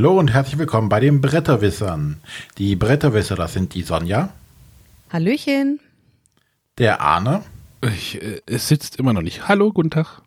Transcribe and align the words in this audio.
Hallo 0.00 0.18
und 0.18 0.32
herzlich 0.32 0.56
willkommen 0.56 0.88
bei 0.88 0.98
den 0.98 1.20
Bretterwissern. 1.20 2.22
Die 2.56 2.74
Bretterwisser, 2.74 3.36
das 3.36 3.52
sind 3.52 3.74
die 3.74 3.82
Sonja. 3.82 4.30
Hallöchen. 5.12 5.78
Der 6.78 7.02
Arne. 7.02 7.42
Ich, 7.82 8.14
äh, 8.22 8.40
es 8.46 8.66
sitzt 8.66 8.96
immer 8.96 9.12
noch 9.12 9.20
nicht. 9.20 9.46
Hallo, 9.46 9.74
guten 9.74 9.90
Tag. 9.90 10.22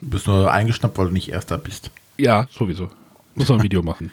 Du 0.00 0.10
bist 0.10 0.28
nur 0.28 0.52
eingeschnappt, 0.52 0.96
weil 0.98 1.06
du 1.06 1.12
nicht 1.12 1.30
Erster 1.30 1.58
bist. 1.58 1.90
Ja, 2.16 2.46
sowieso. 2.48 2.88
Muss 3.34 3.48
noch 3.48 3.56
ein 3.56 3.64
Video 3.64 3.82
machen. 3.82 4.12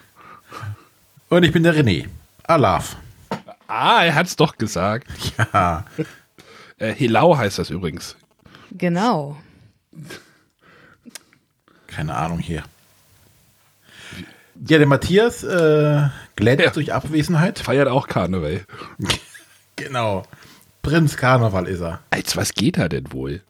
Und 1.29 1.43
ich 1.43 1.51
bin 1.51 1.61
der 1.61 1.75
René. 1.75 2.07
Alaf. 2.41 2.97
Ah, 3.67 4.03
er 4.03 4.15
hat's 4.15 4.35
doch 4.35 4.57
gesagt. 4.57 5.07
Ja. 5.53 5.85
Äh, 6.79 6.93
Helau 6.93 7.37
heißt 7.37 7.59
das 7.59 7.69
übrigens. 7.69 8.15
Genau. 8.71 9.37
Keine 11.85 12.15
Ahnung 12.15 12.39
hier. 12.39 12.63
Ja, 14.67 14.77
der 14.77 14.87
Matthias 14.87 15.43
äh, 15.43 16.07
glänzt 16.35 16.63
Ja. 16.65 16.71
durch 16.71 16.93
Abwesenheit. 16.93 17.59
Feiert 17.59 17.87
auch 17.87 18.07
Karneval. 18.07 18.61
Genau. 19.75 20.21
Prinz 20.83 21.17
Karneval 21.17 21.67
ist 21.67 21.81
er. 21.81 21.99
Als 22.11 22.37
was 22.37 22.53
geht 22.53 22.77
er 22.77 22.89
denn 22.89 23.11
wohl? 23.11 23.41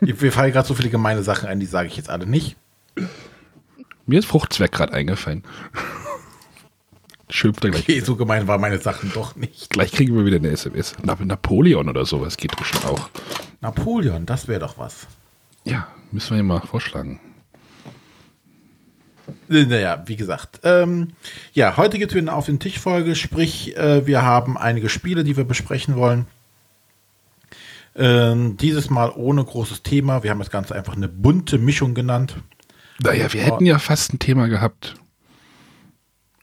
Wir 0.00 0.32
fallen 0.32 0.52
gerade 0.52 0.66
so 0.66 0.74
viele 0.74 0.90
gemeine 0.90 1.22
Sachen 1.22 1.48
ein, 1.48 1.60
die 1.60 1.66
sage 1.66 1.86
ich 1.88 1.96
jetzt 1.96 2.10
alle 2.10 2.26
nicht. 2.26 2.56
Mir 4.06 4.18
ist 4.18 4.26
Fruchtzwerg 4.26 4.72
gerade 4.72 4.92
eingefallen. 4.92 5.44
Schimpft 7.30 7.64
er 7.64 7.70
gleich. 7.70 7.82
Okay, 7.84 8.00
so 8.00 8.16
gemein 8.16 8.48
waren 8.48 8.60
meine 8.60 8.78
Sachen 8.78 9.12
doch 9.12 9.36
nicht. 9.36 9.70
Gleich 9.70 9.92
kriegen 9.92 10.16
wir 10.16 10.24
wieder 10.24 10.38
eine 10.38 10.48
SMS. 10.48 10.94
Na, 11.04 11.16
Napoleon 11.20 11.88
oder 11.88 12.04
sowas 12.04 12.36
geht 12.36 12.56
bestimmt 12.56 12.86
auch. 12.86 13.08
Napoleon, 13.60 14.26
das 14.26 14.48
wäre 14.48 14.58
doch 14.60 14.78
was. 14.78 15.06
Ja, 15.64 15.86
müssen 16.12 16.34
wir 16.34 16.40
ihm 16.40 16.46
mal 16.46 16.60
vorschlagen. 16.60 17.20
Äh, 19.48 19.64
Naja, 19.64 20.02
wie 20.06 20.16
gesagt. 20.16 20.60
Ähm, 20.64 21.08
ja, 21.52 21.76
heute 21.76 21.98
gibt 21.98 22.12
es 22.12 22.16
wieder 22.16 22.30
eine 22.30 22.36
Auf 22.36 22.46
den 22.46 22.58
Tisch 22.58 22.78
Folge, 22.78 23.14
sprich, 23.14 23.76
äh, 23.76 24.06
wir 24.06 24.22
haben 24.22 24.56
einige 24.56 24.88
Spiele, 24.88 25.24
die 25.24 25.36
wir 25.36 25.44
besprechen 25.44 25.96
wollen. 25.96 26.26
Ähm, 27.96 28.56
dieses 28.56 28.88
Mal 28.88 29.10
ohne 29.10 29.44
großes 29.44 29.82
Thema. 29.82 30.22
Wir 30.22 30.30
haben 30.30 30.38
das 30.38 30.50
Ganze 30.50 30.74
einfach 30.74 30.94
eine 30.96 31.08
bunte 31.08 31.58
Mischung 31.58 31.94
genannt. 31.94 32.36
Naja, 33.02 33.32
wir 33.32 33.42
hätten 33.42 33.66
ja 33.66 33.78
fast 33.78 34.12
ein 34.12 34.18
Thema 34.18 34.46
gehabt. 34.48 34.94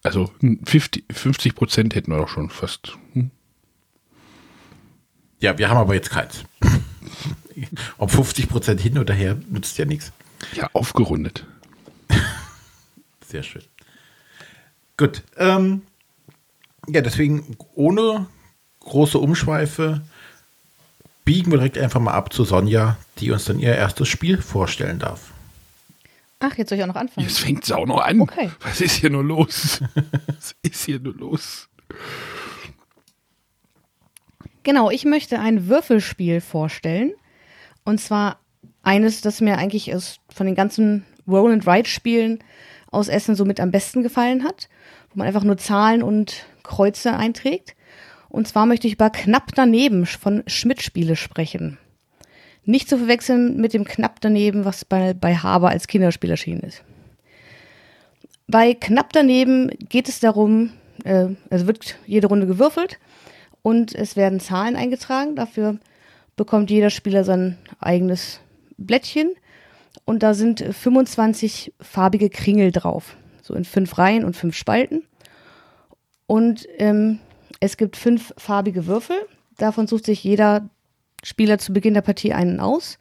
Also 0.03 0.31
50, 0.65 1.05
50 1.11 1.55
Prozent 1.55 1.95
hätten 1.95 2.11
wir 2.11 2.17
doch 2.17 2.29
schon 2.29 2.49
fast. 2.49 2.97
Hm? 3.13 3.31
Ja, 5.39 5.57
wir 5.57 5.69
haben 5.69 5.77
aber 5.77 5.93
jetzt 5.93 6.09
keins. 6.09 6.43
Ob 7.97 8.11
50% 8.11 8.79
hin 8.79 8.97
oder 8.97 9.13
her, 9.13 9.37
nützt 9.49 9.77
ja 9.77 9.85
nichts. 9.85 10.11
Ja, 10.53 10.69
aufgerundet. 10.73 11.45
Sehr 13.25 13.43
schön. 13.43 13.63
Gut. 14.97 15.23
Ähm, 15.37 15.83
ja, 16.87 17.01
deswegen 17.01 17.57
ohne 17.75 18.27
große 18.81 19.17
Umschweife 19.17 20.01
biegen 21.25 21.51
wir 21.51 21.57
direkt 21.57 21.77
einfach 21.77 21.99
mal 21.99 22.13
ab 22.13 22.31
zu 22.31 22.45
Sonja, 22.45 22.97
die 23.19 23.31
uns 23.31 23.45
dann 23.45 23.59
ihr 23.59 23.75
erstes 23.75 24.07
Spiel 24.07 24.41
vorstellen 24.41 24.99
darf. 24.99 25.33
Ach, 26.39 26.55
jetzt 26.57 26.69
soll 26.69 26.77
ich 26.77 26.83
auch 26.83 26.87
noch 26.87 26.95
anfangen. 26.95 27.27
Jetzt 27.27 27.39
fängt 27.39 27.63
es 27.63 27.71
auch 27.71 27.85
noch 27.85 27.99
an. 27.99 28.21
Okay. 28.21 28.51
Was 28.61 28.79
ist 28.79 28.95
hier 28.95 29.09
nur 29.09 29.23
los? 29.23 29.81
Was 30.27 30.55
ist 30.61 30.85
hier 30.85 30.99
nur 30.99 31.15
los? 31.15 31.67
Genau, 34.63 34.91
ich 34.91 35.03
möchte 35.03 35.39
ein 35.39 35.67
Würfelspiel 35.67 36.41
vorstellen. 36.41 37.13
Und 37.87 38.01
zwar 38.01 38.41
eines, 38.83 39.21
das 39.21 39.39
mir 39.39 39.57
eigentlich 39.57 39.87
ist 39.87 40.19
von 40.27 40.45
den 40.45 40.55
ganzen 40.55 41.05
Roll 41.25 41.53
and 41.53 41.65
Ride 41.65 41.87
Spielen 41.87 42.39
aus 42.91 43.07
Essen 43.07 43.33
somit 43.33 43.61
am 43.61 43.71
besten 43.71 44.03
gefallen 44.03 44.43
hat, 44.43 44.67
wo 45.09 45.19
man 45.19 45.25
einfach 45.25 45.45
nur 45.45 45.55
Zahlen 45.55 46.03
und 46.03 46.47
Kreuze 46.63 47.15
einträgt. 47.15 47.77
Und 48.27 48.45
zwar 48.45 48.65
möchte 48.65 48.87
ich 48.87 48.95
über 48.95 49.09
knapp 49.09 49.55
daneben 49.55 50.05
von 50.05 50.43
Schmidt 50.47 50.81
Spiele 50.81 51.15
sprechen. 51.15 51.77
Nicht 52.65 52.89
zu 52.89 52.97
verwechseln 52.97 53.55
mit 53.55 53.73
dem 53.73 53.85
knapp 53.85 54.19
daneben, 54.19 54.65
was 54.65 54.83
bei, 54.83 55.13
bei 55.13 55.37
Haber 55.37 55.69
als 55.69 55.87
Kinderspiel 55.87 56.31
erschienen 56.31 56.63
ist. 56.63 56.83
Bei 58.47 58.73
knapp 58.73 59.13
daneben 59.13 59.69
geht 59.87 60.09
es 60.09 60.19
darum, 60.19 60.73
äh, 61.05 61.27
es 61.49 61.65
wird 61.65 61.97
jede 62.05 62.27
Runde 62.27 62.47
gewürfelt 62.47 62.99
und 63.61 63.95
es 63.95 64.17
werden 64.17 64.41
Zahlen 64.41 64.75
eingetragen. 64.75 65.37
Dafür 65.37 65.79
bekommt 66.37 66.71
jeder 66.71 66.89
Spieler 66.89 67.25
sein 67.25 67.57
eigenes 67.79 68.39
Blättchen 68.77 69.33
und 70.05 70.23
da 70.23 70.33
sind 70.33 70.61
25 70.61 71.73
farbige 71.81 72.29
Kringel 72.29 72.71
drauf, 72.71 73.17
so 73.41 73.53
in 73.53 73.65
fünf 73.65 73.97
Reihen 73.97 74.23
und 74.23 74.37
fünf 74.37 74.55
Spalten. 74.55 75.03
Und 76.27 76.65
ähm, 76.77 77.19
es 77.59 77.75
gibt 77.75 77.97
fünf 77.97 78.33
farbige 78.37 78.85
Würfel. 78.85 79.17
Davon 79.57 79.87
sucht 79.87 80.05
sich 80.05 80.23
jeder 80.23 80.69
Spieler 81.23 81.57
zu 81.57 81.73
Beginn 81.73 81.93
der 81.93 82.01
Partie 82.01 82.33
einen 82.33 82.59
aus. 82.59 82.99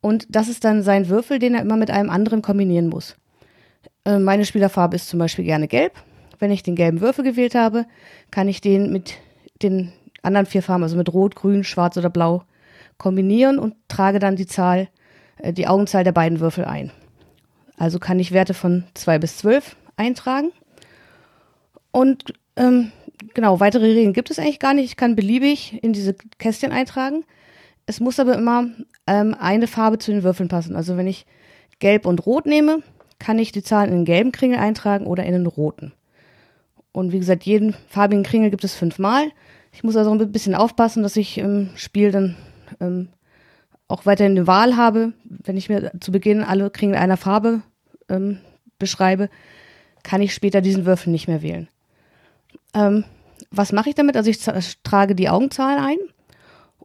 Und 0.00 0.26
das 0.30 0.48
ist 0.48 0.64
dann 0.64 0.82
sein 0.82 1.08
Würfel, 1.08 1.38
den 1.38 1.54
er 1.54 1.62
immer 1.62 1.76
mit 1.76 1.90
einem 1.90 2.10
anderen 2.10 2.40
kombinieren 2.40 2.88
muss. 2.88 3.16
Äh, 4.04 4.18
meine 4.18 4.44
Spielerfarbe 4.44 4.96
ist 4.96 5.08
zum 5.08 5.18
Beispiel 5.18 5.44
gerne 5.44 5.66
gelb. 5.66 5.92
Wenn 6.38 6.52
ich 6.52 6.62
den 6.62 6.76
gelben 6.76 7.00
Würfel 7.00 7.24
gewählt 7.24 7.56
habe, 7.56 7.86
kann 8.30 8.46
ich 8.46 8.60
den 8.60 8.92
mit 8.92 9.14
den 9.60 9.92
anderen 10.28 10.46
vier 10.46 10.62
Farben, 10.62 10.84
also 10.84 10.96
mit 10.96 11.12
Rot, 11.12 11.34
Grün, 11.34 11.64
Schwarz 11.64 11.96
oder 11.96 12.10
Blau, 12.10 12.44
kombinieren 12.96 13.58
und 13.58 13.74
trage 13.88 14.18
dann 14.18 14.36
die 14.36 14.46
Zahl, 14.46 14.88
äh, 15.38 15.52
die 15.52 15.66
Augenzahl 15.66 16.04
der 16.04 16.12
beiden 16.12 16.40
Würfel 16.40 16.64
ein. 16.64 16.92
Also 17.76 17.98
kann 17.98 18.18
ich 18.18 18.32
Werte 18.32 18.54
von 18.54 18.84
2 18.94 19.18
bis 19.18 19.38
12 19.38 19.76
eintragen. 19.96 20.50
Und 21.90 22.32
ähm, 22.56 22.92
genau, 23.34 23.60
weitere 23.60 23.86
Regeln 23.86 24.12
gibt 24.12 24.30
es 24.30 24.38
eigentlich 24.38 24.58
gar 24.58 24.74
nicht. 24.74 24.86
Ich 24.86 24.96
kann 24.96 25.16
beliebig 25.16 25.82
in 25.82 25.92
diese 25.92 26.14
Kästchen 26.38 26.72
eintragen. 26.72 27.24
Es 27.86 28.00
muss 28.00 28.20
aber 28.20 28.34
immer 28.36 28.66
ähm, 29.06 29.34
eine 29.38 29.66
Farbe 29.66 29.98
zu 29.98 30.10
den 30.10 30.22
Würfeln 30.22 30.48
passen. 30.48 30.76
Also 30.76 30.96
wenn 30.96 31.06
ich 31.06 31.24
gelb 31.78 32.04
und 32.04 32.26
rot 32.26 32.46
nehme, 32.46 32.82
kann 33.18 33.38
ich 33.38 33.52
die 33.52 33.62
Zahlen 33.62 33.90
in 33.90 33.96
den 34.00 34.04
gelben 34.04 34.32
Kringel 34.32 34.58
eintragen 34.58 35.06
oder 35.06 35.24
in 35.24 35.32
den 35.32 35.46
roten. 35.46 35.92
Und 36.92 37.12
wie 37.12 37.18
gesagt, 37.18 37.44
jeden 37.44 37.74
farbigen 37.88 38.24
Kringel 38.24 38.50
gibt 38.50 38.64
es 38.64 38.74
fünfmal. 38.74 39.30
Ich 39.78 39.84
muss 39.84 39.94
also 39.94 40.10
ein 40.10 40.32
bisschen 40.32 40.56
aufpassen, 40.56 41.04
dass 41.04 41.14
ich 41.14 41.38
im 41.38 41.70
Spiel 41.76 42.10
dann 42.10 42.34
ähm, 42.80 43.10
auch 43.86 44.06
weiterhin 44.06 44.32
eine 44.32 44.48
Wahl 44.48 44.76
habe. 44.76 45.12
Wenn 45.22 45.56
ich 45.56 45.68
mir 45.68 45.92
zu 46.00 46.10
Beginn 46.10 46.42
alle 46.42 46.68
Kringel 46.68 46.96
einer 46.96 47.16
Farbe 47.16 47.62
ähm, 48.08 48.40
beschreibe, 48.80 49.30
kann 50.02 50.20
ich 50.20 50.34
später 50.34 50.62
diesen 50.62 50.84
Würfel 50.84 51.12
nicht 51.12 51.28
mehr 51.28 51.42
wählen. 51.42 51.68
Ähm, 52.74 53.04
was 53.52 53.70
mache 53.70 53.90
ich 53.90 53.94
damit? 53.94 54.16
Also 54.16 54.30
ich 54.30 54.40
trage 54.82 55.14
die 55.14 55.28
Augenzahl 55.28 55.78
ein 55.78 55.98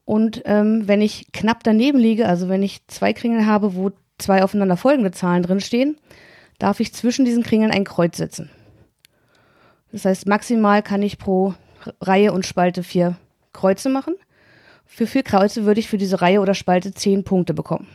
und 0.05 0.43
ähm, 0.45 0.87
wenn 0.87 1.01
ich 1.01 1.31
knapp 1.31 1.63
daneben 1.63 1.97
liege, 1.97 2.27
also 2.27 2.47
wenn 2.47 2.61
ich 2.61 2.85
zwei 2.85 3.11
Kringel 3.11 3.47
habe, 3.47 3.73
wo 3.73 3.89
zwei 4.19 4.43
aufeinander 4.43 4.77
folgende 4.77 5.09
Zahlen 5.09 5.41
drinstehen, 5.41 5.97
darf 6.59 6.79
ich 6.79 6.93
zwischen 6.93 7.25
diesen 7.25 7.41
Kringeln 7.41 7.71
ein 7.71 7.85
Kreuz 7.85 8.17
setzen. 8.17 8.51
Das 9.91 10.05
heißt, 10.05 10.27
maximal 10.27 10.83
kann 10.83 11.01
ich 11.01 11.17
pro 11.17 11.55
Reihe 12.01 12.33
und 12.33 12.45
Spalte 12.45 12.83
vier 12.83 13.17
Kreuze 13.51 13.89
machen. 13.89 14.15
Für 14.85 15.07
vier 15.07 15.23
Kreuze 15.23 15.65
würde 15.65 15.79
ich 15.79 15.87
für 15.87 15.97
diese 15.97 16.21
Reihe 16.21 16.41
oder 16.41 16.53
Spalte 16.53 16.93
zehn 16.93 17.23
Punkte 17.23 17.53
bekommen. 17.53 17.87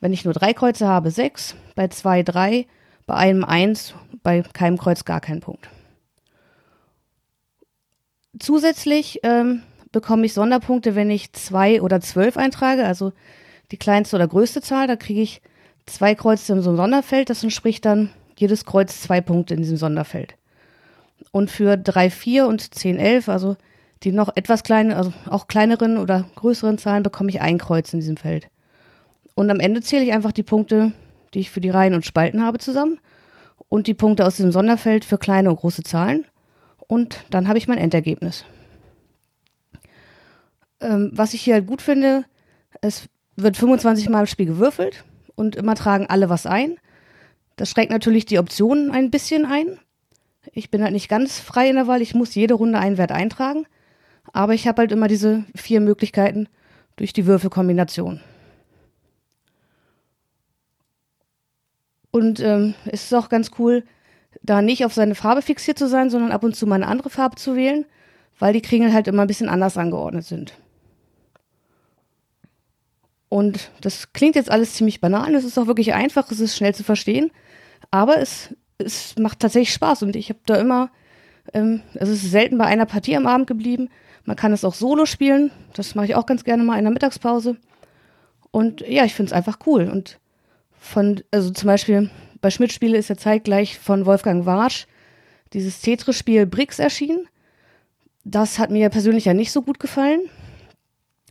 Wenn 0.00 0.12
ich 0.12 0.24
nur 0.24 0.34
drei 0.34 0.52
Kreuze 0.52 0.86
habe, 0.86 1.10
sechs, 1.10 1.54
bei 1.74 1.88
zwei 1.88 2.22
drei, 2.22 2.66
bei 3.06 3.14
einem 3.14 3.44
eins, 3.44 3.94
bei 4.22 4.42
keinem 4.42 4.78
Kreuz 4.78 5.04
gar 5.04 5.20
keinen 5.20 5.40
Punkt. 5.40 5.68
Zusätzlich 8.38 9.20
ähm, 9.22 9.62
bekomme 9.92 10.26
ich 10.26 10.34
Sonderpunkte, 10.34 10.94
wenn 10.94 11.10
ich 11.10 11.32
zwei 11.32 11.80
oder 11.80 12.00
zwölf 12.00 12.36
eintrage, 12.36 12.84
also 12.84 13.12
die 13.70 13.78
kleinste 13.78 14.16
oder 14.16 14.28
größte 14.28 14.60
Zahl. 14.60 14.86
Da 14.86 14.96
kriege 14.96 15.22
ich 15.22 15.40
zwei 15.86 16.14
Kreuze 16.14 16.52
in 16.52 16.62
so 16.62 16.70
einem 16.70 16.76
Sonderfeld. 16.76 17.30
Das 17.30 17.42
entspricht 17.42 17.84
dann 17.84 18.10
jedes 18.36 18.64
Kreuz 18.64 19.00
zwei 19.00 19.20
Punkte 19.20 19.54
in 19.54 19.62
diesem 19.62 19.76
Sonderfeld. 19.76 20.34
Und 21.32 21.50
für 21.50 21.76
3, 21.76 22.10
4 22.10 22.46
und 22.46 22.74
10, 22.74 22.98
11, 22.98 23.28
also 23.28 23.56
die 24.02 24.12
noch 24.12 24.34
etwas 24.36 24.62
kleinen, 24.62 24.92
also 24.92 25.12
auch 25.28 25.48
kleineren 25.48 25.98
oder 25.98 26.28
größeren 26.34 26.78
Zahlen, 26.78 27.02
bekomme 27.02 27.30
ich 27.30 27.40
ein 27.40 27.58
Kreuz 27.58 27.92
in 27.92 28.00
diesem 28.00 28.16
Feld. 28.16 28.48
Und 29.34 29.50
am 29.50 29.60
Ende 29.60 29.82
zähle 29.82 30.04
ich 30.04 30.12
einfach 30.12 30.32
die 30.32 30.42
Punkte, 30.42 30.92
die 31.34 31.40
ich 31.40 31.50
für 31.50 31.60
die 31.60 31.70
Reihen 31.70 31.94
und 31.94 32.06
Spalten 32.06 32.42
habe, 32.42 32.58
zusammen 32.58 32.98
und 33.68 33.86
die 33.86 33.94
Punkte 33.94 34.24
aus 34.24 34.36
diesem 34.36 34.52
Sonderfeld 34.52 35.04
für 35.04 35.18
kleine 35.18 35.50
und 35.50 35.56
große 35.56 35.82
Zahlen. 35.82 36.24
Und 36.88 37.24
dann 37.30 37.48
habe 37.48 37.58
ich 37.58 37.68
mein 37.68 37.78
Endergebnis. 37.78 38.44
Ähm, 40.80 41.10
was 41.12 41.34
ich 41.34 41.42
hier 41.42 41.54
halt 41.54 41.66
gut 41.66 41.82
finde, 41.82 42.24
es 42.80 43.08
wird 43.36 43.56
25 43.56 44.08
Mal 44.08 44.20
im 44.20 44.26
Spiel 44.26 44.46
gewürfelt 44.46 45.04
und 45.34 45.56
immer 45.56 45.74
tragen 45.74 46.06
alle 46.06 46.28
was 46.28 46.46
ein. 46.46 46.76
Das 47.56 47.70
schränkt 47.70 47.90
natürlich 47.90 48.26
die 48.26 48.38
Optionen 48.38 48.90
ein 48.90 49.10
bisschen 49.10 49.46
ein. 49.46 49.78
Ich 50.52 50.70
bin 50.70 50.82
halt 50.82 50.92
nicht 50.92 51.08
ganz 51.08 51.38
frei 51.38 51.68
in 51.68 51.76
der 51.76 51.86
Wahl, 51.86 52.02
ich 52.02 52.14
muss 52.14 52.34
jede 52.34 52.54
Runde 52.54 52.78
einen 52.78 52.98
Wert 52.98 53.12
eintragen. 53.12 53.66
Aber 54.32 54.54
ich 54.54 54.66
habe 54.66 54.80
halt 54.80 54.92
immer 54.92 55.08
diese 55.08 55.44
vier 55.54 55.80
Möglichkeiten 55.80 56.48
durch 56.96 57.12
die 57.12 57.26
Würfelkombination. 57.26 58.20
Und 62.10 62.40
ähm, 62.40 62.74
es 62.86 63.04
ist 63.04 63.14
auch 63.14 63.28
ganz 63.28 63.50
cool, 63.58 63.84
da 64.42 64.62
nicht 64.62 64.84
auf 64.84 64.94
seine 64.94 65.14
Farbe 65.14 65.42
fixiert 65.42 65.78
zu 65.78 65.88
sein, 65.88 66.08
sondern 66.10 66.32
ab 66.32 66.44
und 66.44 66.56
zu 66.56 66.66
mal 66.66 66.76
eine 66.76 66.86
andere 66.86 67.10
Farbe 67.10 67.36
zu 67.36 67.56
wählen, 67.56 67.84
weil 68.38 68.52
die 68.52 68.62
Kringel 68.62 68.92
halt 68.92 69.08
immer 69.08 69.22
ein 69.22 69.28
bisschen 69.28 69.48
anders 69.48 69.76
angeordnet 69.76 70.24
sind. 70.24 70.54
Und 73.28 73.70
das 73.80 74.12
klingt 74.12 74.36
jetzt 74.36 74.50
alles 74.50 74.74
ziemlich 74.74 75.00
banal, 75.00 75.34
es 75.34 75.44
ist 75.44 75.58
auch 75.58 75.66
wirklich 75.66 75.94
einfach, 75.94 76.30
es 76.30 76.40
ist 76.40 76.56
schnell 76.56 76.74
zu 76.74 76.84
verstehen, 76.84 77.30
aber 77.90 78.18
es, 78.18 78.54
es 78.78 79.16
macht 79.18 79.40
tatsächlich 79.40 79.72
Spaß 79.72 80.02
und 80.02 80.16
ich 80.16 80.28
habe 80.28 80.40
da 80.46 80.56
immer, 80.56 80.90
ähm, 81.54 81.82
es 81.94 82.08
ist 82.08 82.30
selten 82.30 82.58
bei 82.58 82.66
einer 82.66 82.86
Partie 82.86 83.16
am 83.16 83.26
Abend 83.26 83.46
geblieben. 83.46 83.88
Man 84.24 84.36
kann 84.36 84.52
es 84.52 84.64
auch 84.64 84.74
solo 84.74 85.06
spielen, 85.06 85.50
das 85.74 85.94
mache 85.94 86.06
ich 86.06 86.14
auch 86.14 86.26
ganz 86.26 86.44
gerne 86.44 86.62
mal 86.62 86.78
in 86.78 86.84
der 86.84 86.92
Mittagspause. 86.92 87.56
Und 88.50 88.80
ja, 88.80 89.04
ich 89.04 89.14
finde 89.14 89.30
es 89.30 89.32
einfach 89.32 89.58
cool. 89.66 89.88
Und 89.88 90.18
von, 90.78 91.22
also 91.30 91.50
zum 91.50 91.66
Beispiel 91.66 92.10
bei 92.40 92.50
Schmidt-Spiele 92.50 92.96
ist 92.96 93.08
ja 93.08 93.16
zeitgleich 93.16 93.78
von 93.78 94.06
Wolfgang 94.06 94.46
Warsch 94.46 94.86
dieses 95.52 95.80
Tetris-Spiel 95.80 96.46
Brix 96.46 96.78
erschienen. 96.78 97.28
Das 98.24 98.58
hat 98.58 98.70
mir 98.70 98.88
persönlich 98.90 99.24
ja 99.24 99.34
nicht 99.34 99.52
so 99.52 99.62
gut 99.62 99.78
gefallen. 99.78 100.20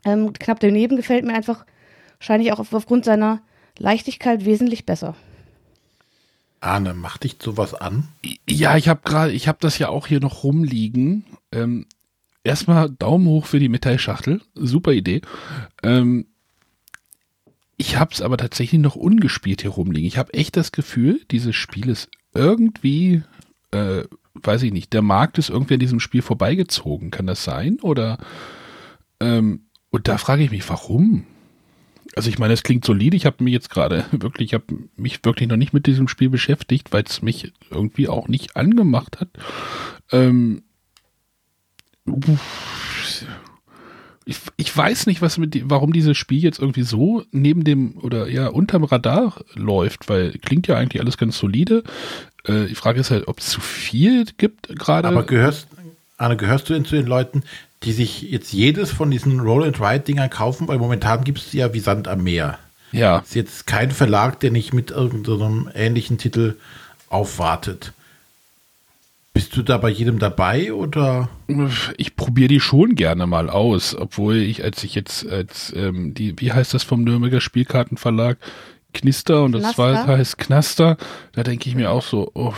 Ähm, 0.06 0.34
knapp 0.34 0.60
daneben 0.60 0.96
gefällt 0.96 1.26
mir 1.26 1.34
einfach 1.34 1.66
wahrscheinlich 2.20 2.54
auch 2.54 2.60
aufgrund 2.60 3.06
seiner 3.06 3.42
Leichtigkeit 3.78 4.46
wesentlich 4.46 4.86
besser. 4.86 5.16
Arne, 6.66 6.94
macht 6.94 7.24
dich 7.24 7.38
sowas 7.40 7.74
an? 7.74 8.08
Ja, 8.50 8.78
ich 8.78 8.88
habe 8.88 9.02
gerade, 9.04 9.32
ich 9.32 9.48
habe 9.48 9.58
das 9.62 9.78
ja 9.78 9.90
auch 9.90 10.08
hier 10.08 10.20
noch 10.20 10.44
rumliegen. 10.44 11.26
Ähm, 11.52 11.86
erstmal 12.44 12.90
Daumen 12.90 13.28
hoch 13.28 13.46
für 13.46 13.60
die 13.60 13.70
Metallschachtel, 13.70 14.42
super 14.56 14.92
Idee. 14.92 15.22
Ähm, 15.84 16.26
ich 17.78 17.98
habe 18.00 18.14
es 18.14 18.22
aber 18.22 18.38
tatsächlich 18.38 18.82
noch 18.82 18.96
ungespielt 18.96 19.62
hier 19.62 19.72
rumliegen. 19.72 20.08
Ich 20.08 20.18
habe 20.18 20.34
echt 20.34 20.56
das 20.56 20.72
Gefühl, 20.72 21.22
dieses 21.32 21.56
Spiel 21.56 21.90
ist 21.90 22.10
irgendwie, 22.34 23.24
äh, 23.72 24.04
weiß 24.34 24.64
ich 24.64 24.72
nicht, 24.72 24.94
der 24.94 25.02
Markt 25.02 25.38
ist 25.38 25.50
irgendwie 25.50 25.76
an 25.76 25.80
diesem 25.80 26.00
Spiel 26.00 26.22
vorbeigezogen. 26.22 27.12
Kann 27.12 27.28
das 27.28 27.44
sein? 27.44 27.80
Oder 27.82 28.18
ähm, 29.20 29.66
und 29.90 30.08
da 30.08 30.18
frage 30.18 30.44
ich 30.44 30.52
mich, 30.52 30.68
warum? 30.70 31.26
Also 32.16 32.30
ich 32.30 32.40
meine, 32.40 32.54
es 32.54 32.64
klingt 32.64 32.86
solide. 32.86 33.18
Ich 33.18 33.26
habe 33.26 33.44
mich 33.44 33.54
jetzt 33.54 33.70
gerade 33.70 34.06
wirklich, 34.12 34.50
ich 34.50 34.54
habe 34.54 34.66
mich 34.96 35.24
wirklich 35.24 35.50
noch 35.50 35.58
nicht 35.58 35.74
mit 35.74 35.86
diesem 35.86 36.08
Spiel 36.08 36.30
beschäftigt, 36.30 36.92
weil 36.92 37.04
es 37.04 37.22
mich 37.22 37.54
irgendwie 37.70 38.08
auch 38.08 38.28
nicht 38.28 38.56
angemacht 38.56 39.20
hat. 39.20 39.30
Ähm, 40.12 40.64
ich, 44.26 44.38
ich 44.58 44.76
weiß 44.76 45.08
nicht, 45.08 45.22
was 45.22 45.38
mit, 45.38 45.62
warum 45.70 45.94
dieses 45.94 46.18
Spiel 46.18 46.42
jetzt 46.42 46.60
irgendwie 46.60 46.84
so 46.84 47.24
neben 47.32 47.64
dem 47.64 47.98
oder 47.98 48.28
ja 48.28 48.48
unterm 48.48 48.84
Radar 48.84 49.44
läuft, 49.54 50.10
weil 50.10 50.32
klingt 50.40 50.68
ja 50.68 50.78
eigentlich 50.78 51.02
alles 51.02 51.18
ganz 51.18 51.38
solide. 51.38 51.84
Äh, 52.44 52.66
die 52.66 52.76
Frage 52.76 53.00
ist 53.00 53.12
halt, 53.12 53.28
ob 53.28 53.40
es 53.40 53.48
zu 53.48 53.62
viel 53.62 54.26
gibt 54.38 54.70
gerade. 54.70 55.08
Aber 55.08 55.24
gehörst, 55.24 55.68
Anne, 56.18 56.38
gehörst 56.38 56.70
du 56.70 56.82
zu 56.84 56.96
den 56.96 57.08
Leuten, 57.08 57.44
die 57.86 57.94
sich 57.94 58.24
jetzt 58.24 58.52
jedes 58.52 58.92
von 58.92 59.12
diesen 59.12 59.40
Roll-and-Ride-Dingern 59.40 60.30
kaufen? 60.30 60.68
Weil 60.68 60.80
momentan 60.80 61.24
gibt 61.24 61.40
es 61.40 61.54
ja 61.54 61.74
wie 61.74 61.80
Sand 61.80 62.08
am 62.08 62.24
Meer. 62.24 62.60
Ja. 62.92 63.20
Ist 63.20 63.36
jetzt 63.36 63.68
kein 63.68 63.92
Verlag, 63.92 64.40
der 64.40 64.52
nicht 64.52 64.74
mit 64.74 64.92
irgendeinem 64.92 65.70
ähnlichen 65.74 66.18
Titel 66.18 66.56
aufwartet. 67.10 67.94
Bist 69.34 69.56
du 69.58 69.64
da 69.64 69.78
bei 69.78 69.90
jedem 69.90 70.18
dabei 70.18 70.72
oder? 70.72 71.28
Ich 71.98 72.16
probiere 72.16 72.48
die 72.48 72.62
schon 72.62 72.96
gerne 72.96 73.28
mal 73.28 73.50
aus, 73.50 73.94
obwohl 73.94 74.38
ich, 74.38 74.64
als 74.64 74.82
ich 74.86 74.96
jetzt, 74.96 75.28
als 75.28 75.74
ähm, 75.76 76.14
die, 76.14 76.40
wie 76.40 76.54
heißt 76.54 76.74
das 76.74 76.84
vom 76.84 77.04
Nürnberger 77.04 77.42
Spielkartenverlag? 77.42 78.38
Knister 78.94 79.44
und 79.44 79.52
das 79.52 79.76
zweite 79.76 80.08
heißt 80.08 80.38
Knaster. 80.38 80.96
Da 81.34 81.44
denke 81.44 81.68
ich 81.68 81.76
mir 81.76 81.92
auch 81.92 82.02
so, 82.02 82.32
oh, 82.34 82.54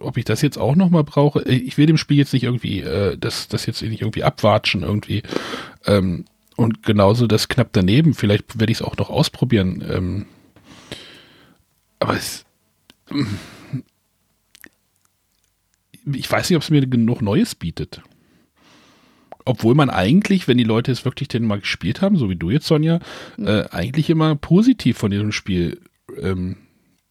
ob 0.00 0.16
ich 0.16 0.24
das 0.24 0.42
jetzt 0.42 0.58
auch 0.58 0.76
nochmal 0.76 1.04
brauche. 1.04 1.42
Ich 1.42 1.78
will 1.78 1.86
dem 1.86 1.96
Spiel 1.96 2.18
jetzt 2.18 2.32
nicht 2.32 2.44
irgendwie, 2.44 2.80
äh, 2.80 3.16
das, 3.18 3.48
das 3.48 3.66
jetzt 3.66 3.82
nicht 3.82 4.02
irgendwie 4.02 4.24
abwatschen 4.24 4.82
irgendwie. 4.82 5.22
Ähm, 5.86 6.24
und 6.56 6.82
genauso 6.82 7.26
das 7.26 7.48
knapp 7.48 7.70
daneben. 7.72 8.14
Vielleicht 8.14 8.58
werde 8.58 8.70
ich 8.70 8.78
es 8.78 8.82
auch 8.82 8.96
noch 8.96 9.10
ausprobieren. 9.10 9.84
Ähm, 9.88 10.26
aber 11.98 12.14
es 12.14 12.44
ich 16.12 16.30
weiß 16.30 16.50
nicht, 16.50 16.56
ob 16.56 16.62
es 16.62 16.70
mir 16.70 16.86
genug 16.86 17.22
Neues 17.22 17.54
bietet. 17.54 18.02
Obwohl 19.44 19.74
man 19.74 19.90
eigentlich, 19.90 20.48
wenn 20.48 20.56
die 20.56 20.64
Leute 20.64 20.90
es 20.90 21.04
wirklich 21.04 21.28
denn 21.28 21.46
mal 21.46 21.60
gespielt 21.60 22.00
haben, 22.00 22.16
so 22.16 22.30
wie 22.30 22.36
du 22.36 22.50
jetzt, 22.50 22.66
Sonja, 22.66 23.00
mhm. 23.36 23.46
äh, 23.46 23.64
eigentlich 23.70 24.10
immer 24.10 24.36
positiv 24.36 24.96
von 24.96 25.10
diesem 25.10 25.32
Spiel 25.32 25.80
ähm, 26.18 26.56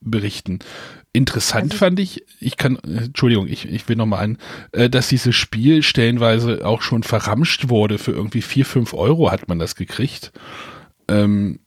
berichten. 0.01 0.59
Interessant 1.15 1.73
also, 1.73 1.77
fand 1.77 1.99
ich, 1.99 2.23
ich 2.39 2.57
kann, 2.57 2.77
Entschuldigung, 2.77 3.47
ich, 3.47 3.71
ich 3.71 3.87
will 3.87 3.95
nochmal 3.95 4.23
ein, 4.23 4.37
äh, 4.71 4.89
dass 4.89 5.09
dieses 5.09 5.35
Spiel 5.35 5.83
stellenweise 5.83 6.65
auch 6.65 6.81
schon 6.81 7.03
verramscht 7.03 7.69
wurde. 7.69 7.99
Für 7.99 8.11
irgendwie 8.11 8.41
vier 8.41 8.65
fünf 8.65 8.95
Euro 8.95 9.31
hat 9.31 9.47
man 9.47 9.59
das 9.59 9.75
gekriegt. 9.75 10.31
Ähm, 11.07 11.59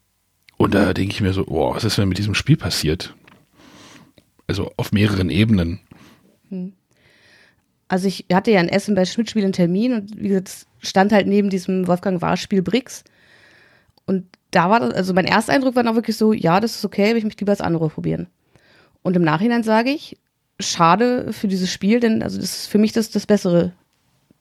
und 0.56 0.74
da 0.74 0.92
denke 0.92 1.12
ich 1.12 1.20
mir 1.20 1.32
so, 1.32 1.46
oh, 1.46 1.74
was 1.74 1.84
ist 1.84 1.96
denn 1.96 2.08
mit 2.08 2.18
diesem 2.18 2.34
Spiel 2.34 2.56
passiert? 2.56 3.14
Also 4.48 4.72
auf 4.76 4.90
mehreren 4.90 5.30
Ebenen. 5.30 5.78
Hm. 6.48 6.72
Also 7.86 8.08
ich 8.08 8.26
hatte 8.32 8.50
ja 8.50 8.60
in 8.60 8.68
Essen 8.68 8.96
bei 8.96 9.04
Schmidt-Spiel 9.04 9.44
einen 9.44 9.52
Termin 9.52 9.92
und 9.92 10.20
wie 10.20 10.28
gesagt, 10.28 10.66
stand 10.80 11.12
halt 11.12 11.28
neben 11.28 11.50
diesem 11.50 11.86
Wolfgang 11.86 12.20
Warspiel 12.20 12.62
Brix. 12.62 13.04
Und 14.06 14.24
da 14.50 14.70
war 14.70 14.80
das, 14.80 14.92
also 14.92 15.14
mein 15.14 15.24
erster 15.24 15.52
Eindruck 15.52 15.76
war 15.76 15.84
noch 15.84 15.94
wirklich 15.94 16.16
so, 16.16 16.32
ja, 16.32 16.58
das 16.58 16.74
ist 16.76 16.84
okay, 16.84 17.10
aber 17.10 17.18
ich 17.18 17.24
möchte 17.24 17.42
lieber 17.42 17.52
das 17.52 17.60
andere 17.60 17.88
probieren. 17.88 18.26
Und 19.06 19.14
im 19.14 19.22
Nachhinein 19.22 19.62
sage 19.62 19.90
ich, 19.90 20.18
schade 20.58 21.32
für 21.32 21.46
dieses 21.46 21.70
Spiel, 21.70 22.00
denn 22.00 22.24
also 22.24 22.40
das 22.40 22.62
ist 22.62 22.66
für 22.66 22.78
mich 22.78 22.90
das, 22.90 23.08
das 23.08 23.24
bessere 23.24 23.70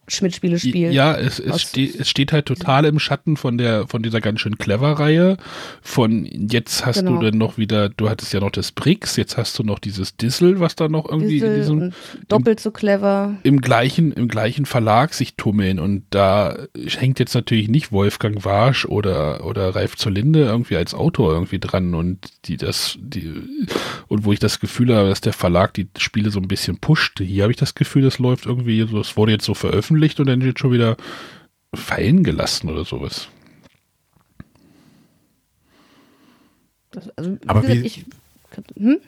Schmidt-Spiele 0.08 0.60
spielen. 0.60 0.94
Ja, 0.94 1.16
es, 1.16 1.40
es, 1.40 1.62
ste 1.62 1.86
es, 1.86 2.10
steht 2.10 2.32
halt 2.32 2.46
total 2.46 2.86
im 2.86 3.00
Schatten 3.00 3.38
von 3.38 3.58
der, 3.58 3.88
von 3.88 4.04
dieser 4.04 4.22
ganz 4.22 4.40
schön 4.40 4.58
clever 4.58 4.94
Reihe. 4.94 5.38
Von 5.82 6.26
jetzt 6.26 6.86
hast 6.86 7.00
genau. 7.00 7.20
du 7.20 7.32
dann 7.32 7.40
noch 7.40 7.58
wieder, 7.58 7.90
du 7.90 8.10
hattest 8.10 8.32
ja 8.32 8.40
noch 8.40 8.52
das 8.52 8.72
Brix, 8.72 9.16
jetzt 9.16 9.38
hast 9.38 9.58
du 9.58 9.64
noch 9.64 9.80
dieses 9.80 10.16
Dissel, 10.16 10.60
was 10.60 10.76
da 10.76 10.88
noch 10.90 11.10
irgendwie 11.10 11.40
Dissel 11.40 11.50
in 11.50 11.56
diesem. 11.56 11.94
doppelt 12.28 12.60
so 12.60 12.70
clever. 12.70 13.36
Im 13.44 13.62
gleichen, 13.62 14.12
im 14.12 14.28
gleichen 14.28 14.68
Verlag 14.68 15.16
sich 15.16 15.36
tummeln 15.36 15.80
und 15.80 16.04
da 16.12 16.56
hängt 16.76 17.20
jetzt 17.20 17.34
natürlich 17.34 17.68
nicht 17.68 17.92
Wolfgang 17.92 18.46
Warsch 18.46 18.86
oder, 18.86 19.46
oder 19.46 19.76
Ralf 19.76 19.96
zur 19.96 20.12
Linde 20.12 20.44
irgendwie 20.44 20.78
als 20.78 20.94
Autor 20.94 21.34
irgendwie 21.34 21.60
dran 21.60 21.96
und 21.96 22.20
die 22.46 22.58
das, 22.58 22.98
die, 23.02 23.34
und 24.08 24.24
wo 24.24 24.34
ich 24.34 24.40
das 24.40 24.60
Gefühl 24.60 24.96
habe, 24.96 25.10
dass 25.10 25.22
der 25.22 25.34
Verlag 25.34 25.74
die 25.74 25.88
Spiele 25.98 26.30
so 26.30 26.40
ein 26.40 26.48
bisschen 26.48 26.78
pusht. 26.78 27.20
Hier 27.20 27.44
habe 27.44 27.52
ich 27.52 27.58
das 27.58 27.74
Gefühl, 27.74 28.04
das 28.04 28.20
läuft 28.20 28.46
irgendwie 28.46 28.86
so, 28.88 29.00
es 29.00 29.18
wurde 29.18 29.32
jetzt 29.32 29.46
so 29.46 29.56
veröffentlicht 29.56 29.95
veröffentlicht 29.96 30.20
und 30.20 30.28
dann 30.28 30.42
jetzt 30.42 30.60
schon 30.60 30.72
wieder 30.72 30.98
fallen 31.74 32.24
gelassen 32.24 32.70
oder 32.70 32.86
sowas. 32.86 33.28
Das, 36.92 37.10
also, 37.18 37.38
Aber 37.48 37.68
wie, 37.68 37.82
ich, 37.82 38.06
hm? 38.78 39.00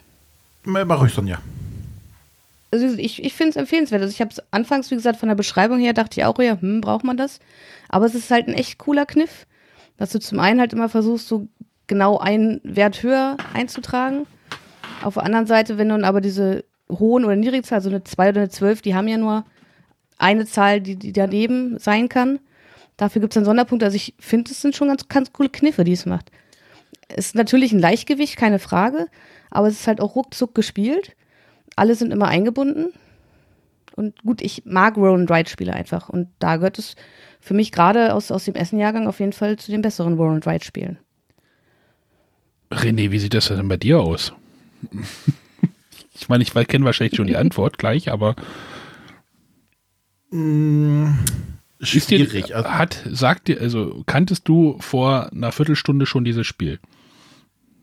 Mach 0.64 1.00
ruhig, 1.00 1.12
Sonja. 1.12 1.38
Also 2.70 2.86
ich, 2.98 3.24
ich 3.24 3.32
finde 3.32 3.50
es 3.50 3.56
empfehlenswert. 3.56 4.02
Also 4.02 4.12
ich 4.12 4.20
habe 4.20 4.30
es 4.30 4.42
anfangs, 4.50 4.90
wie 4.90 4.96
gesagt, 4.96 5.18
von 5.18 5.28
der 5.28 5.36
Beschreibung 5.36 5.78
her 5.78 5.94
dachte 5.94 6.20
ich 6.20 6.26
auch, 6.26 6.38
ja, 6.38 6.60
hm, 6.60 6.82
braucht 6.82 7.04
man 7.04 7.16
das? 7.16 7.40
Aber 7.88 8.04
es 8.04 8.14
ist 8.14 8.30
halt 8.30 8.46
ein 8.46 8.54
echt 8.54 8.78
cooler 8.78 9.06
Kniff, 9.06 9.46
dass 9.96 10.10
du 10.10 10.20
zum 10.20 10.38
einen 10.38 10.60
halt 10.60 10.74
immer 10.74 10.90
versuchst, 10.90 11.28
so 11.28 11.48
genau 11.86 12.18
einen 12.18 12.60
Wert 12.64 13.02
höher 13.02 13.38
einzutragen. 13.54 14.26
Auf 15.02 15.14
der 15.14 15.22
anderen 15.22 15.46
Seite, 15.46 15.78
wenn 15.78 15.88
du 15.88 16.06
aber 16.06 16.20
diese 16.20 16.64
hohen 16.90 17.24
oder 17.24 17.36
niedrigen 17.36 17.64
Zahl, 17.64 17.80
so 17.80 17.88
eine 17.88 18.04
2 18.04 18.30
oder 18.30 18.40
eine 18.42 18.50
12, 18.50 18.82
die 18.82 18.94
haben 18.94 19.08
ja 19.08 19.16
nur 19.16 19.44
eine 20.18 20.46
Zahl, 20.46 20.80
die, 20.80 20.96
die 20.96 21.12
daneben 21.12 21.78
sein 21.78 22.08
kann. 22.08 22.40
Dafür 22.96 23.20
gibt 23.20 23.32
es 23.32 23.36
einen 23.36 23.46
Sonderpunkt. 23.46 23.84
Also 23.84 23.96
ich 23.96 24.14
finde, 24.18 24.50
es 24.50 24.60
sind 24.60 24.76
schon 24.76 24.88
ganz, 24.88 25.08
ganz 25.08 25.32
coole 25.32 25.48
Kniffe, 25.48 25.84
die 25.84 25.92
es 25.92 26.04
macht. 26.04 26.30
Es 27.08 27.26
ist 27.26 27.34
natürlich 27.36 27.72
ein 27.72 27.78
Leichtgewicht, 27.78 28.36
keine 28.36 28.58
Frage, 28.58 29.06
aber 29.50 29.68
es 29.68 29.80
ist 29.80 29.86
halt 29.86 30.00
auch 30.00 30.16
ruckzuck 30.16 30.54
gespielt. 30.54 31.16
Alle 31.76 31.94
sind 31.94 32.12
immer 32.12 32.26
eingebunden. 32.26 32.92
Und 33.94 34.22
gut, 34.22 34.42
ich 34.42 34.64
mag 34.64 34.96
Roll 34.96 35.18
and 35.18 35.30
Ride 35.30 35.48
Spiele 35.48 35.72
einfach. 35.72 36.08
Und 36.08 36.28
da 36.38 36.56
gehört 36.56 36.78
es 36.78 36.96
für 37.40 37.54
mich 37.54 37.72
gerade 37.72 38.14
aus, 38.14 38.30
aus 38.30 38.44
dem 38.44 38.54
Essen-Jahrgang 38.54 39.06
auf 39.06 39.20
jeden 39.20 39.32
Fall 39.32 39.56
zu 39.56 39.70
den 39.70 39.82
besseren 39.82 40.14
Roll 40.14 40.34
and 40.34 40.46
Ride 40.46 40.64
Spielen. 40.64 40.98
René, 42.70 43.10
wie 43.10 43.18
sieht 43.18 43.34
das 43.34 43.48
denn 43.48 43.68
bei 43.68 43.76
dir 43.76 44.00
aus? 44.00 44.32
ich 46.14 46.28
meine, 46.28 46.42
ich 46.42 46.52
kenne 46.52 46.84
wahrscheinlich 46.84 47.16
schon 47.16 47.26
die 47.26 47.36
Antwort 47.36 47.78
gleich, 47.78 48.12
aber 48.12 48.36
Mh, 50.30 51.08
hm, 51.08 51.18
schwierig. 51.80 52.46
Dir, 52.46 52.64
hat, 52.64 53.02
sagt 53.10 53.48
dir, 53.48 53.60
also 53.60 54.02
kanntest 54.06 54.48
du 54.48 54.76
vor 54.80 55.32
einer 55.32 55.52
Viertelstunde 55.52 56.06
schon 56.06 56.24
dieses 56.24 56.46
Spiel? 56.46 56.78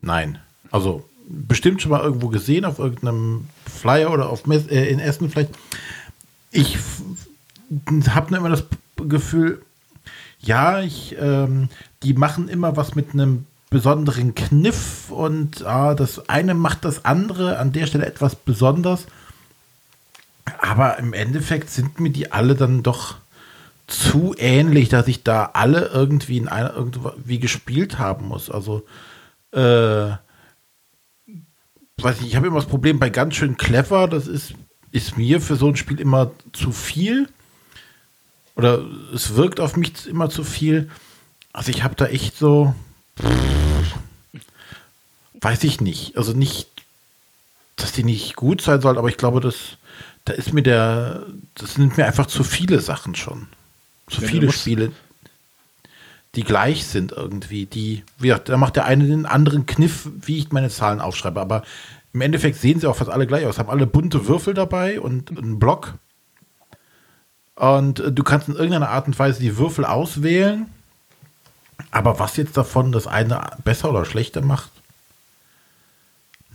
Nein. 0.00 0.38
Also 0.70 1.08
bestimmt 1.28 1.82
schon 1.82 1.90
mal 1.90 2.02
irgendwo 2.02 2.28
gesehen, 2.28 2.64
auf 2.64 2.78
irgendeinem 2.78 3.46
Flyer 3.64 4.12
oder 4.12 4.28
auf 4.28 4.46
Mess 4.46 4.66
äh, 4.68 4.84
in 4.86 5.00
Essen 5.00 5.30
vielleicht. 5.30 5.50
Ich 6.50 6.78
habe 8.08 8.30
nur 8.30 8.38
immer 8.38 8.50
das 8.50 8.64
Gefühl, 8.96 9.62
ja, 10.40 10.80
ich, 10.80 11.16
ähm, 11.18 11.68
die 12.02 12.14
machen 12.14 12.48
immer 12.48 12.76
was 12.76 12.94
mit 12.94 13.12
einem 13.12 13.46
besonderen 13.70 14.34
Kniff 14.34 15.10
und 15.10 15.66
ah, 15.66 15.94
das 15.94 16.28
eine 16.28 16.54
macht 16.54 16.84
das 16.84 17.04
andere 17.04 17.58
an 17.58 17.72
der 17.72 17.86
Stelle 17.86 18.06
etwas 18.06 18.36
besonders. 18.36 19.06
Aber 20.60 20.98
im 20.98 21.12
Endeffekt 21.12 21.70
sind 21.70 22.00
mir 22.00 22.10
die 22.10 22.32
alle 22.32 22.54
dann 22.54 22.82
doch 22.82 23.16
zu 23.86 24.34
ähnlich, 24.36 24.88
dass 24.88 25.06
ich 25.08 25.22
da 25.22 25.50
alle 25.52 25.86
irgendwie 25.88 26.38
in 26.38 26.48
einer 26.48 26.74
irgendwie 26.74 27.38
gespielt 27.38 27.98
haben 27.98 28.26
muss. 28.28 28.50
Also, 28.50 28.84
äh, 29.52 30.10
weiß 31.98 32.20
nicht, 32.20 32.28
ich 32.28 32.36
habe 32.36 32.46
immer 32.46 32.56
das 32.56 32.66
Problem 32.66 32.98
bei 32.98 33.10
ganz 33.10 33.34
schön 33.36 33.56
clever, 33.56 34.08
das 34.08 34.26
ist, 34.26 34.54
ist 34.92 35.16
mir 35.16 35.40
für 35.40 35.56
so 35.56 35.68
ein 35.68 35.76
Spiel 35.76 36.00
immer 36.00 36.30
zu 36.52 36.72
viel. 36.72 37.28
Oder 38.56 38.82
es 39.14 39.34
wirkt 39.36 39.60
auf 39.60 39.76
mich 39.76 40.06
immer 40.06 40.30
zu 40.30 40.42
viel. 40.42 40.90
Also 41.52 41.70
ich 41.70 41.82
habe 41.84 41.94
da 41.94 42.06
echt 42.06 42.36
so, 42.36 42.74
weiß 45.40 45.62
ich 45.64 45.80
nicht. 45.80 46.16
Also 46.16 46.32
nicht, 46.32 46.68
dass 47.76 47.92
die 47.92 48.04
nicht 48.04 48.36
gut 48.36 48.62
sein 48.62 48.80
soll, 48.80 48.98
aber 48.98 49.08
ich 49.08 49.18
glaube, 49.18 49.40
das, 49.40 49.76
da 50.26 50.34
ist 50.34 50.52
mir 50.52 50.62
der, 50.62 51.26
das 51.54 51.74
sind 51.74 51.96
mir 51.96 52.06
einfach 52.06 52.26
zu 52.26 52.44
viele 52.44 52.80
Sachen 52.80 53.14
schon. 53.14 53.48
Zu 54.08 54.20
ja, 54.20 54.28
viele 54.28 54.52
Spiele, 54.52 54.92
die 56.34 56.44
gleich 56.44 56.86
sind 56.86 57.12
irgendwie. 57.12 57.66
Die, 57.66 58.04
wie 58.18 58.28
gesagt, 58.28 58.50
da 58.50 58.56
macht 58.56 58.76
der 58.76 58.84
eine 58.84 59.06
den 59.06 59.26
anderen 59.26 59.66
Kniff, 59.66 60.08
wie 60.20 60.38
ich 60.38 60.52
meine 60.52 60.68
Zahlen 60.68 61.00
aufschreibe. 61.00 61.40
Aber 61.40 61.62
im 62.12 62.20
Endeffekt 62.20 62.58
sehen 62.58 62.78
sie 62.78 62.86
auch 62.86 62.96
fast 62.96 63.10
alle 63.10 63.26
gleich 63.26 63.46
aus. 63.46 63.58
Haben 63.58 63.70
alle 63.70 63.86
bunte 63.86 64.28
Würfel 64.28 64.54
dabei 64.54 65.00
und 65.00 65.30
einen 65.30 65.58
Block. 65.58 65.94
Und 67.54 68.00
äh, 68.00 68.12
du 68.12 68.22
kannst 68.22 68.48
in 68.48 68.54
irgendeiner 68.54 68.90
Art 68.90 69.06
und 69.06 69.18
Weise 69.18 69.40
die 69.40 69.56
Würfel 69.56 69.86
auswählen 69.86 70.66
aber 71.90 72.18
was 72.18 72.36
jetzt 72.36 72.56
davon 72.56 72.92
das 72.92 73.06
eine 73.06 73.40
besser 73.64 73.90
oder 73.90 74.04
schlechter 74.04 74.42
macht, 74.42 74.70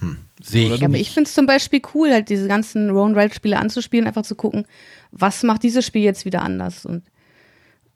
hm, 0.02 0.18
sehe 0.42 0.74
ich. 0.74 0.82
Ja, 0.82 0.88
aber 0.88 0.98
ich 0.98 1.12
finde 1.12 1.28
es 1.28 1.34
zum 1.36 1.46
Beispiel 1.46 1.82
cool, 1.94 2.12
halt 2.12 2.30
diese 2.30 2.48
ganzen 2.48 2.90
Rowan 2.90 3.16
Wright 3.16 3.36
Spiele 3.36 3.60
anzuspielen, 3.60 4.08
einfach 4.08 4.24
zu 4.24 4.36
gucken, 4.36 4.66
was 5.12 5.44
macht 5.44 5.64
dieses 5.64 5.86
Spiel 5.86 6.02
jetzt 6.02 6.26
wieder 6.26 6.42
anders 6.42 6.86
und 6.86 7.04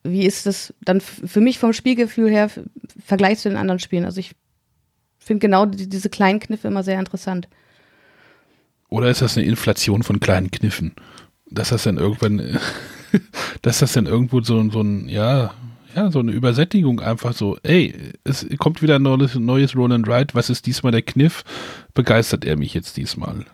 wie 0.03 0.25
ist 0.25 0.45
das 0.45 0.73
dann 0.81 1.01
für 1.01 1.41
mich 1.41 1.57
vom 1.57 1.73
Spielgefühl 1.73 2.29
her 2.29 2.51
im 2.55 2.69
Vergleich 3.03 3.39
zu 3.39 3.49
den 3.49 3.57
anderen 3.57 3.79
Spielen. 3.79 4.05
Also 4.05 4.19
ich 4.19 4.35
finde 5.17 5.39
genau 5.39 5.65
die, 5.65 5.89
diese 5.89 6.09
kleinen 6.09 6.39
Kniffe 6.39 6.67
immer 6.67 6.83
sehr 6.83 6.99
interessant. 6.99 7.47
Oder 8.87 9.09
ist 9.09 9.23
das 9.23 9.35
eine 9.35 9.47
Inflation 9.47 10.03
von 10.03 10.19
kleinen 10.19 10.51
Kniffen? 10.51 10.93
Dass 11.49 11.69
das 11.69 11.83
dann 11.83 11.97
irgendwann, 11.97 12.59
dass 13.63 13.79
das 13.79 13.93
dann 13.93 14.05
irgendwo 14.05 14.41
so, 14.41 14.69
so 14.69 14.81
ein, 14.81 15.09
ja, 15.09 15.55
ja, 15.95 16.11
so 16.11 16.19
eine 16.19 16.33
Übersättigung 16.33 16.99
einfach 16.99 17.33
so, 17.33 17.57
ey, 17.63 17.95
es 18.23 18.45
kommt 18.59 18.81
wieder 18.81 18.97
ein 18.97 19.01
neues, 19.01 19.35
neues 19.35 19.75
Roland 19.75 20.07
Wright, 20.07 20.35
was 20.35 20.49
ist 20.49 20.65
diesmal 20.65 20.91
der 20.91 21.01
Kniff? 21.01 21.43
Begeistert 21.95 22.45
er 22.45 22.57
mich 22.57 22.75
jetzt 22.75 22.97
diesmal? 22.97 23.45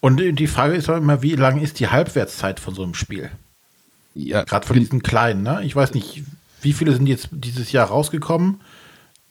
Und 0.00 0.18
die 0.18 0.46
Frage 0.46 0.74
ist 0.74 0.88
auch 0.88 0.96
immer, 0.96 1.22
wie 1.22 1.34
lang 1.34 1.60
ist 1.60 1.80
die 1.80 1.88
Halbwertszeit 1.88 2.60
von 2.60 2.74
so 2.74 2.82
einem 2.82 2.94
Spiel? 2.94 3.30
Ja. 4.14 4.44
Gerade 4.44 4.66
von 4.66 4.78
diesen 4.78 5.02
kleinen, 5.02 5.42
ne? 5.42 5.60
Ich 5.64 5.74
weiß 5.74 5.94
nicht, 5.94 6.22
wie 6.60 6.72
viele 6.72 6.92
sind 6.92 7.06
jetzt 7.06 7.28
dieses 7.32 7.72
Jahr 7.72 7.88
rausgekommen? 7.88 8.60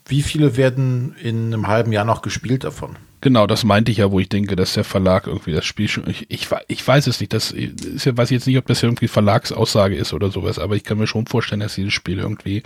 Wie 0.07 0.23
viele 0.23 0.57
werden 0.57 1.15
in 1.21 1.53
einem 1.53 1.67
halben 1.67 1.91
Jahr 1.91 2.05
noch 2.05 2.21
gespielt 2.21 2.63
davon? 2.63 2.97
Genau, 3.21 3.45
das 3.45 3.63
meinte 3.63 3.91
ich 3.91 3.99
ja, 3.99 4.11
wo 4.11 4.19
ich 4.19 4.29
denke, 4.29 4.55
dass 4.55 4.73
der 4.73 4.83
Verlag 4.83 5.27
irgendwie 5.27 5.51
das 5.51 5.65
Spiel 5.65 5.87
schon. 5.87 6.09
Ich, 6.09 6.25
ich, 6.29 6.47
ich 6.67 6.87
weiß 6.87 7.05
es 7.05 7.19
nicht. 7.19 7.31
Das 7.33 7.51
ist 7.51 8.05
ja, 8.05 8.17
weiß 8.17 8.31
ich 8.31 8.35
jetzt 8.35 8.47
nicht, 8.47 8.57
ob 8.57 8.65
das 8.65 8.81
irgendwie 8.81 9.07
Verlagsaussage 9.07 9.95
ist 9.95 10.13
oder 10.13 10.31
sowas, 10.31 10.57
aber 10.57 10.75
ich 10.75 10.83
kann 10.83 10.97
mir 10.97 11.05
schon 11.05 11.27
vorstellen, 11.27 11.61
dass 11.61 11.75
dieses 11.75 11.93
Spiel 11.93 12.17
irgendwie 12.17 12.63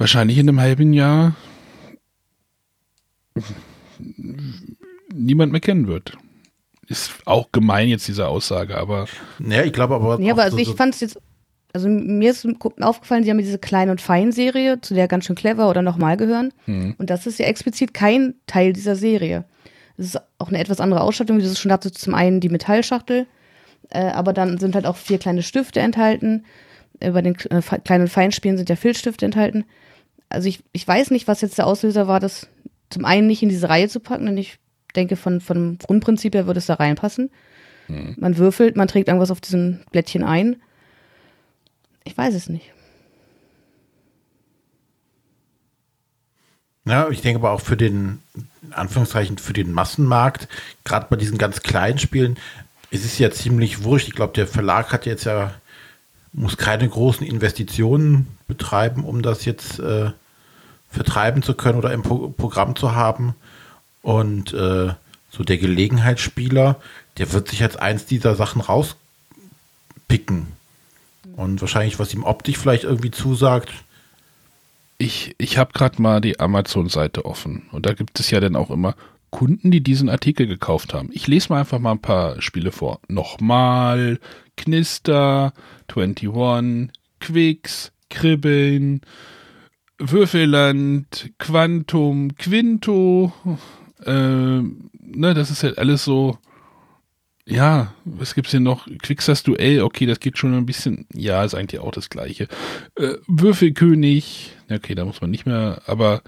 wahrscheinlich 0.00 0.38
in 0.38 0.48
einem 0.48 0.60
halben 0.60 0.92
Jahr 0.92 1.36
niemand 5.12 5.52
mehr 5.52 5.60
kennen 5.60 5.86
wird. 5.86 6.16
Ist 6.88 7.12
auch 7.26 7.52
gemein 7.52 7.88
jetzt 7.88 8.08
diese 8.08 8.26
Aussage, 8.26 8.76
aber. 8.76 9.06
Naja, 9.38 9.62
ich 9.62 9.72
glaube 9.72 9.94
aber. 9.94 10.20
Ja, 10.20 10.32
aber 10.32 10.42
also 10.42 10.58
ich 10.58 10.70
fand 10.70 10.94
es 10.94 11.00
jetzt 11.00 11.20
also 11.72 11.88
mir 11.88 12.30
ist 12.30 12.46
aufgefallen, 12.80 13.22
sie 13.22 13.30
haben 13.30 13.38
diese 13.38 13.58
Klein- 13.58 13.90
und 13.90 14.00
Fein-Serie, 14.00 14.80
zu 14.80 14.94
der 14.94 15.06
ganz 15.06 15.26
schön 15.26 15.36
clever 15.36 15.70
oder 15.70 15.82
nochmal 15.82 16.16
gehören. 16.16 16.52
Mhm. 16.66 16.96
Und 16.98 17.10
das 17.10 17.26
ist 17.26 17.38
ja 17.38 17.46
explizit 17.46 17.94
kein 17.94 18.34
Teil 18.46 18.72
dieser 18.72 18.96
Serie. 18.96 19.44
Das 19.96 20.06
ist 20.06 20.20
auch 20.38 20.48
eine 20.48 20.58
etwas 20.58 20.80
andere 20.80 21.02
Ausstattung, 21.02 21.38
wie 21.38 21.42
du 21.42 21.48
es 21.48 21.60
schon 21.60 21.68
dazu 21.68 21.90
zum 21.90 22.14
einen 22.14 22.40
die 22.40 22.48
Metallschachtel, 22.48 23.26
äh, 23.90 24.06
aber 24.06 24.32
dann 24.32 24.58
sind 24.58 24.74
halt 24.74 24.86
auch 24.86 24.96
vier 24.96 25.18
kleine 25.18 25.42
Stifte 25.42 25.80
enthalten. 25.80 26.44
Äh, 26.98 27.12
bei 27.12 27.22
den 27.22 27.36
äh, 27.50 27.60
Klein- 27.84 28.00
und 28.00 28.08
Feinspielen 28.08 28.56
sind 28.56 28.68
ja 28.68 28.76
Filzstifte 28.76 29.24
enthalten. 29.24 29.64
Also 30.30 30.48
ich, 30.48 30.62
ich 30.72 30.86
weiß 30.88 31.10
nicht, 31.10 31.28
was 31.28 31.42
jetzt 31.42 31.58
der 31.58 31.66
Auslöser 31.66 32.08
war, 32.08 32.20
das 32.20 32.48
zum 32.88 33.04
einen 33.04 33.26
nicht 33.26 33.42
in 33.42 33.48
diese 33.50 33.68
Reihe 33.68 33.88
zu 33.88 34.00
packen, 34.00 34.26
denn 34.26 34.38
ich 34.38 34.58
denke, 34.96 35.16
von, 35.16 35.40
von 35.40 35.78
Grundprinzip 35.78 36.34
her 36.34 36.46
würde 36.46 36.58
es 36.58 36.66
da 36.66 36.74
reinpassen. 36.74 37.30
Mhm. 37.88 38.16
Man 38.18 38.38
würfelt, 38.38 38.76
man 38.76 38.88
trägt 38.88 39.08
irgendwas 39.08 39.30
auf 39.30 39.40
diesem 39.40 39.80
Blättchen 39.92 40.24
ein 40.24 40.56
ich 42.04 42.16
weiß 42.16 42.34
es 42.34 42.48
nicht. 42.48 42.72
Ja, 46.86 47.08
ich 47.10 47.20
denke 47.20 47.38
aber 47.38 47.52
auch 47.52 47.60
für 47.60 47.76
den, 47.76 48.20
Anführungszeichen, 48.70 49.38
für 49.38 49.52
den 49.52 49.72
Massenmarkt, 49.72 50.48
gerade 50.84 51.06
bei 51.08 51.16
diesen 51.16 51.38
ganz 51.38 51.62
kleinen 51.62 51.98
Spielen, 51.98 52.36
ist 52.90 53.04
es 53.04 53.18
ja 53.18 53.30
ziemlich 53.30 53.84
wurscht. 53.84 54.08
Ich 54.08 54.14
glaube, 54.14 54.32
der 54.32 54.46
Verlag 54.46 54.92
hat 54.92 55.06
jetzt 55.06 55.24
ja, 55.24 55.54
muss 56.32 56.56
keine 56.56 56.88
großen 56.88 57.24
Investitionen 57.24 58.26
betreiben, 58.48 59.04
um 59.04 59.22
das 59.22 59.44
jetzt 59.44 59.78
äh, 59.78 60.10
vertreiben 60.90 61.42
zu 61.42 61.54
können 61.54 61.78
oder 61.78 61.92
im 61.92 62.02
Pro 62.02 62.28
Programm 62.28 62.76
zu 62.76 62.94
haben. 62.94 63.34
Und 64.02 64.52
äh, 64.52 64.92
so 65.30 65.44
der 65.44 65.58
Gelegenheitsspieler, 65.58 66.80
der 67.18 67.32
wird 67.32 67.48
sich 67.48 67.60
jetzt 67.60 67.78
eins 67.80 68.06
dieser 68.06 68.34
Sachen 68.34 68.60
rauspicken. 68.60 70.48
Und 71.36 71.60
wahrscheinlich, 71.60 71.98
was 71.98 72.12
ihm 72.12 72.24
optisch 72.24 72.58
vielleicht 72.58 72.84
irgendwie 72.84 73.10
zusagt. 73.10 73.70
Ich, 74.98 75.34
ich 75.38 75.56
habe 75.56 75.72
gerade 75.72 76.02
mal 76.02 76.20
die 76.20 76.40
Amazon-Seite 76.40 77.24
offen. 77.24 77.62
Und 77.72 77.86
da 77.86 77.94
gibt 77.94 78.20
es 78.20 78.30
ja 78.30 78.40
dann 78.40 78.56
auch 78.56 78.70
immer 78.70 78.94
Kunden, 79.30 79.70
die 79.70 79.80
diesen 79.80 80.08
Artikel 80.08 80.46
gekauft 80.46 80.92
haben. 80.92 81.08
Ich 81.12 81.26
lese 81.26 81.50
mal 81.50 81.60
einfach 81.60 81.78
mal 81.78 81.92
ein 81.92 82.02
paar 82.02 82.42
Spiele 82.42 82.72
vor. 82.72 83.00
Nochmal, 83.08 84.18
Knister, 84.56 85.52
21, 85.88 86.90
Quicks, 87.20 87.92
Kribbeln, 88.10 89.02
Würfelland, 90.00 91.32
Quantum, 91.38 92.34
Quinto. 92.36 93.32
Äh, 94.04 94.10
ne, 94.12 95.34
das 95.34 95.50
ist 95.50 95.62
halt 95.62 95.78
alles 95.78 96.04
so 96.04 96.38
ja, 97.50 97.92
was 98.04 98.34
gibt's 98.34 98.52
hier 98.52 98.60
noch? 98.60 98.86
Quicksers 99.02 99.42
Duell, 99.42 99.82
okay, 99.82 100.06
das 100.06 100.20
geht 100.20 100.38
schon 100.38 100.54
ein 100.54 100.66
bisschen, 100.66 101.06
ja, 101.12 101.44
ist 101.44 101.54
eigentlich 101.54 101.80
auch 101.80 101.90
das 101.90 102.08
gleiche. 102.08 102.44
Äh, 102.94 103.14
Würfelkönig, 103.26 104.52
okay, 104.70 104.94
da 104.94 105.04
muss 105.04 105.20
man 105.20 105.30
nicht 105.30 105.46
mehr, 105.46 105.82
aber 105.86 106.22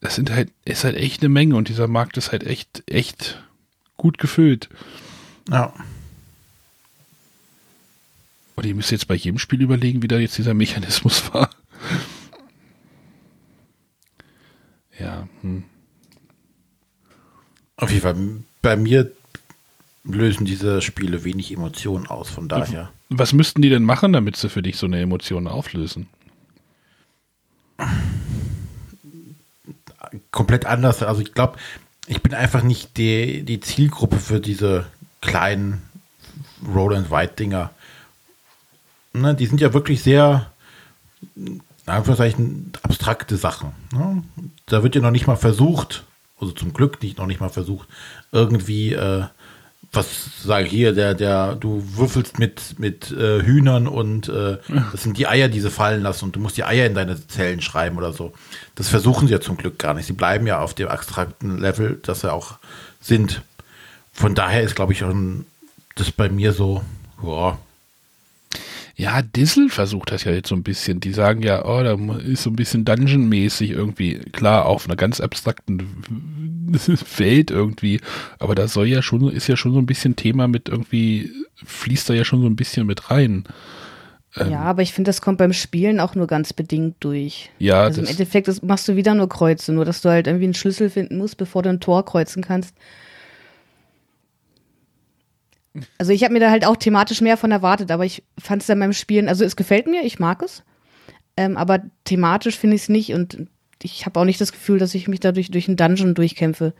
das 0.00 0.16
sind 0.16 0.30
halt, 0.30 0.50
ist 0.64 0.84
halt 0.84 0.96
echt 0.96 1.22
eine 1.22 1.28
Menge 1.28 1.54
und 1.54 1.68
dieser 1.68 1.86
Markt 1.86 2.16
ist 2.16 2.32
halt 2.32 2.44
echt, 2.44 2.82
echt 2.86 3.40
gut 3.96 4.18
gefüllt. 4.18 4.68
Ja. 5.50 5.72
Und 8.56 8.66
ihr 8.66 8.74
müsst 8.74 8.90
jetzt 8.90 9.06
bei 9.06 9.14
jedem 9.14 9.38
Spiel 9.38 9.62
überlegen, 9.62 10.02
wie 10.02 10.08
da 10.08 10.18
jetzt 10.18 10.36
dieser 10.36 10.54
Mechanismus 10.54 11.22
war. 11.32 11.50
Ja. 14.98 15.28
Hm. 15.42 15.64
Auf 17.76 17.90
jeden 17.90 18.02
Fall, 18.02 18.16
bei 18.62 18.76
mir 18.76 19.12
lösen 20.04 20.46
diese 20.46 20.80
Spiele 20.80 21.24
wenig 21.24 21.52
Emotionen 21.52 22.06
aus, 22.06 22.30
von 22.30 22.48
daher. 22.48 22.90
Was 23.08 23.32
müssten 23.32 23.62
die 23.62 23.68
denn 23.68 23.84
machen, 23.84 24.12
damit 24.12 24.36
sie 24.36 24.48
für 24.48 24.62
dich 24.62 24.76
so 24.76 24.86
eine 24.86 25.00
Emotion 25.00 25.46
auflösen? 25.46 26.08
Komplett 30.30 30.64
anders. 30.66 31.02
Also 31.02 31.20
ich 31.20 31.34
glaube, 31.34 31.58
ich 32.06 32.22
bin 32.22 32.34
einfach 32.34 32.62
nicht 32.62 32.96
die, 32.96 33.42
die 33.42 33.60
Zielgruppe 33.60 34.18
für 34.18 34.40
diese 34.40 34.86
kleinen 35.20 35.82
Roll-and-White-Dinger. 36.74 37.70
Ne, 39.12 39.34
die 39.34 39.46
sind 39.46 39.60
ja 39.60 39.72
wirklich 39.74 40.02
sehr, 40.02 40.50
Anführungszeichen, 41.86 42.72
abstrakte 42.82 43.36
Sachen. 43.36 43.72
Ne? 43.92 44.22
Da 44.66 44.82
wird 44.82 44.94
ja 44.94 45.00
noch 45.00 45.10
nicht 45.10 45.26
mal 45.26 45.36
versucht, 45.36 46.04
also 46.40 46.52
zum 46.52 46.72
Glück 46.72 47.02
nicht, 47.02 47.18
noch 47.18 47.26
nicht 47.26 47.40
mal 47.40 47.48
versucht, 47.48 47.88
irgendwie 48.32 48.92
äh, 48.92 49.24
was 49.92 50.42
sage 50.42 50.66
ich 50.66 50.70
hier, 50.70 50.92
der, 50.92 51.14
der, 51.14 51.54
du 51.54 51.82
würfelst 51.94 52.38
mit, 52.38 52.78
mit 52.78 53.10
äh, 53.10 53.42
Hühnern 53.42 53.88
und 53.88 54.28
äh, 54.28 54.58
das 54.92 55.02
sind 55.02 55.18
die 55.18 55.26
Eier, 55.26 55.48
die 55.48 55.60
sie 55.60 55.70
fallen 55.70 56.02
lassen 56.02 56.26
und 56.26 56.36
du 56.36 56.40
musst 56.40 56.56
die 56.56 56.64
Eier 56.64 56.86
in 56.86 56.94
deine 56.94 57.26
Zellen 57.26 57.60
schreiben 57.60 57.96
oder 57.96 58.12
so. 58.12 58.32
Das 58.74 58.88
versuchen 58.88 59.26
sie 59.26 59.32
ja 59.32 59.40
zum 59.40 59.56
Glück 59.56 59.78
gar 59.78 59.94
nicht. 59.94 60.06
Sie 60.06 60.12
bleiben 60.12 60.46
ja 60.46 60.60
auf 60.60 60.74
dem 60.74 60.88
abstrakten 60.88 61.58
Level, 61.58 61.98
das 62.02 62.20
sie 62.20 62.32
auch 62.32 62.58
sind. 63.00 63.42
Von 64.12 64.34
daher 64.34 64.62
ist, 64.62 64.76
glaube 64.76 64.92
ich, 64.92 65.02
auch 65.04 65.14
das 65.94 66.10
bei 66.10 66.28
mir 66.28 66.52
so, 66.52 66.82
boah. 67.20 67.58
Ja, 68.98 69.20
Dissel 69.20 69.68
versucht 69.68 70.10
das 70.10 70.24
ja 70.24 70.32
jetzt 70.32 70.48
so 70.48 70.54
ein 70.54 70.62
bisschen. 70.62 71.00
Die 71.00 71.12
sagen 71.12 71.42
ja, 71.42 71.66
oh, 71.66 71.82
da 71.82 71.96
ist 72.16 72.42
so 72.42 72.50
ein 72.50 72.56
bisschen 72.56 72.86
Dungeon-mäßig 72.86 73.70
irgendwie. 73.70 74.20
Klar, 74.32 74.64
auf 74.64 74.86
einer 74.86 74.96
ganz 74.96 75.20
abstrakten 75.20 75.82
Welt 77.18 77.50
irgendwie. 77.50 78.00
Aber 78.38 78.54
da 78.54 78.68
soll 78.68 78.86
ja 78.86 79.02
schon, 79.02 79.30
ist 79.30 79.48
ja 79.48 79.56
schon 79.56 79.74
so 79.74 79.78
ein 79.78 79.86
bisschen 79.86 80.16
Thema 80.16 80.48
mit 80.48 80.70
irgendwie, 80.70 81.30
fließt 81.62 82.08
da 82.08 82.14
ja 82.14 82.24
schon 82.24 82.40
so 82.40 82.46
ein 82.46 82.56
bisschen 82.56 82.86
mit 82.86 83.10
rein. 83.10 83.44
Ähm, 84.34 84.52
ja, 84.52 84.60
aber 84.60 84.80
ich 84.80 84.94
finde, 84.94 85.10
das 85.10 85.20
kommt 85.20 85.36
beim 85.36 85.52
Spielen 85.52 86.00
auch 86.00 86.14
nur 86.14 86.26
ganz 86.26 86.54
bedingt 86.54 86.96
durch. 87.00 87.50
Ja, 87.58 87.82
also 87.82 88.00
im 88.00 88.06
Endeffekt 88.06 88.48
das 88.48 88.62
machst 88.62 88.88
du 88.88 88.96
wieder 88.96 89.14
nur 89.14 89.28
Kreuze, 89.28 89.74
nur 89.74 89.84
dass 89.84 90.00
du 90.00 90.08
halt 90.08 90.26
irgendwie 90.26 90.44
einen 90.44 90.54
Schlüssel 90.54 90.88
finden 90.88 91.18
musst, 91.18 91.36
bevor 91.36 91.62
du 91.62 91.68
ein 91.68 91.80
Tor 91.80 92.02
kreuzen 92.06 92.42
kannst. 92.42 92.74
Also 95.98 96.12
ich 96.12 96.22
habe 96.24 96.32
mir 96.32 96.40
da 96.40 96.50
halt 96.50 96.66
auch 96.66 96.76
thematisch 96.76 97.20
mehr 97.20 97.36
von 97.36 97.50
erwartet, 97.50 97.90
aber 97.90 98.04
ich 98.04 98.22
fand 98.38 98.62
es 98.62 98.66
dann 98.66 98.78
beim 98.78 98.92
Spielen, 98.92 99.28
also 99.28 99.44
es 99.44 99.56
gefällt 99.56 99.86
mir, 99.86 100.02
ich 100.02 100.18
mag 100.18 100.42
es, 100.42 100.62
ähm, 101.36 101.56
aber 101.56 101.82
thematisch 102.04 102.56
finde 102.58 102.76
ich 102.76 102.82
es 102.82 102.88
nicht 102.88 103.12
und 103.12 103.46
ich 103.82 104.06
habe 104.06 104.18
auch 104.20 104.24
nicht 104.24 104.40
das 104.40 104.52
Gefühl, 104.52 104.78
dass 104.78 104.94
ich 104.94 105.08
mich 105.08 105.20
dadurch 105.20 105.50
durch 105.50 105.68
einen 105.68 105.76
Dungeon 105.76 106.14
durchkämpfe, 106.14 106.74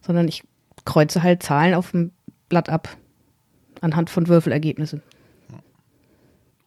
sondern 0.00 0.28
ich 0.28 0.42
kreuze 0.84 1.22
halt 1.22 1.42
Zahlen 1.42 1.74
auf 1.74 1.92
dem 1.92 2.12
Blatt 2.48 2.68
ab 2.68 2.96
anhand 3.80 4.10
von 4.10 4.28
Würfelergebnissen. 4.28 5.02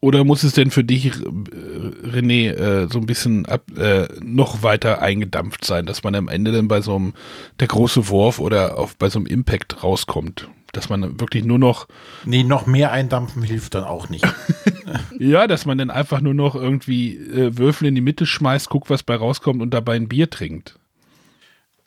Oder 0.04 0.26
muss 0.26 0.44
es 0.44 0.52
denn 0.52 0.70
für 0.70 0.84
dich, 0.84 1.06
äh, 1.06 1.10
René, 1.12 2.52
äh, 2.52 2.88
so 2.92 3.00
ein 3.00 3.06
bisschen 3.06 3.46
ab, 3.46 3.64
äh, 3.78 4.10
noch 4.22 4.62
weiter 4.62 5.02
eingedampft 5.02 5.64
sein, 5.64 5.86
dass 5.86 6.04
man 6.04 6.14
am 6.16 6.28
Ende 6.28 6.52
dann 6.52 6.68
bei 6.68 6.82
so 6.82 6.96
einem 6.96 7.14
der 7.62 7.70
große 7.70 8.10
Wurf 8.10 8.40
oder 8.40 8.78
auf, 8.78 8.98
bei 8.98 9.10
so 9.10 9.20
einem 9.20 9.28
Impact 9.28 9.82
rauskommt? 9.82 10.50
Dass 10.74 10.90
man 10.90 11.20
wirklich 11.20 11.46
nur 11.46 11.60
noch. 11.60 11.88
Nee, 12.26 12.44
noch 12.44 12.66
mehr 12.66 12.92
eindampfen 12.92 13.44
hilft 13.44 13.76
dann 13.76 13.86
auch 13.86 14.10
nicht. 14.10 14.26
ja, 15.20 15.48
dass 15.48 15.66
man 15.66 15.78
dann 15.78 15.92
einfach 15.92 16.20
nur 16.20 16.34
noch 16.34 16.56
irgendwie 16.56 17.16
äh, 17.16 17.58
Würfel 17.58 17.88
in 17.88 17.96
die 17.96 18.02
Mitte 18.02 18.26
schmeißt, 18.26 18.70
guckt, 18.70 18.90
was 18.90 19.04
bei 19.04 19.16
rauskommt 19.16 19.62
und 19.62 19.72
dabei 19.72 19.96
ein 19.96 20.10
Bier 20.10 20.30
trinkt. 20.30 20.80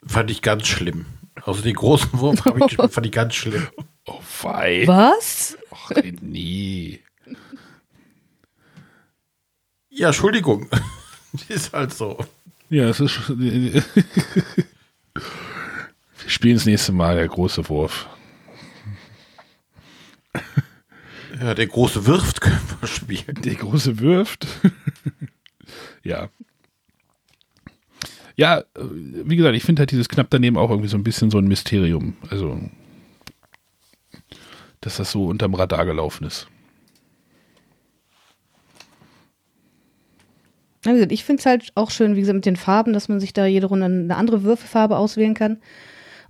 Fand 0.05 0.31
ich 0.31 0.41
ganz 0.41 0.67
schlimm. 0.67 1.05
Also 1.43 1.61
den 1.61 1.75
großen 1.75 2.19
Wurf 2.19 2.45
habe 2.45 2.59
ich 2.59 2.67
gespielt, 2.67 2.93
fand 2.93 3.05
ich 3.05 3.11
ganz 3.11 3.35
schlimm. 3.35 3.67
Oh, 4.09 4.21
wei. 4.43 4.83
Was? 4.85 5.57
Ach, 5.69 5.91
René. 5.91 6.99
Ja, 9.89 10.07
Entschuldigung. 10.07 10.69
ist 11.49 11.73
halt 11.73 11.93
so. 11.93 12.17
Ja, 12.69 12.87
es 12.87 13.01
ist. 13.01 13.19
Wir 13.27 13.83
spielen 16.25 16.55
das 16.55 16.65
nächste 16.65 16.93
Mal 16.93 17.17
der 17.17 17.27
große 17.27 17.67
Wurf. 17.67 18.07
Ja, 21.39 21.53
der 21.53 21.67
große 21.67 22.05
wirft 22.05 22.41
können 22.41 22.59
wir 22.79 22.87
spielen. 22.87 23.41
Der 23.43 23.55
große 23.55 23.99
wirft. 23.99 24.47
ja. 26.03 26.29
Ja, 28.35 28.63
wie 28.75 29.35
gesagt, 29.35 29.55
ich 29.55 29.63
finde 29.63 29.81
halt 29.81 29.91
dieses 29.91 30.09
knapp 30.09 30.27
daneben 30.29 30.57
auch 30.57 30.69
irgendwie 30.69 30.89
so 30.89 30.97
ein 30.97 31.03
bisschen 31.03 31.31
so 31.31 31.39
ein 31.39 31.47
Mysterium. 31.47 32.15
Also, 32.29 32.59
dass 34.81 34.97
das 34.97 35.11
so 35.11 35.25
unterm 35.25 35.55
Radar 35.55 35.85
gelaufen 35.85 36.25
ist. 36.25 36.47
Ich 41.09 41.25
finde 41.25 41.39
es 41.41 41.45
halt 41.45 41.71
auch 41.75 41.91
schön, 41.91 42.15
wie 42.15 42.21
gesagt, 42.21 42.35
mit 42.35 42.45
den 42.45 42.55
Farben, 42.55 42.93
dass 42.93 43.09
man 43.09 43.19
sich 43.19 43.33
da 43.33 43.45
jede 43.45 43.67
Runde 43.67 43.85
eine 43.85 44.15
andere 44.15 44.43
Würfelfarbe 44.43 44.97
auswählen 44.97 45.33
kann. 45.33 45.59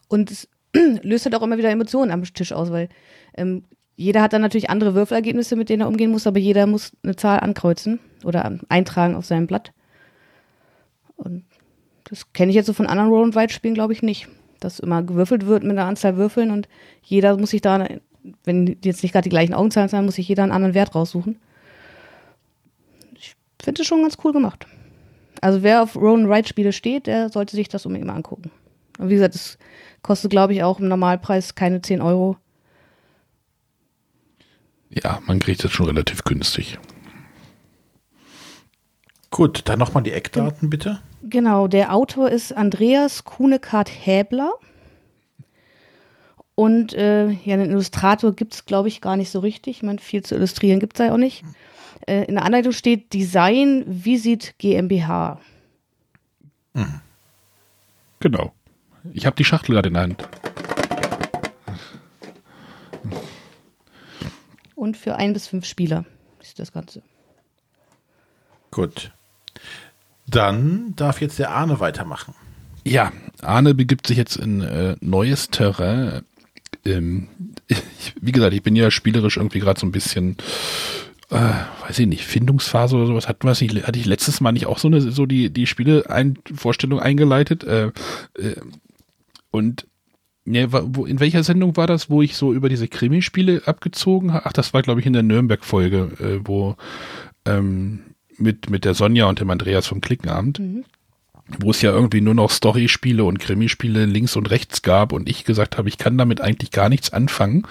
Und 0.08 0.32
es 0.32 0.48
löst 1.04 1.26
halt 1.26 1.36
auch 1.36 1.44
immer 1.44 1.58
wieder 1.58 1.70
Emotionen 1.70 2.12
am 2.12 2.24
Tisch 2.24 2.54
aus, 2.54 2.72
weil 2.72 2.90
ähm, 3.36 3.66
jeder 3.98 4.22
hat 4.22 4.32
dann 4.32 4.42
natürlich 4.42 4.70
andere 4.70 4.96
Würfelergebnisse, 4.96 5.58
mit 5.58 5.68
denen 5.68 5.82
er 5.82 5.90
umgehen 5.90 6.12
muss, 6.12 6.26
aber 6.26 6.40
jeder 6.40 6.66
muss 6.68 6.94
eine 7.04 7.18
Zahl 7.18 7.42
ankreuzen 7.42 8.00
oder 8.24 8.58
eintragen 8.70 9.16
auf 9.16 9.26
seinem 9.26 9.48
Blatt. 9.48 9.74
Und 11.18 11.44
das 12.06 12.32
kenne 12.32 12.52
ich 12.52 12.56
jetzt 12.56 12.68
so 12.68 12.74
von 12.74 12.88
anderen 12.88 13.10
Roll 13.10 13.26
and 13.26 13.36
Ride 13.36 13.52
Spielen, 13.52 13.74
glaube 13.74 13.92
ich, 13.92 14.02
nicht. 14.02 14.30
Dass 14.62 14.80
immer 14.80 15.04
gewürfelt 15.04 15.46
wird 15.46 15.64
mit 15.64 15.74
einer 15.74 15.86
Anzahl 15.86 16.16
Würfeln 16.16 16.52
und 16.52 16.70
jeder 17.04 17.38
muss 17.38 17.50
sich 17.50 17.62
da, 17.62 17.86
wenn 18.46 18.78
jetzt 18.84 19.04
nicht 19.04 19.12
gerade 19.12 19.24
die 19.24 19.30
gleichen 19.30 19.54
Augenzahlen 19.54 19.90
sind, 19.90 20.06
muss 20.06 20.16
sich 20.16 20.28
jeder 20.28 20.44
einen 20.44 20.54
anderen 20.54 20.74
Wert 20.74 20.96
raussuchen 20.96 21.38
finde 23.68 23.82
es 23.82 23.88
schon 23.90 24.02
ganz 24.02 24.18
cool 24.24 24.32
gemacht. 24.32 24.66
Also 25.42 25.62
wer 25.62 25.84
auf 25.84 25.98
Roll 25.98 26.32
Ride 26.32 26.48
Spiele 26.48 26.72
steht, 26.72 27.06
der 27.06 27.28
sollte 27.28 27.58
sich 27.58 27.68
das 27.68 27.86
unbedingt 27.86 28.08
mal 28.08 28.16
angucken. 28.16 28.50
Und 28.98 29.10
wie 29.10 29.16
gesagt, 29.16 29.36
es 29.36 29.58
kostet, 30.04 30.32
glaube 30.32 30.54
ich, 30.54 30.64
auch 30.64 30.80
im 30.80 30.88
Normalpreis 30.88 31.54
keine 31.54 31.82
10 31.82 32.02
Euro. 32.02 32.38
Ja, 34.90 35.22
man 35.26 35.40
kriegt 35.40 35.64
das 35.64 35.72
schon 35.72 35.88
relativ 35.88 36.24
günstig. 36.24 36.80
Gut, 39.30 39.64
dann 39.66 39.80
nochmal 39.80 40.04
die 40.04 40.14
Eckdaten 40.14 40.70
bitte. 40.70 41.02
Genau, 41.24 41.68
der 41.68 41.94
Autor 41.94 42.30
ist 42.30 42.54
Andreas 42.54 43.26
Kunekart-Häbler. 43.26 44.54
Und 46.56 46.94
äh, 46.94 47.30
ja, 47.30 47.54
einen 47.54 47.70
Illustrator 47.70 48.34
gibt 48.34 48.54
es, 48.54 48.66
glaube 48.66 48.88
ich, 48.88 49.02
gar 49.02 49.16
nicht 49.16 49.30
so 49.30 49.40
richtig. 49.40 49.78
Ich 49.78 49.84
meine, 49.84 50.00
viel 50.00 50.24
zu 50.24 50.36
illustrieren 50.36 50.80
gibt 50.80 51.00
es 51.00 51.06
ja 51.06 51.14
auch 51.14 51.18
nicht. 51.18 51.44
Äh, 52.08 52.24
in 52.24 52.36
der 52.36 52.46
Anleitung 52.46 52.72
steht 52.72 53.14
Design 53.14 53.84
Visit 53.86 54.56
GmbH. 54.58 55.40
Hm. 56.74 57.02
Genau. 58.20 58.54
Ich 59.14 59.26
habe 59.26 59.36
die 59.36 59.46
Schachtel 59.46 59.74
gerade 59.74 59.90
in 59.90 59.94
der 59.94 60.04
Hand. 60.04 60.28
Und 64.78 64.96
für 64.96 65.16
ein 65.16 65.34
bis 65.34 65.48
fünf 65.48 65.66
Spieler 65.66 66.06
ist 66.40 66.60
das 66.60 66.72
Ganze. 66.72 67.02
Gut. 68.70 69.12
Dann 70.28 70.96
darf 70.96 71.20
jetzt 71.20 71.40
der 71.40 71.50
Arne 71.50 71.80
weitermachen. 71.80 72.36
Ja, 72.84 73.12
Arne 73.42 73.74
begibt 73.74 74.06
sich 74.06 74.18
jetzt 74.18 74.36
in 74.36 74.62
äh, 74.62 74.96
neues 75.02 75.50
Terrain. 75.50 76.22
Ähm, 76.86 77.28
ich, 77.68 78.14
wie 78.22 78.32
gesagt, 78.32 78.54
ich 78.54 78.62
bin 78.62 78.76
ja 78.76 78.92
spielerisch 78.92 79.38
irgendwie 79.38 79.60
gerade 79.60 79.80
so 79.80 79.88
ein 79.88 79.92
bisschen 79.92 80.38
äh, 81.32 81.54
weiß 81.88 81.98
ich 81.98 82.08
nicht, 82.08 82.24
Findungsphase 82.24 82.98
oder 82.98 83.08
sowas 83.08 83.28
hatten 83.28 83.48
wir 83.48 83.52
nicht, 83.60 83.88
hatte 83.88 84.00
ich 84.00 84.06
letztes 84.06 84.42
Mal 84.42 84.52
nicht 84.52 84.68
auch 84.68 84.78
so 84.78 84.90
eine, 84.90 85.02
so 85.02 85.26
die, 85.26 85.50
die 85.50 85.66
Spiele-Vorstellung 85.66 87.00
eingeleitet, 87.00 87.64
äh, 87.64 87.88
äh, 88.38 88.56
und 89.50 89.88
ja, 90.54 90.68
wo, 90.72 91.06
in 91.06 91.20
welcher 91.20 91.44
Sendung 91.44 91.76
war 91.76 91.88
das, 91.88 92.10
wo 92.10 92.22
ich 92.22 92.36
so 92.38 92.54
über 92.54 92.70
diese 92.70 92.88
Krimispiele 92.88 93.64
abgezogen 93.66 94.34
habe? 94.34 94.46
Ach, 94.46 94.54
das 94.54 94.74
war, 94.74 94.82
glaube 94.82 95.00
ich, 95.00 95.06
in 95.06 95.14
der 95.14 95.24
Nürnberg-Folge, 95.24 96.12
äh, 96.20 96.40
wo 96.48 96.76
ähm, 97.46 98.00
mit, 98.38 98.70
mit 98.70 98.86
der 98.86 98.94
Sonja 98.94 99.26
und 99.26 99.40
dem 99.40 99.50
Andreas 99.50 99.88
vom 99.88 100.02
Klickenabend. 100.02 100.60
Mhm 100.60 100.86
wo 101.60 101.72
es 101.72 101.82
ja 101.82 101.92
irgendwie 101.92 102.22
nur 102.22 102.34
noch 102.34 102.52
Storyspiele 102.52 103.24
und 103.24 103.40
Krimispiele 103.40 104.06
links 104.06 104.36
und 104.36 104.50
rechts 104.50 104.82
gab 104.82 105.14
und 105.14 105.30
ich 105.30 105.46
gesagt 105.46 105.78
habe, 105.78 105.88
ich 105.88 105.98
kann 105.98 106.18
damit 106.18 106.42
eigentlich 106.42 106.72
gar 106.72 106.90
nichts 106.90 107.14
anfangen. 107.14 107.64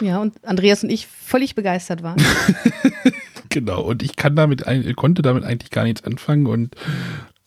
Ja, 0.00 0.18
und 0.18 0.34
Andreas 0.44 0.84
und 0.84 0.90
ich 0.90 1.06
völlig 1.06 1.54
begeistert 1.54 2.02
waren. 2.02 2.22
genau, 3.48 3.82
und 3.82 4.02
ich 4.02 4.16
kann 4.16 4.36
damit, 4.36 4.64
konnte 4.96 5.22
damit 5.22 5.44
eigentlich 5.44 5.70
gar 5.70 5.84
nichts 5.84 6.04
anfangen 6.04 6.46
und 6.46 6.76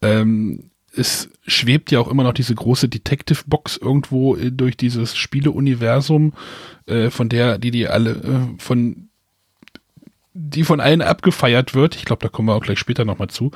ähm, 0.01 0.70
es 0.95 1.30
schwebt 1.47 1.91
ja 1.91 1.99
auch 1.99 2.08
immer 2.08 2.23
noch 2.23 2.34
diese 2.34 2.56
große 2.56 2.89
Detective 2.89 3.43
Box 3.47 3.77
irgendwo 3.77 4.36
äh, 4.36 4.51
durch 4.51 4.77
dieses 4.77 5.15
Spieleuniversum, 5.15 6.34
äh, 6.86 7.10
von 7.10 7.30
der, 7.30 7.58
die 7.58 7.71
die 7.71 7.88
alle, 7.88 8.12
äh, 8.12 8.62
von 8.62 9.08
die 10.34 10.63
von 10.63 10.80
allen 10.80 11.01
abgefeiert 11.01 11.73
wird. 11.73 11.95
Ich 11.95 12.06
glaube, 12.06 12.21
da 12.23 12.30
kommen 12.30 12.47
wir 12.47 12.56
auch 12.56 12.63
gleich 12.63 12.80
später 12.80 13.04
nochmal 13.04 13.30
zu. 13.30 13.51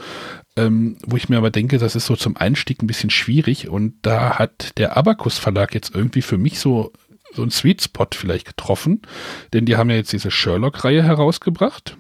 Ähm, 0.58 0.98
wo 1.06 1.16
ich 1.16 1.30
mir 1.30 1.38
aber 1.38 1.50
denke, 1.50 1.78
das 1.78 1.96
ist 1.96 2.06
so 2.06 2.16
zum 2.16 2.36
Einstieg 2.36 2.82
ein 2.82 2.88
bisschen 2.88 3.10
schwierig 3.10 3.70
und 3.70 3.96
da 4.02 4.38
hat 4.38 4.78
der 4.78 4.98
Abacus 4.98 5.38
Verlag 5.38 5.74
jetzt 5.74 5.96
irgendwie 5.96 6.22
für 6.22 6.38
mich 6.38 6.60
so 6.60 6.92
so 7.34 7.44
ein 7.44 7.52
Sweet 7.52 7.82
Spot 7.82 8.08
vielleicht 8.14 8.48
getroffen, 8.48 9.02
denn 9.52 9.66
die 9.66 9.76
haben 9.76 9.90
ja 9.90 9.98
jetzt 9.98 10.14
diese 10.14 10.32
Sherlock-Reihe 10.32 11.04
herausgebracht. 11.04 11.98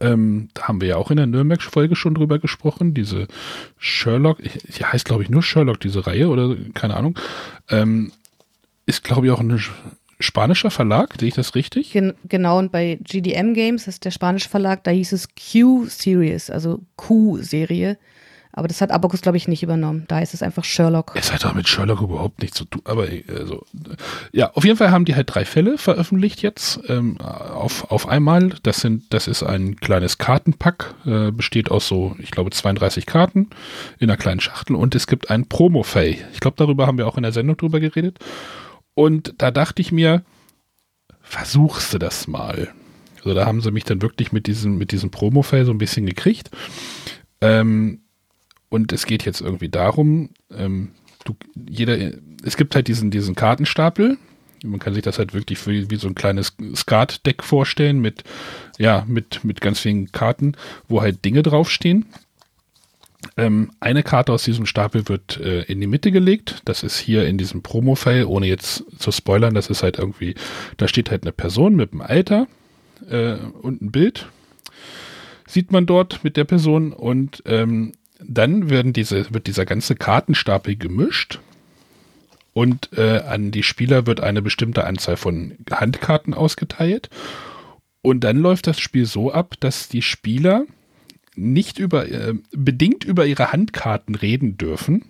Ähm, 0.00 0.48
da 0.54 0.68
haben 0.68 0.80
wir 0.80 0.88
ja 0.88 0.96
auch 0.96 1.10
in 1.10 1.16
der 1.16 1.26
Nürnberg-Folge 1.26 1.96
schon 1.96 2.14
drüber 2.14 2.38
gesprochen. 2.38 2.94
Diese 2.94 3.26
Sherlock, 3.78 4.38
die 4.42 4.84
heißt 4.84 5.04
glaube 5.04 5.22
ich 5.22 5.30
nur 5.30 5.42
Sherlock, 5.42 5.80
diese 5.80 6.06
Reihe 6.06 6.28
oder 6.28 6.56
keine 6.74 6.96
Ahnung. 6.96 7.18
Ähm, 7.68 8.12
ist 8.86 9.04
glaube 9.04 9.26
ich 9.26 9.32
auch 9.32 9.40
eine 9.40 9.58
spanischer 10.22 10.70
Verlag, 10.70 11.14
sehe 11.18 11.28
ich 11.28 11.34
das 11.34 11.54
richtig? 11.54 11.92
Gen 11.92 12.14
genau, 12.28 12.58
und 12.58 12.72
bei 12.72 12.98
GDM 13.02 13.54
Games, 13.54 13.88
ist 13.88 14.04
der 14.04 14.10
spanische 14.10 14.48
Verlag, 14.48 14.84
da 14.84 14.90
hieß 14.90 15.12
es 15.12 15.28
Q-Series, 15.28 16.50
also 16.50 16.80
Q-Serie. 16.96 17.98
Aber 18.54 18.68
das 18.68 18.82
hat 18.82 18.90
Abacus, 18.90 19.22
glaube 19.22 19.38
ich, 19.38 19.48
nicht 19.48 19.62
übernommen. 19.62 20.04
Da 20.08 20.16
heißt 20.16 20.34
es 20.34 20.42
einfach 20.42 20.64
Sherlock. 20.64 21.12
Es 21.14 21.32
hat 21.32 21.42
doch 21.42 21.54
mit 21.54 21.68
Sherlock 21.68 22.02
überhaupt 22.02 22.42
nichts 22.42 22.58
zu 22.58 22.66
tun. 22.66 22.82
Aber 22.84 23.06
also, 23.28 23.64
ja, 24.32 24.52
auf 24.52 24.64
jeden 24.64 24.76
Fall 24.76 24.90
haben 24.90 25.06
die 25.06 25.14
halt 25.14 25.34
drei 25.34 25.46
Fälle 25.46 25.78
veröffentlicht 25.78 26.42
jetzt 26.42 26.80
ähm, 26.88 27.18
auf, 27.20 27.90
auf 27.90 28.06
einmal. 28.06 28.50
Das 28.62 28.80
sind, 28.80 29.04
das 29.14 29.26
ist 29.26 29.42
ein 29.42 29.76
kleines 29.76 30.18
Kartenpack, 30.18 30.94
äh, 31.06 31.30
besteht 31.30 31.70
aus 31.70 31.88
so, 31.88 32.14
ich 32.18 32.30
glaube, 32.30 32.50
32 32.50 33.06
Karten 33.06 33.48
in 33.98 34.10
einer 34.10 34.18
kleinen 34.18 34.40
Schachtel 34.40 34.76
und 34.76 34.94
es 34.94 35.06
gibt 35.06 35.30
ein 35.30 35.46
Promo-Fay. 35.46 36.18
Ich 36.34 36.40
glaube, 36.40 36.56
darüber 36.58 36.86
haben 36.86 36.98
wir 36.98 37.08
auch 37.08 37.16
in 37.16 37.22
der 37.22 37.32
Sendung 37.32 37.56
drüber 37.56 37.80
geredet. 37.80 38.18
Und 38.94 39.34
da 39.38 39.50
dachte 39.50 39.80
ich 39.80 39.92
mir, 39.92 40.22
versuchst 41.22 41.94
du 41.94 41.98
das 41.98 42.28
mal. 42.28 42.68
Also 43.16 43.32
da 43.32 43.46
haben 43.46 43.62
sie 43.62 43.70
mich 43.70 43.84
dann 43.84 44.02
wirklich 44.02 44.32
mit 44.32 44.46
diesem, 44.46 44.76
mit 44.76 44.92
diesem 44.92 45.10
Promo-File 45.10 45.64
so 45.64 45.70
ein 45.70 45.78
bisschen 45.78 46.04
gekriegt. 46.04 46.50
Ähm, 47.40 48.01
und 48.72 48.90
es 48.90 49.04
geht 49.04 49.26
jetzt 49.26 49.42
irgendwie 49.42 49.68
darum, 49.68 50.30
ähm, 50.50 50.92
du, 51.24 51.36
jeder, 51.68 51.98
es 52.42 52.56
gibt 52.56 52.74
halt 52.74 52.88
diesen, 52.88 53.10
diesen 53.10 53.34
Kartenstapel. 53.34 54.16
Man 54.64 54.80
kann 54.80 54.94
sich 54.94 55.02
das 55.02 55.18
halt 55.18 55.34
wirklich 55.34 55.66
wie, 55.66 55.90
wie 55.90 55.96
so 55.96 56.08
ein 56.08 56.14
kleines 56.14 56.56
Skat-Deck 56.74 57.42
vorstellen 57.42 58.00
mit, 58.00 58.24
ja, 58.78 59.04
mit, 59.06 59.44
mit 59.44 59.60
ganz 59.60 59.80
vielen 59.80 60.10
Karten, 60.10 60.56
wo 60.88 61.02
halt 61.02 61.22
Dinge 61.22 61.42
draufstehen. 61.42 62.06
Ähm, 63.36 63.72
eine 63.78 64.02
Karte 64.02 64.32
aus 64.32 64.44
diesem 64.44 64.64
Stapel 64.64 65.06
wird 65.06 65.38
äh, 65.38 65.64
in 65.64 65.78
die 65.78 65.86
Mitte 65.86 66.10
gelegt. 66.10 66.62
Das 66.64 66.82
ist 66.82 66.98
hier 66.98 67.26
in 67.26 67.36
diesem 67.36 67.60
Promo-File, 67.62 68.24
ohne 68.24 68.46
jetzt 68.46 68.84
zu 68.98 69.12
spoilern, 69.12 69.52
das 69.52 69.68
ist 69.68 69.82
halt 69.82 69.98
irgendwie, 69.98 70.34
da 70.78 70.88
steht 70.88 71.10
halt 71.10 71.24
eine 71.24 71.32
Person 71.32 71.76
mit 71.76 71.92
einem 71.92 72.00
Alter 72.00 72.46
äh, 73.10 73.34
und 73.34 73.82
ein 73.82 73.92
Bild. 73.92 74.28
Sieht 75.46 75.72
man 75.72 75.84
dort 75.84 76.24
mit 76.24 76.38
der 76.38 76.44
Person 76.44 76.94
und 76.94 77.42
ähm, 77.44 77.92
dann 78.26 78.70
werden 78.70 78.92
diese, 78.92 79.32
wird 79.32 79.46
dieser 79.46 79.66
ganze 79.66 79.94
Kartenstapel 79.94 80.76
gemischt 80.76 81.40
und 82.52 82.90
äh, 82.96 83.20
an 83.20 83.50
die 83.50 83.62
Spieler 83.62 84.06
wird 84.06 84.20
eine 84.20 84.42
bestimmte 84.42 84.84
Anzahl 84.84 85.16
von 85.16 85.56
Handkarten 85.70 86.34
ausgeteilt. 86.34 87.08
Und 88.02 88.24
dann 88.24 88.36
läuft 88.38 88.66
das 88.66 88.80
Spiel 88.80 89.06
so 89.06 89.32
ab, 89.32 89.54
dass 89.60 89.88
die 89.88 90.02
Spieler 90.02 90.66
nicht 91.34 91.78
über, 91.78 92.10
äh, 92.10 92.34
bedingt 92.50 93.04
über 93.04 93.26
ihre 93.26 93.52
Handkarten 93.52 94.14
reden 94.14 94.58
dürfen. 94.58 95.04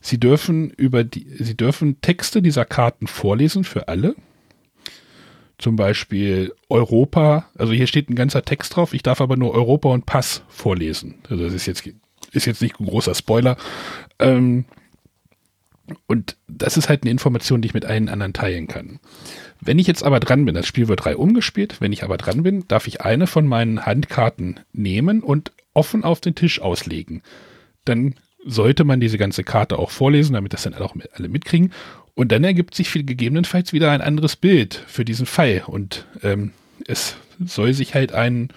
Sie 0.00 0.18
dürfen 0.18 0.70
über 0.70 1.04
die, 1.04 1.26
sie 1.38 1.56
dürfen 1.56 2.00
Texte 2.00 2.42
dieser 2.42 2.64
Karten 2.64 3.06
vorlesen 3.06 3.64
für 3.64 3.88
alle. 3.88 4.16
Zum 5.58 5.76
Beispiel 5.76 6.52
Europa, 6.68 7.48
also 7.56 7.72
hier 7.72 7.86
steht 7.86 8.10
ein 8.10 8.14
ganzer 8.14 8.42
Text 8.42 8.76
drauf, 8.76 8.92
ich 8.92 9.02
darf 9.02 9.20
aber 9.20 9.36
nur 9.36 9.54
Europa 9.54 9.88
und 9.88 10.04
Pass 10.04 10.42
vorlesen. 10.48 11.16
Also 11.30 11.44
das 11.44 11.54
ist 11.54 11.66
jetzt, 11.66 11.88
ist 12.32 12.46
jetzt 12.46 12.62
nicht 12.62 12.80
ein 12.80 12.86
großer 12.86 13.14
Spoiler. 13.14 13.56
Ähm, 14.18 14.64
und 16.06 16.36
das 16.48 16.76
ist 16.76 16.88
halt 16.88 17.02
eine 17.02 17.10
Information, 17.10 17.62
die 17.62 17.68
ich 17.68 17.74
mit 17.74 17.84
allen 17.84 18.08
anderen 18.08 18.32
teilen 18.32 18.66
kann. 18.66 18.98
Wenn 19.60 19.78
ich 19.78 19.86
jetzt 19.86 20.02
aber 20.02 20.20
dran 20.20 20.44
bin, 20.44 20.54
das 20.54 20.66
Spiel 20.66 20.88
wird 20.88 21.04
drei 21.04 21.16
umgespielt, 21.16 21.80
wenn 21.80 21.92
ich 21.92 22.02
aber 22.02 22.16
dran 22.16 22.42
bin, 22.42 22.66
darf 22.68 22.86
ich 22.86 23.02
eine 23.02 23.26
von 23.26 23.46
meinen 23.46 23.86
Handkarten 23.86 24.60
nehmen 24.72 25.22
und 25.22 25.52
offen 25.74 26.04
auf 26.04 26.20
den 26.20 26.34
Tisch 26.34 26.60
auslegen. 26.60 27.22
Dann 27.84 28.14
sollte 28.44 28.84
man 28.84 29.00
diese 29.00 29.18
ganze 29.18 29.44
Karte 29.44 29.78
auch 29.78 29.90
vorlesen, 29.90 30.34
damit 30.34 30.52
das 30.52 30.62
dann 30.62 30.74
auch 30.74 30.94
alle 31.12 31.28
mitkriegen. 31.28 31.72
Und 32.14 32.32
dann 32.32 32.44
ergibt 32.44 32.74
sich 32.74 32.92
gegebenenfalls 32.92 33.72
wieder 33.72 33.90
ein 33.90 34.00
anderes 34.00 34.36
Bild 34.36 34.82
für 34.86 35.04
diesen 35.04 35.26
Fall. 35.26 35.64
Und 35.66 36.06
ähm, 36.22 36.52
es 36.86 37.16
soll 37.44 37.74
sich 37.74 37.94
halt 37.94 38.12
ein 38.12 38.48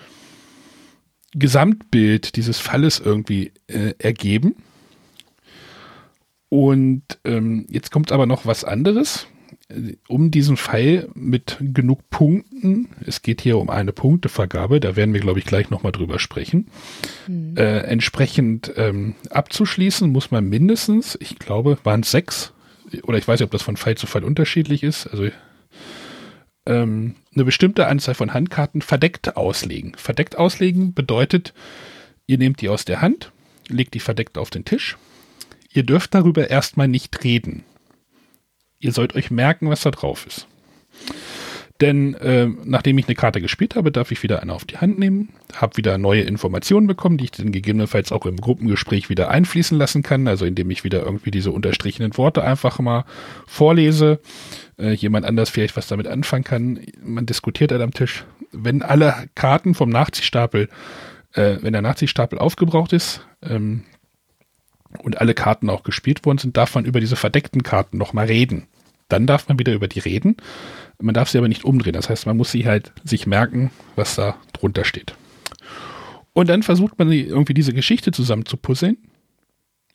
Gesamtbild 1.34 2.36
dieses 2.36 2.60
Falles 2.60 3.00
irgendwie 3.00 3.52
äh, 3.68 3.94
ergeben. 4.00 4.56
Und 6.50 7.04
ähm, 7.26 7.66
jetzt 7.70 7.92
kommt 7.92 8.12
aber 8.12 8.26
noch 8.26 8.46
was 8.46 8.64
anderes 8.64 9.28
um 10.08 10.32
diesen 10.32 10.58
Pfeil 10.58 11.10
mit 11.14 11.58
genug 11.60 12.10
Punkten, 12.10 12.90
es 13.06 13.22
geht 13.22 13.42
hier 13.42 13.60
um 13.60 13.70
eine 13.70 13.94
Punktevergabe, 13.94 14.80
da 14.80 14.96
werden 14.96 15.14
wir, 15.14 15.22
glaube 15.22 15.40
ich, 15.40 15.46
gleich 15.46 15.70
nochmal 15.70 15.92
drüber 15.92 16.18
sprechen, 16.18 16.68
mhm. 17.28 17.56
äh, 17.56 17.82
entsprechend 17.82 18.74
ähm, 18.78 19.14
abzuschließen, 19.30 20.10
muss 20.10 20.32
man 20.32 20.50
mindestens, 20.50 21.18
ich 21.22 21.38
glaube, 21.38 21.78
waren 21.84 22.02
es 22.02 22.10
sechs, 22.10 22.52
oder 23.04 23.20
ich 23.20 23.28
weiß 23.28 23.40
nicht, 23.40 23.46
ob 23.46 23.52
das 23.52 23.62
von 23.62 23.78
Fall 23.78 23.96
zu 23.96 24.08
Fall 24.08 24.24
unterschiedlich 24.24 24.82
ist, 24.82 25.06
also 25.06 25.30
ähm, 26.70 27.16
eine 27.34 27.44
bestimmte 27.44 27.88
Anzahl 27.88 28.14
von 28.14 28.34
Handkarten 28.34 28.82
verdeckt 28.82 29.36
auslegen. 29.36 29.94
Verdeckt 29.98 30.38
auslegen 30.38 30.94
bedeutet, 30.94 31.54
ihr 32.28 32.38
nehmt 32.38 32.62
die 32.62 32.70
aus 32.70 32.86
der 32.86 33.02
Hand, 33.02 33.32
legt 33.68 33.96
die 33.96 34.00
verdeckt 34.00 34.38
auf 34.38 34.50
den 34.50 34.64
Tisch. 34.64 34.98
Ihr 35.72 35.84
dürft 35.84 36.14
darüber 36.14 36.50
erstmal 36.50 36.88
nicht 36.88 37.24
reden. 37.24 37.64
Ihr 38.80 38.94
sollt 38.94 39.16
euch 39.16 39.30
merken, 39.30 39.70
was 39.70 39.82
da 39.82 39.92
drauf 39.92 40.26
ist. 40.26 40.48
Denn 41.82 42.14
äh, 42.16 42.48
nachdem 42.66 42.98
ich 42.98 43.08
eine 43.08 43.16
Karte 43.16 43.40
gespielt 43.40 43.76
habe, 43.76 43.92
darf 43.92 44.12
ich 44.12 44.22
wieder 44.22 44.42
eine 44.42 44.54
auf 44.54 44.66
die 44.66 44.78
Hand 44.78 45.00
nehmen, 45.00 45.30
habe 45.54 45.78
wieder 45.78 45.98
neue 45.98 46.24
Informationen 46.24 46.88
bekommen, 46.88 47.18
die 47.18 47.26
ich 47.26 47.32
dann 47.32 47.54
gegebenenfalls 47.54 48.12
auch 48.12 48.26
im 48.26 48.36
Gruppengespräch 48.36 49.10
wieder 49.10 49.30
einfließen 49.30 49.78
lassen 49.78 50.04
kann, 50.04 50.28
also 50.28 50.46
indem 50.46 50.70
ich 50.72 50.84
wieder 50.84 51.04
irgendwie 51.04 51.32
diese 51.32 51.52
unterstrichenen 51.52 52.18
Worte 52.18 52.44
einfach 52.44 52.80
mal 52.80 53.06
vorlese, 53.48 54.20
äh, 54.78 54.92
jemand 54.92 55.26
anders 55.26 55.50
vielleicht 55.50 55.78
was 55.78 55.88
damit 55.88 56.08
anfangen 56.08 56.44
kann. 56.44 56.80
Man 57.02 57.26
diskutiert 57.26 57.72
halt 57.72 57.82
am 57.82 57.94
Tisch. 57.94 58.26
Wenn 58.52 58.82
alle 58.82 59.30
Karten 59.36 59.74
vom 59.74 59.90
Nachziehstapel, 59.90 60.68
äh, 61.34 61.58
wenn 61.62 61.72
der 61.72 61.82
Nachziehstapel 61.82 62.40
aufgebraucht 62.40 62.92
ist, 62.92 63.26
ähm, 63.42 63.84
und 65.04 65.22
alle 65.22 65.34
Karten 65.34 65.70
auch 65.70 65.84
gespielt 65.84 66.26
worden 66.26 66.40
sind, 66.40 66.58
darf 66.58 66.76
man 66.76 66.84
über 66.84 67.00
diese 67.00 67.16
verdeckten 67.16 67.64
Karten 67.64 67.98
nochmal 67.98 68.26
reden. 68.26 68.68
Dann 69.10 69.28
darf 69.28 69.48
man 69.48 69.60
wieder 69.60 69.74
über 69.74 69.88
die 69.88 70.00
reden. 70.00 70.38
Man 71.02 71.14
darf 71.14 71.30
sie 71.30 71.38
aber 71.38 71.48
nicht 71.48 71.66
umdrehen. 71.66 71.94
Das 71.94 72.10
heißt, 72.10 72.26
man 72.26 72.38
muss 72.38 72.52
sie 72.52 72.66
halt 72.66 72.94
sich 73.04 73.28
merken, 73.28 73.72
was 73.96 74.16
da 74.16 74.38
drunter 74.54 74.86
steht. 74.86 75.16
Und 76.34 76.48
dann 76.48 76.64
versucht 76.64 76.98
man 76.98 77.12
irgendwie 77.12 77.54
diese 77.54 77.74
Geschichte 77.74 78.12
zusammen 78.12 78.46
zu 78.46 78.56
puzzeln. 78.56 78.98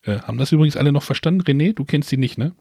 Äh, 0.02 0.18
haben 0.20 0.38
das 0.38 0.52
übrigens 0.52 0.76
alle 0.76 0.92
noch 0.92 1.02
verstanden? 1.02 1.42
René, 1.42 1.74
du 1.74 1.84
kennst 1.84 2.10
sie 2.10 2.16
nicht, 2.16 2.36
ne? 2.36 2.52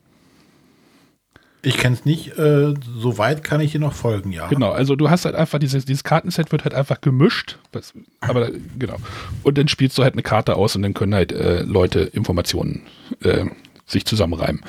Ich 1.65 1.77
kenne 1.77 1.95
es 1.95 2.03
nicht, 2.03 2.37
äh, 2.37 2.73
soweit 2.97 3.41
kann 3.41 3.61
ich 3.61 3.71
hier 3.71 3.79
noch 3.79 3.93
folgen, 3.93 4.33
ja. 4.33 4.47
Genau, 4.47 4.71
also 4.71 4.97
du 4.97 5.09
hast 5.09 5.23
halt 5.23 5.35
einfach, 5.35 5.59
dieses, 5.59 5.85
dieses 5.85 6.03
Kartenset 6.03 6.51
wird 6.51 6.65
halt 6.65 6.73
einfach 6.73 6.99
gemischt, 6.99 7.57
was, 7.71 7.93
aber 8.19 8.51
genau. 8.77 8.97
Und 9.43 9.57
dann 9.57 9.69
spielst 9.69 9.97
du 9.97 10.03
halt 10.03 10.13
eine 10.13 10.23
Karte 10.23 10.57
aus 10.57 10.75
und 10.75 10.81
dann 10.81 10.93
können 10.93 11.15
halt 11.15 11.31
äh, 11.31 11.61
Leute 11.61 12.01
Informationen 12.01 12.81
äh, 13.21 13.45
sich 13.85 14.03
zusammenreimen. 14.03 14.61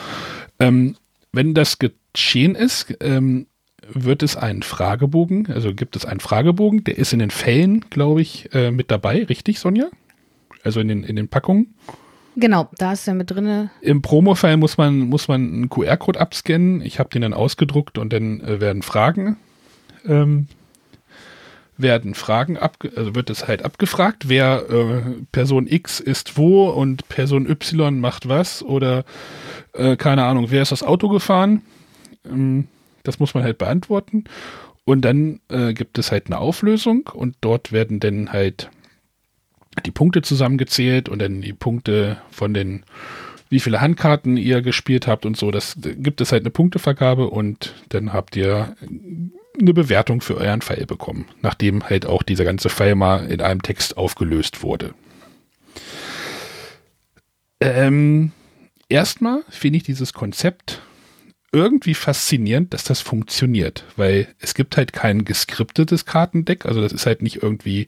Ähm, 0.60 0.94
wenn 1.34 1.54
das 1.54 1.78
geschehen 1.78 2.54
ist, 2.54 2.94
ähm, 3.00 3.46
wird 3.92 4.22
es 4.22 4.36
einen 4.36 4.62
Fragebogen, 4.62 5.48
also 5.52 5.74
gibt 5.74 5.96
es 5.96 6.06
einen 6.06 6.20
Fragebogen, 6.20 6.84
der 6.84 6.96
ist 6.96 7.12
in 7.12 7.18
den 7.18 7.30
Fällen, 7.30 7.84
glaube 7.90 8.22
ich, 8.22 8.48
äh, 8.54 8.70
mit 8.70 8.90
dabei, 8.90 9.24
richtig, 9.24 9.58
Sonja? 9.58 9.88
Also 10.62 10.80
in 10.80 10.88
den, 10.88 11.04
in 11.04 11.16
den 11.16 11.28
Packungen. 11.28 11.74
Genau, 12.36 12.68
da 12.78 12.92
ist 12.92 13.06
er 13.06 13.14
mit 13.14 13.30
drin. 13.30 13.70
Im 13.80 14.02
Promo-File 14.02 14.56
muss 14.56 14.76
man, 14.76 15.00
muss 15.00 15.28
man 15.28 15.40
einen 15.42 15.68
QR-Code 15.68 16.20
abscannen. 16.20 16.80
Ich 16.80 16.98
habe 16.98 17.10
den 17.10 17.22
dann 17.22 17.34
ausgedruckt 17.34 17.98
und 17.98 18.12
dann 18.12 18.40
äh, 18.40 18.60
werden 18.60 18.82
Fragen, 18.82 19.36
ähm, 20.06 20.48
werden 21.76 22.14
Fragen 22.14 22.56
ab, 22.56 22.78
also 22.96 23.14
wird 23.14 23.30
es 23.30 23.48
halt 23.48 23.64
abgefragt, 23.64 24.28
wer 24.28 24.68
äh, 24.70 25.02
Person 25.32 25.66
X 25.66 26.00
ist 26.00 26.36
wo 26.36 26.68
und 26.68 27.08
Person 27.08 27.48
Y 27.48 28.00
macht 28.00 28.28
was 28.28 28.62
oder 28.62 29.04
äh, 29.72 29.96
keine 29.96 30.24
Ahnung, 30.24 30.50
wer 30.50 30.62
ist 30.62 30.72
das 30.72 30.82
Auto 30.82 31.08
gefahren? 31.08 31.62
Ähm, 32.24 32.68
das 33.02 33.18
muss 33.18 33.34
man 33.34 33.44
halt 33.44 33.58
beantworten. 33.58 34.24
Und 34.84 35.02
dann 35.02 35.40
äh, 35.48 35.72
gibt 35.72 35.98
es 35.98 36.12
halt 36.12 36.26
eine 36.26 36.38
Auflösung 36.38 37.08
und 37.12 37.36
dort 37.40 37.72
werden 37.72 38.00
dann 38.00 38.32
halt 38.32 38.70
die 39.86 39.90
Punkte 39.90 40.22
zusammengezählt 40.22 41.08
und 41.08 41.20
dann 41.20 41.40
die 41.40 41.52
Punkte 41.52 42.18
von 42.30 42.54
den, 42.54 42.84
wie 43.48 43.60
viele 43.60 43.80
Handkarten 43.80 44.36
ihr 44.36 44.62
gespielt 44.62 45.06
habt 45.06 45.26
und 45.26 45.36
so. 45.36 45.50
Das 45.50 45.76
gibt 45.80 46.20
es 46.20 46.32
halt 46.32 46.42
eine 46.42 46.50
Punktevergabe 46.50 47.28
und 47.28 47.74
dann 47.88 48.12
habt 48.12 48.36
ihr 48.36 48.76
eine 49.64 49.74
Bewertung 49.74 50.20
für 50.20 50.36
euren 50.36 50.60
Pfeil 50.60 50.86
bekommen, 50.86 51.26
nachdem 51.42 51.88
halt 51.88 52.06
auch 52.06 52.22
dieser 52.22 52.44
ganze 52.44 52.70
Pfeil 52.70 52.94
mal 52.94 53.26
in 53.30 53.40
einem 53.40 53.62
Text 53.62 53.96
aufgelöst 53.96 54.62
wurde. 54.62 54.94
Ähm, 57.60 58.32
erstmal 58.88 59.42
finde 59.48 59.78
ich 59.78 59.82
dieses 59.82 60.12
Konzept 60.12 60.82
irgendwie 61.52 61.94
faszinierend, 61.94 62.74
dass 62.74 62.84
das 62.84 63.00
funktioniert, 63.00 63.84
weil 63.96 64.28
es 64.40 64.54
gibt 64.54 64.76
halt 64.76 64.92
kein 64.92 65.24
geskriptetes 65.24 66.04
Kartendeck, 66.04 66.66
also 66.66 66.80
das 66.80 66.92
ist 66.92 67.06
halt 67.06 67.22
nicht 67.22 67.42
irgendwie 67.42 67.86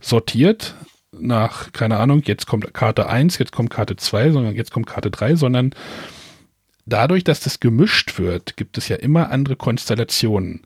sortiert, 0.00 0.76
nach, 1.12 1.72
keine 1.72 1.98
Ahnung, 1.98 2.22
jetzt 2.24 2.46
kommt 2.46 2.72
Karte 2.74 3.08
1, 3.08 3.38
jetzt 3.38 3.52
kommt 3.52 3.70
Karte 3.70 3.96
2, 3.96 4.30
sondern 4.30 4.54
jetzt 4.54 4.70
kommt 4.70 4.86
Karte 4.86 5.10
3, 5.10 5.34
sondern 5.34 5.74
dadurch, 6.86 7.24
dass 7.24 7.40
das 7.40 7.60
gemischt 7.60 8.18
wird, 8.18 8.56
gibt 8.56 8.78
es 8.78 8.88
ja 8.88 8.96
immer 8.96 9.30
andere 9.30 9.56
Konstellationen. 9.56 10.62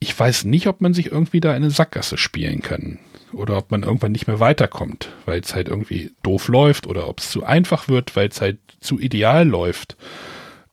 Ich 0.00 0.18
weiß 0.18 0.44
nicht, 0.44 0.66
ob 0.68 0.80
man 0.80 0.94
sich 0.94 1.10
irgendwie 1.10 1.40
da 1.40 1.52
eine 1.52 1.70
Sackgasse 1.70 2.18
spielen 2.18 2.62
kann 2.62 2.98
oder 3.32 3.58
ob 3.58 3.70
man 3.70 3.82
irgendwann 3.82 4.12
nicht 4.12 4.26
mehr 4.26 4.40
weiterkommt, 4.40 5.10
weil 5.26 5.40
es 5.40 5.54
halt 5.54 5.68
irgendwie 5.68 6.12
doof 6.22 6.48
läuft 6.48 6.86
oder 6.86 7.08
ob 7.08 7.20
es 7.20 7.30
zu 7.30 7.44
einfach 7.44 7.88
wird, 7.88 8.14
weil 8.16 8.28
es 8.28 8.40
halt 8.40 8.58
zu 8.80 8.98
ideal 8.98 9.46
läuft. 9.46 9.96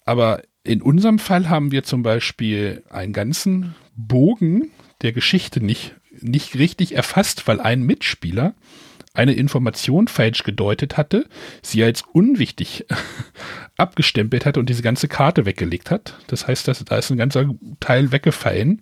Aber 0.06 0.42
in 0.64 0.82
unserem 0.82 1.20
Fall 1.20 1.50
haben 1.50 1.72
wir 1.72 1.84
zum 1.84 2.04
Beispiel 2.04 2.84
einen 2.90 3.14
ganzen 3.14 3.76
Bogen 3.96 4.72
der 5.02 5.12
Geschichte 5.12 5.64
nicht, 5.64 5.96
nicht 6.22 6.56
richtig 6.56 6.96
erfasst, 6.96 7.48
weil 7.48 7.60
ein 7.60 7.84
Mitspieler 7.84 8.54
eine 9.14 9.34
Information 9.34 10.08
falsch 10.08 10.44
gedeutet 10.44 10.98
hatte, 10.98 11.28
sie 11.62 11.84
als 11.84 12.02
unwichtig 12.02 12.86
abgestempelt 13.78 14.46
hatte 14.46 14.60
und 14.60 14.70
diese 14.70 14.82
ganze 14.82 15.08
Karte 15.08 15.46
weggelegt 15.46 15.90
hat. 15.90 16.18
Das 16.28 16.48
heißt, 16.48 16.68
dass, 16.68 16.84
da 16.84 16.98
ist 16.98 17.12
ein 17.12 17.18
ganzer 17.18 17.50
Teil 17.80 18.12
weggefallen, 18.12 18.82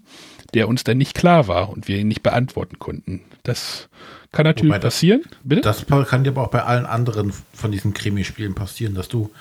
der 0.54 0.68
uns 0.68 0.84
dann 0.84 0.98
nicht 0.98 1.16
klar 1.16 1.48
war 1.48 1.70
und 1.70 1.88
wir 1.88 1.98
ihn 1.98 2.08
nicht 2.08 2.24
beantworten 2.24 2.80
konnten. 2.80 3.22
Das 3.44 3.90
kann 4.32 4.46
natürlich 4.46 4.72
Wobei 4.72 4.80
passieren. 4.80 5.22
Bitte? 5.44 5.62
Das 5.62 5.86
kann 6.08 6.24
dir 6.24 6.32
aber 6.32 6.44
auch 6.44 6.52
bei 6.52 6.64
allen 6.64 6.86
anderen 6.86 7.34
von 7.54 7.72
diesen 7.72 7.94
Krimispielen 7.94 8.56
passieren, 8.56 8.96
dass 8.96 9.08
du 9.08 9.32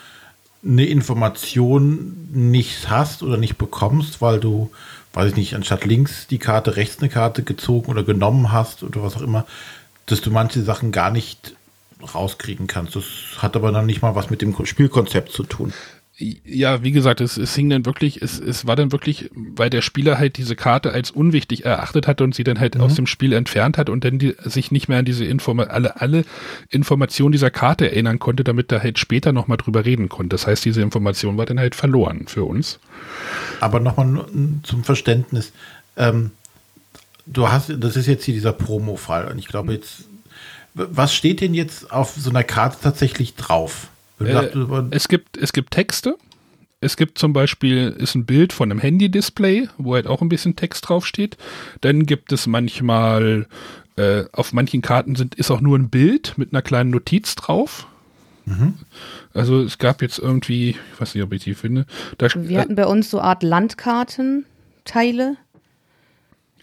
eine 0.64 0.86
Information 0.86 2.28
nicht 2.32 2.88
hast 2.88 3.22
oder 3.22 3.36
nicht 3.36 3.58
bekommst, 3.58 4.20
weil 4.20 4.38
du, 4.38 4.70
weiß 5.12 5.30
ich 5.30 5.36
nicht, 5.36 5.54
anstatt 5.54 5.84
links 5.84 6.26
die 6.28 6.38
Karte 6.38 6.76
rechts 6.76 6.98
eine 7.00 7.08
Karte 7.08 7.42
gezogen 7.42 7.90
oder 7.90 8.04
genommen 8.04 8.52
hast 8.52 8.82
oder 8.82 9.02
was 9.02 9.16
auch 9.16 9.22
immer, 9.22 9.46
dass 10.06 10.20
du 10.20 10.30
manche 10.30 10.62
Sachen 10.62 10.92
gar 10.92 11.10
nicht 11.10 11.56
rauskriegen 12.14 12.66
kannst. 12.66 12.96
Das 12.96 13.04
hat 13.38 13.56
aber 13.56 13.72
dann 13.72 13.86
nicht 13.86 14.02
mal 14.02 14.14
was 14.14 14.30
mit 14.30 14.42
dem 14.42 14.54
Spielkonzept 14.64 15.32
zu 15.32 15.44
tun. 15.44 15.72
Ja, 16.18 16.84
wie 16.84 16.92
gesagt, 16.92 17.22
es, 17.22 17.38
es 17.38 17.54
hing 17.54 17.70
dann 17.70 17.86
wirklich, 17.86 18.20
es, 18.20 18.38
es 18.38 18.66
war 18.66 18.76
dann 18.76 18.92
wirklich, 18.92 19.30
weil 19.34 19.70
der 19.70 19.80
Spieler 19.80 20.18
halt 20.18 20.36
diese 20.36 20.54
Karte 20.54 20.92
als 20.92 21.10
unwichtig 21.10 21.64
erachtet 21.64 22.06
hat 22.06 22.20
und 22.20 22.34
sie 22.34 22.44
dann 22.44 22.60
halt 22.60 22.78
aus 22.78 22.94
dem 22.94 23.06
Spiel 23.06 23.32
entfernt 23.32 23.78
hat 23.78 23.88
und 23.88 24.04
dann 24.04 24.18
die, 24.18 24.36
sich 24.44 24.70
nicht 24.70 24.88
mehr 24.88 24.98
an 24.98 25.06
diese 25.06 25.24
Informa 25.24 25.64
alle, 25.64 26.00
alle 26.00 26.24
Informationen 26.68 27.32
dieser 27.32 27.50
Karte 27.50 27.90
erinnern 27.90 28.18
konnte, 28.18 28.44
damit 28.44 28.70
er 28.70 28.82
halt 28.82 28.98
später 28.98 29.32
nochmal 29.32 29.56
drüber 29.56 29.86
reden 29.86 30.10
konnte. 30.10 30.34
Das 30.34 30.46
heißt, 30.46 30.64
diese 30.66 30.82
Information 30.82 31.38
war 31.38 31.46
dann 31.46 31.58
halt 31.58 31.74
verloren 31.74 32.26
für 32.26 32.44
uns. 32.44 32.78
Aber 33.60 33.80
nochmal 33.80 34.26
zum 34.62 34.84
Verständnis. 34.84 35.52
Ähm, 35.96 36.30
du 37.24 37.48
hast, 37.48 37.72
das 37.78 37.96
ist 37.96 38.06
jetzt 38.06 38.24
hier 38.24 38.34
dieser 38.34 38.52
Promo-Fall. 38.52 39.28
Und 39.28 39.38
ich 39.38 39.48
glaube 39.48 39.72
jetzt, 39.72 40.04
was 40.74 41.14
steht 41.14 41.40
denn 41.40 41.54
jetzt 41.54 41.90
auf 41.90 42.14
so 42.16 42.28
einer 42.28 42.44
Karte 42.44 42.76
tatsächlich 42.82 43.34
drauf? 43.34 43.88
Äh, 44.26 44.50
es 44.90 45.08
gibt, 45.08 45.36
es 45.36 45.52
gibt 45.52 45.72
Texte. 45.72 46.16
Es 46.80 46.96
gibt 46.96 47.16
zum 47.18 47.32
Beispiel, 47.32 47.94
ist 47.96 48.16
ein 48.16 48.26
Bild 48.26 48.52
von 48.52 48.70
einem 48.70 48.80
Handy-Display, 48.80 49.68
wo 49.78 49.94
halt 49.94 50.08
auch 50.08 50.20
ein 50.20 50.28
bisschen 50.28 50.56
Text 50.56 50.88
draufsteht. 50.88 51.36
Dann 51.80 52.06
gibt 52.06 52.32
es 52.32 52.48
manchmal, 52.48 53.46
äh, 53.96 54.24
auf 54.32 54.52
manchen 54.52 54.82
Karten 54.82 55.14
sind, 55.14 55.36
ist 55.36 55.52
auch 55.52 55.60
nur 55.60 55.78
ein 55.78 55.90
Bild 55.90 56.36
mit 56.38 56.52
einer 56.52 56.62
kleinen 56.62 56.90
Notiz 56.90 57.36
drauf. 57.36 57.86
Also 59.34 59.62
es 59.62 59.78
gab 59.78 60.02
jetzt 60.02 60.18
irgendwie, 60.18 60.70
ich 60.70 61.00
weiß 61.00 61.14
nicht, 61.14 61.22
ob 61.22 61.32
ich 61.32 61.44
die 61.44 61.54
finde. 61.54 61.86
Da, 62.18 62.26
Wir 62.34 62.58
hatten 62.60 62.74
bei 62.74 62.86
uns 62.86 63.08
so 63.10 63.20
Art 63.20 63.44
Landkartenteile, 63.44 65.36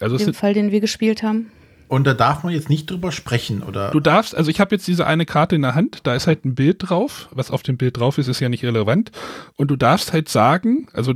also 0.00 0.16
im 0.16 0.34
Fall, 0.34 0.54
den 0.54 0.70
wir 0.72 0.80
gespielt 0.80 1.22
haben. 1.22 1.50
Und 1.90 2.06
da 2.06 2.14
darf 2.14 2.44
man 2.44 2.52
jetzt 2.52 2.68
nicht 2.68 2.88
drüber 2.88 3.10
sprechen, 3.10 3.64
oder? 3.64 3.90
Du 3.90 3.98
darfst, 3.98 4.36
also 4.36 4.48
ich 4.48 4.60
habe 4.60 4.76
jetzt 4.76 4.86
diese 4.86 5.08
eine 5.08 5.26
Karte 5.26 5.56
in 5.56 5.62
der 5.62 5.74
Hand, 5.74 5.98
da 6.04 6.14
ist 6.14 6.28
halt 6.28 6.44
ein 6.44 6.54
Bild 6.54 6.88
drauf. 6.88 7.28
Was 7.32 7.50
auf 7.50 7.64
dem 7.64 7.78
Bild 7.78 7.98
drauf 7.98 8.16
ist, 8.16 8.28
ist 8.28 8.38
ja 8.38 8.48
nicht 8.48 8.64
relevant. 8.64 9.10
Und 9.56 9.72
du 9.72 9.76
darfst 9.76 10.12
halt 10.12 10.28
sagen, 10.28 10.86
also 10.92 11.14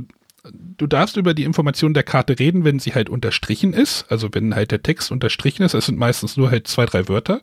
du 0.51 0.85
darfst 0.85 1.15
über 1.15 1.33
die 1.33 1.45
Information 1.45 1.93
der 1.93 2.03
Karte 2.03 2.37
reden, 2.39 2.65
wenn 2.65 2.79
sie 2.79 2.93
halt 2.93 3.09
unterstrichen 3.09 3.71
ist. 3.71 4.05
Also 4.09 4.27
wenn 4.33 4.53
halt 4.53 4.71
der 4.71 4.83
Text 4.83 5.13
unterstrichen 5.13 5.63
ist, 5.63 5.75
das 5.75 5.85
sind 5.85 5.97
meistens 5.97 6.35
nur 6.35 6.51
halt 6.51 6.67
zwei, 6.67 6.85
drei 6.85 7.07
Wörter. 7.07 7.39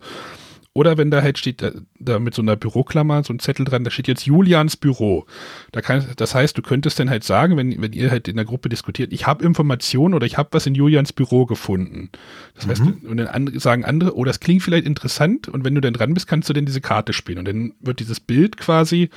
Oder 0.74 0.96
wenn 0.96 1.10
da 1.10 1.20
halt 1.20 1.36
steht, 1.36 1.60
da, 1.60 1.72
da 1.98 2.18
mit 2.18 2.34
so 2.34 2.40
einer 2.40 2.56
Büroklammer, 2.56 3.22
so 3.24 3.32
ein 3.34 3.38
Zettel 3.38 3.66
dran, 3.66 3.84
da 3.84 3.90
steht 3.90 4.08
jetzt 4.08 4.24
Julians 4.24 4.78
Büro. 4.78 5.26
Da 5.70 5.82
kann, 5.82 6.06
das 6.16 6.34
heißt, 6.34 6.56
du 6.56 6.62
könntest 6.62 6.98
dann 6.98 7.10
halt 7.10 7.24
sagen, 7.24 7.58
wenn, 7.58 7.82
wenn 7.82 7.92
ihr 7.92 8.10
halt 8.10 8.26
in 8.26 8.36
der 8.36 8.46
Gruppe 8.46 8.70
diskutiert, 8.70 9.12
ich 9.12 9.26
habe 9.26 9.44
Informationen 9.44 10.14
oder 10.14 10.24
ich 10.24 10.38
habe 10.38 10.48
was 10.52 10.66
in 10.66 10.74
Julians 10.74 11.12
Büro 11.12 11.44
gefunden. 11.44 12.08
Das 12.54 12.66
heißt, 12.66 12.80
und 12.80 13.16
dann 13.18 13.26
andere, 13.26 13.60
sagen 13.60 13.84
andere, 13.84 14.16
oh, 14.16 14.24
das 14.24 14.40
klingt 14.40 14.62
vielleicht 14.62 14.86
interessant 14.86 15.46
und 15.46 15.62
wenn 15.62 15.74
du 15.74 15.82
dann 15.82 15.92
dran 15.92 16.14
bist, 16.14 16.26
kannst 16.26 16.48
du 16.48 16.54
dann 16.54 16.64
diese 16.64 16.80
Karte 16.80 17.12
spielen. 17.12 17.38
Und 17.38 17.48
dann 17.48 17.74
wird 17.80 18.00
dieses 18.00 18.20
Bild 18.20 18.56
quasi 18.56 19.10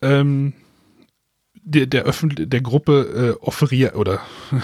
ähm, 0.00 0.54
der, 1.54 1.84
der, 1.84 2.04
Öffentlich 2.04 2.48
der 2.48 2.62
Gruppe 2.62 3.36
äh, 3.40 3.44
offeriert 3.44 3.94
oder 3.94 4.20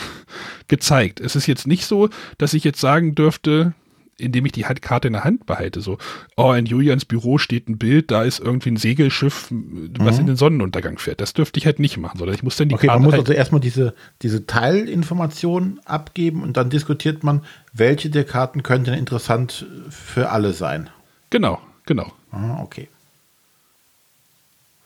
gezeigt. 0.68 1.20
Es 1.20 1.36
ist 1.36 1.46
jetzt 1.46 1.66
nicht 1.66 1.84
so, 1.84 2.08
dass 2.38 2.54
ich 2.54 2.64
jetzt 2.64 2.80
sagen 2.80 3.14
dürfte, 3.14 3.74
indem 4.18 4.46
ich 4.46 4.52
die 4.52 4.62
Karte 4.62 5.08
in 5.08 5.14
der 5.14 5.24
Hand 5.24 5.46
behalte, 5.46 5.80
so, 5.80 5.98
oh, 6.36 6.52
in 6.52 6.66
Julians 6.66 7.04
Büro 7.04 7.38
steht 7.38 7.68
ein 7.68 7.78
Bild, 7.78 8.10
da 8.10 8.22
ist 8.22 8.40
irgendwie 8.40 8.70
ein 8.70 8.76
Segelschiff, 8.76 9.48
was 9.50 10.18
in 10.18 10.26
den 10.26 10.36
Sonnenuntergang 10.36 10.98
fährt. 10.98 11.20
Das 11.20 11.32
dürfte 11.32 11.58
ich 11.58 11.66
halt 11.66 11.78
nicht 11.78 11.96
machen, 11.96 12.18
sondern 12.18 12.34
ich 12.34 12.42
muss 12.42 12.56
dann 12.56 12.68
die 12.68 12.74
okay, 12.74 12.86
Karte 12.86 13.00
man 13.00 13.04
muss 13.04 13.12
halt, 13.12 13.22
also 13.22 13.32
erstmal 13.32 13.60
diese, 13.60 13.94
diese 14.22 14.46
Teilinformation 14.46 15.80
abgeben 15.84 16.42
und 16.42 16.56
dann 16.56 16.70
diskutiert 16.70 17.24
man, 17.24 17.42
welche 17.72 18.10
der 18.10 18.24
Karten 18.24 18.62
könnte 18.62 18.92
interessant 18.92 19.66
für 19.90 20.30
alle 20.30 20.52
sein. 20.52 20.90
genau, 21.30 21.60
genau. 21.86 22.12
Ah, 22.30 22.60
okay. 22.62 22.88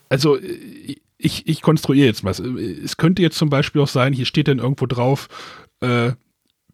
Also 0.08 0.36
äh, 0.36 0.96
ich, 1.18 1.48
ich 1.48 1.62
konstruiere 1.62 2.06
jetzt 2.06 2.24
was. 2.24 2.38
Es 2.38 2.96
könnte 2.96 3.22
jetzt 3.22 3.38
zum 3.38 3.50
Beispiel 3.50 3.82
auch 3.82 3.88
sein, 3.88 4.12
hier 4.12 4.26
steht 4.26 4.48
dann 4.48 4.58
irgendwo 4.58 4.86
drauf, 4.86 5.28
äh, 5.80 6.12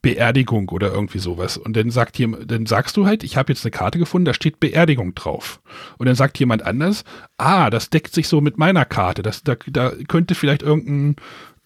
Beerdigung 0.05 0.69
oder 0.69 0.93
irgendwie 0.93 1.19
sowas. 1.19 1.57
Und 1.57 1.75
dann 1.77 1.91
sagt 1.91 2.19
jemand, 2.19 2.51
dann 2.51 2.67
sagst 2.67 2.97
du 2.99 3.07
halt, 3.07 3.25
ich 3.25 3.39
habe 3.39 3.53
jetzt 3.53 3.65
eine 3.65 3.71
Karte 3.71 3.99
gefunden, 3.99 4.27
da 4.27 4.35
steht 4.35 4.61
Beerdigung 4.61 5.15
drauf. 5.15 5.63
Und 5.97 6.05
dann 6.07 6.15
sagt 6.15 6.39
jemand 6.39 6.63
anders, 6.63 7.05
ah, 7.39 7.71
das 7.71 7.89
deckt 7.89 8.15
sich 8.15 8.29
so 8.29 8.43
mit 8.43 8.59
meiner 8.59 8.85
Karte. 8.85 9.23
Das, 9.23 9.43
da, 9.43 9.57
da 9.67 9.93
könnte 10.07 10.35
vielleicht 10.35 10.63
irgendein, 10.63 11.17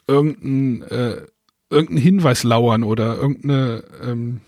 irgendein, 0.07 0.83
äh, 0.83 1.23
irgendein 1.69 1.99
Hinweis 1.99 2.45
lauern 2.45 2.85
oder 2.85 3.17
irgendeine, 3.17 3.83
ähm, 4.05 4.41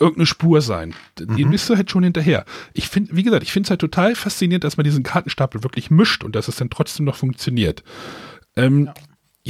irgendeine 0.00 0.26
Spur 0.26 0.62
sein. 0.62 0.94
Die 1.16 1.44
bist 1.44 1.70
du 1.70 1.76
halt 1.76 1.92
schon 1.92 2.02
hinterher. 2.02 2.44
Ich 2.72 2.88
finde, 2.88 3.14
wie 3.14 3.22
gesagt, 3.22 3.44
ich 3.44 3.52
finde 3.52 3.68
es 3.68 3.70
halt 3.70 3.80
total 3.80 4.16
faszinierend, 4.16 4.64
dass 4.64 4.76
man 4.76 4.84
diesen 4.84 5.04
Kartenstapel 5.04 5.62
wirklich 5.62 5.92
mischt 5.92 6.24
und 6.24 6.34
dass 6.34 6.48
es 6.48 6.56
dann 6.56 6.70
trotzdem 6.70 7.06
noch 7.06 7.16
funktioniert. 7.16 7.84
Ähm, 8.56 8.90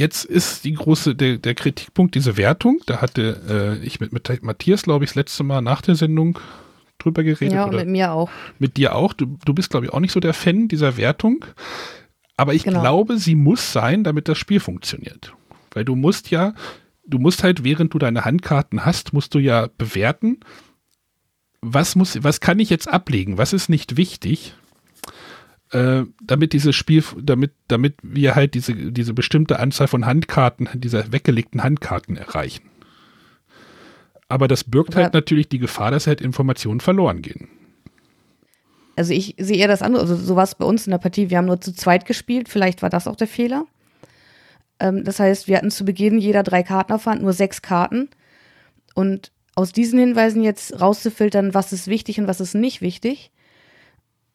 Jetzt 0.01 0.25
ist 0.25 0.63
die 0.63 0.73
große, 0.73 1.13
der, 1.13 1.37
der 1.37 1.53
Kritikpunkt 1.53 2.15
diese 2.15 2.35
Wertung. 2.35 2.81
Da 2.87 3.01
hatte 3.01 3.77
äh, 3.79 3.85
ich 3.85 3.99
mit, 3.99 4.11
mit 4.13 4.41
Matthias, 4.41 4.81
glaube 4.81 5.05
ich, 5.05 5.11
das 5.11 5.15
letzte 5.15 5.43
Mal 5.43 5.61
nach 5.61 5.81
der 5.83 5.93
Sendung 5.93 6.39
drüber 6.97 7.23
geredet. 7.23 7.53
Ja, 7.53 7.65
und 7.65 7.75
mit 7.75 7.87
mir 7.87 8.11
auch. 8.11 8.31
mit 8.57 8.77
dir 8.77 8.95
auch. 8.95 9.13
Du, 9.13 9.37
du 9.45 9.53
bist, 9.53 9.69
glaube 9.69 9.85
ich, 9.85 9.93
auch 9.93 9.99
nicht 9.99 10.11
so 10.11 10.19
der 10.19 10.33
Fan 10.33 10.67
dieser 10.67 10.97
Wertung. 10.97 11.45
Aber 12.35 12.55
ich 12.55 12.63
Genau. 12.63 12.81
glaube, 12.81 13.17
sie 13.19 13.35
muss 13.35 13.71
sein, 13.73 14.03
damit 14.03 14.27
das 14.27 14.39
Spiel 14.39 14.59
funktioniert. 14.59 15.35
Weil 15.71 15.85
du 15.85 15.95
musst 15.95 16.31
ja, 16.31 16.55
du 17.05 17.19
musst 17.19 17.43
halt, 17.43 17.63
während 17.63 17.93
du 17.93 17.99
deine 17.99 18.25
Handkarten 18.25 18.83
hast, 18.83 19.13
musst 19.13 19.35
du 19.35 19.39
ja 19.39 19.69
bewerten, 19.77 20.39
was 21.61 21.95
muss, 21.95 22.23
was 22.23 22.39
kann 22.39 22.57
ich 22.57 22.71
jetzt 22.71 22.87
ablegen, 22.91 23.37
was 23.37 23.53
ist 23.53 23.69
nicht 23.69 23.97
wichtig, 23.97 24.55
äh, 25.71 26.03
damit 26.21 26.53
dieses 26.53 26.75
Spiel, 26.75 27.03
damit, 27.21 27.53
damit 27.67 27.95
wir 28.03 28.35
halt 28.35 28.53
diese, 28.53 28.73
diese 28.73 29.13
bestimmte 29.13 29.59
Anzahl 29.59 29.87
von 29.87 30.05
Handkarten, 30.05 30.69
dieser 30.73 31.11
weggelegten 31.11 31.63
Handkarten 31.63 32.17
erreichen. 32.17 32.69
Aber 34.27 34.47
das 34.47 34.63
birgt 34.63 34.95
Aber- 34.95 35.03
halt 35.03 35.13
natürlich 35.13 35.49
die 35.49 35.59
Gefahr, 35.59 35.91
dass 35.91 36.07
halt 36.07 36.21
Informationen 36.21 36.79
verloren 36.79 37.21
gehen. 37.21 37.49
Also 38.95 39.13
ich 39.13 39.35
sehe 39.37 39.57
eher 39.57 39.67
das 39.67 39.81
andere, 39.81 40.01
also 40.01 40.15
so 40.15 40.35
war 40.35 40.43
es 40.43 40.55
bei 40.55 40.65
uns 40.65 40.85
in 40.85 40.91
der 40.91 40.97
Partie, 40.97 41.29
wir 41.29 41.37
haben 41.37 41.45
nur 41.45 41.61
zu 41.61 41.73
zweit 41.73 42.05
gespielt, 42.05 42.49
vielleicht 42.49 42.81
war 42.81 42.89
das 42.89 43.07
auch 43.07 43.15
der 43.15 43.27
Fehler. 43.27 43.65
Ähm, 44.79 45.03
das 45.03 45.19
heißt, 45.19 45.47
wir 45.47 45.57
hatten 45.57 45.71
zu 45.71 45.85
Beginn 45.85 46.19
jeder 46.19 46.43
drei 46.43 46.63
Karten 46.63 46.93
Hand, 47.05 47.21
nur 47.21 47.33
sechs 47.33 47.61
Karten. 47.61 48.09
Und 48.93 49.31
aus 49.55 49.71
diesen 49.71 49.99
Hinweisen 49.99 50.43
jetzt 50.43 50.81
rauszufiltern, 50.81 51.53
was 51.53 51.71
ist 51.71 51.87
wichtig 51.87 52.19
und 52.19 52.27
was 52.27 52.41
ist 52.41 52.55
nicht 52.55 52.81
wichtig. 52.81 53.31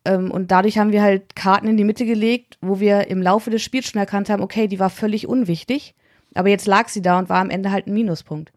Ähm, 0.07 0.31
und 0.31 0.51
dadurch 0.51 0.79
haben 0.79 0.92
wir 0.92 1.03
halt 1.03 1.35
Karten 1.35 1.69
in 1.69 1.77
die 1.77 1.85
Mitte 1.85 2.07
gelegt, 2.07 2.59
wo 2.61 2.81
wir 2.81 3.09
im 3.09 3.21
Laufe 3.21 3.51
des 3.51 3.62
Spiels 3.62 3.87
schon 3.87 4.01
erkannt 4.01 4.31
haben, 4.31 4.42
okay, 4.42 4.69
die 4.69 4.79
war 4.79 4.90
völlig 4.90 5.27
unwichtig. 5.27 5.95
Aber 6.35 6.49
jetzt 6.49 6.66
lag 6.66 6.88
sie 6.88 7.03
da 7.03 7.19
und 7.19 7.29
war 7.29 7.40
am 7.40 7.51
Ende 7.51 7.73
halt 7.73 7.87
ein 7.87 7.95
Minuspunkt. 7.95 8.53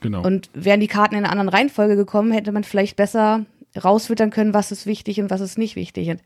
Genau. 0.00 0.22
Und 0.22 0.48
wären 0.54 0.80
die 0.80 0.86
Karten 0.86 1.16
in 1.16 1.24
einer 1.24 1.32
anderen 1.32 1.48
Reihenfolge 1.48 1.96
gekommen, 1.96 2.32
hätte 2.32 2.52
man 2.52 2.64
vielleicht 2.64 2.96
besser 2.96 3.44
rausfiltern 3.82 4.30
können, 4.30 4.54
was 4.54 4.72
ist 4.72 4.86
wichtig 4.86 5.20
und 5.20 5.30
was 5.30 5.40
ist 5.40 5.58
nicht 5.58 5.76
wichtig. 5.76 6.08
Und 6.08 6.22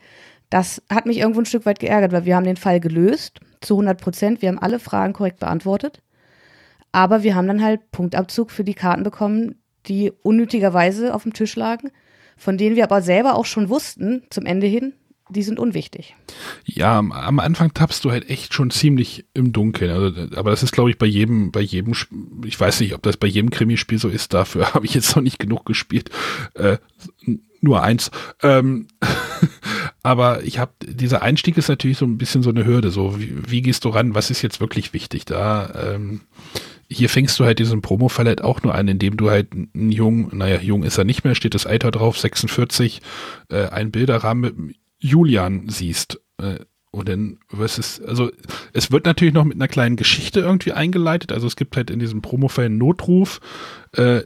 das 0.51 0.83
hat 0.91 1.07
mich 1.07 1.19
irgendwo 1.19 1.41
ein 1.41 1.47
Stück 1.47 1.67
weit 1.67 1.81
geärgert, 1.81 2.13
weil 2.13 2.27
wir 2.27 2.37
haben 2.37 2.45
den 2.45 2.57
Fall 2.57 2.81
gelöst 2.81 3.41
zu 3.61 3.75
100 3.75 4.01
Prozent. 4.01 4.43
Wir 4.43 4.51
haben 4.51 4.59
alle 4.59 4.79
Fragen 4.79 5.15
korrekt 5.15 5.41
beantwortet. 5.41 6.03
Aber 6.93 7.23
wir 7.23 7.35
haben 7.35 7.47
dann 7.47 7.65
halt 7.65 7.91
Punktabzug 7.91 8.51
für 8.51 8.65
die 8.65 8.75
Karten 8.75 9.03
bekommen, 9.03 9.57
die 9.87 10.13
unnötigerweise 10.23 11.15
auf 11.15 11.23
dem 11.23 11.33
Tisch 11.33 11.57
lagen, 11.57 11.91
von 12.37 12.59
denen 12.59 12.77
wir 12.77 12.85
aber 12.85 13.03
selber 13.03 13.35
auch 13.35 13.47
schon 13.47 13.69
wussten, 13.69 14.23
zum 14.31 14.47
Ende 14.47 14.67
hin, 14.67 14.95
die 15.33 15.43
sind 15.43 15.59
unwichtig. 15.59 16.15
Ja, 16.65 16.99
am, 16.99 17.41
Anfang 17.41 17.73
tappst 17.75 18.05
du 18.05 18.11
halt 18.11 18.29
echt 18.29 18.55
schon 18.55 18.71
ziemlich 18.71 19.25
im 19.35 19.53
Dunkeln. 19.53 19.91
Also, 19.91 20.37
aber 20.37 20.51
das 20.51 20.63
ist, 20.63 20.73
glaube 20.73 20.91
ich, 20.91 20.99
bei 20.99 21.07
jedem, 21.07 21.51
bei 21.51 21.61
jedem, 21.61 21.95
ich 22.45 22.59
weiß 22.59 22.81
nicht, 22.81 22.95
ob 22.95 23.03
das 23.03 23.17
bei 23.17 23.27
jedem 23.27 23.51
Krimispiel 23.51 23.99
so 23.99 24.09
ist, 24.09 24.35
dafür 24.35 24.75
habe 24.75 24.87
ich 24.87 24.95
jetzt 24.95 25.17
noch 25.17 25.23
nicht 25.23 25.39
genug 25.39 25.65
gespielt. 25.65 26.11
Äh, 26.55 26.79
nur 27.61 27.83
eins. 27.83 28.11
Ähm, 28.43 28.89
aber 30.03 30.43
ich 30.43 30.59
habe, 30.59 30.73
dieser 30.83 31.23
Einstieg 31.23 31.57
ist 31.57 31.69
natürlich 31.69 31.99
so 31.99 32.05
ein 32.05 32.19
bisschen 32.19 32.43
so 32.43 32.51
eine 32.51 32.67
Hürde. 32.67 32.91
So, 32.91 33.19
wie, 33.19 33.33
wie 33.49 33.63
gehst 33.63 33.85
du 33.85 33.89
ran? 33.91 34.15
Was 34.15 34.31
ist 34.31 34.43
jetzt 34.43 34.61
wirklich 34.61 34.93
wichtig? 34.93 35.25
Da, 35.25 35.95
ähm, 35.95 36.23
hier 36.93 37.09
fängst 37.09 37.39
du 37.41 37.45
halt 37.45 37.59
diesen 37.59 37.83
Promo-Fall 37.83 38.27
halt 38.27 38.43
auch 38.43 38.63
nur 38.63 38.75
an, 38.75 38.89
indem 38.89 39.17
du 39.17 39.31
halt 39.31 39.49
einen 39.53 39.91
jungen, 39.91 40.37
naja, 40.37 40.61
jung 40.61 40.83
ist 40.83 40.99
er 40.99 41.05
nicht 41.05 41.25
mehr, 41.25 41.35
steht 41.35 41.55
das 41.55 41.67
Alter 41.67 41.91
drauf, 41.91 42.19
46, 42.19 43.01
äh, 43.51 43.67
einen 43.69 43.91
Bilderrahmen 43.91 44.55
mit 44.57 44.77
Julian 44.99 45.69
siehst. 45.69 46.21
Äh, 46.39 46.61
Und 46.93 47.09
dann, 47.09 47.39
was 47.51 47.79
ist, 47.79 48.05
also 48.05 48.31
es 48.75 48.93
wird 48.93 49.07
natürlich 49.07 49.33
noch 49.35 49.45
mit 49.45 49.57
einer 49.57 49.69
kleinen 49.69 49.97
Geschichte 49.97 50.41
irgendwie 50.41 50.73
eingeleitet. 50.73 51.33
Also 51.33 51.47
es 51.47 51.57
gibt 51.57 51.75
halt 51.77 51.91
in 51.91 51.99
diesem 51.99 52.21
Promo-Fall 52.21 52.67
einen 52.67 52.79
Notruf, 52.79 53.41
äh, 53.97 54.21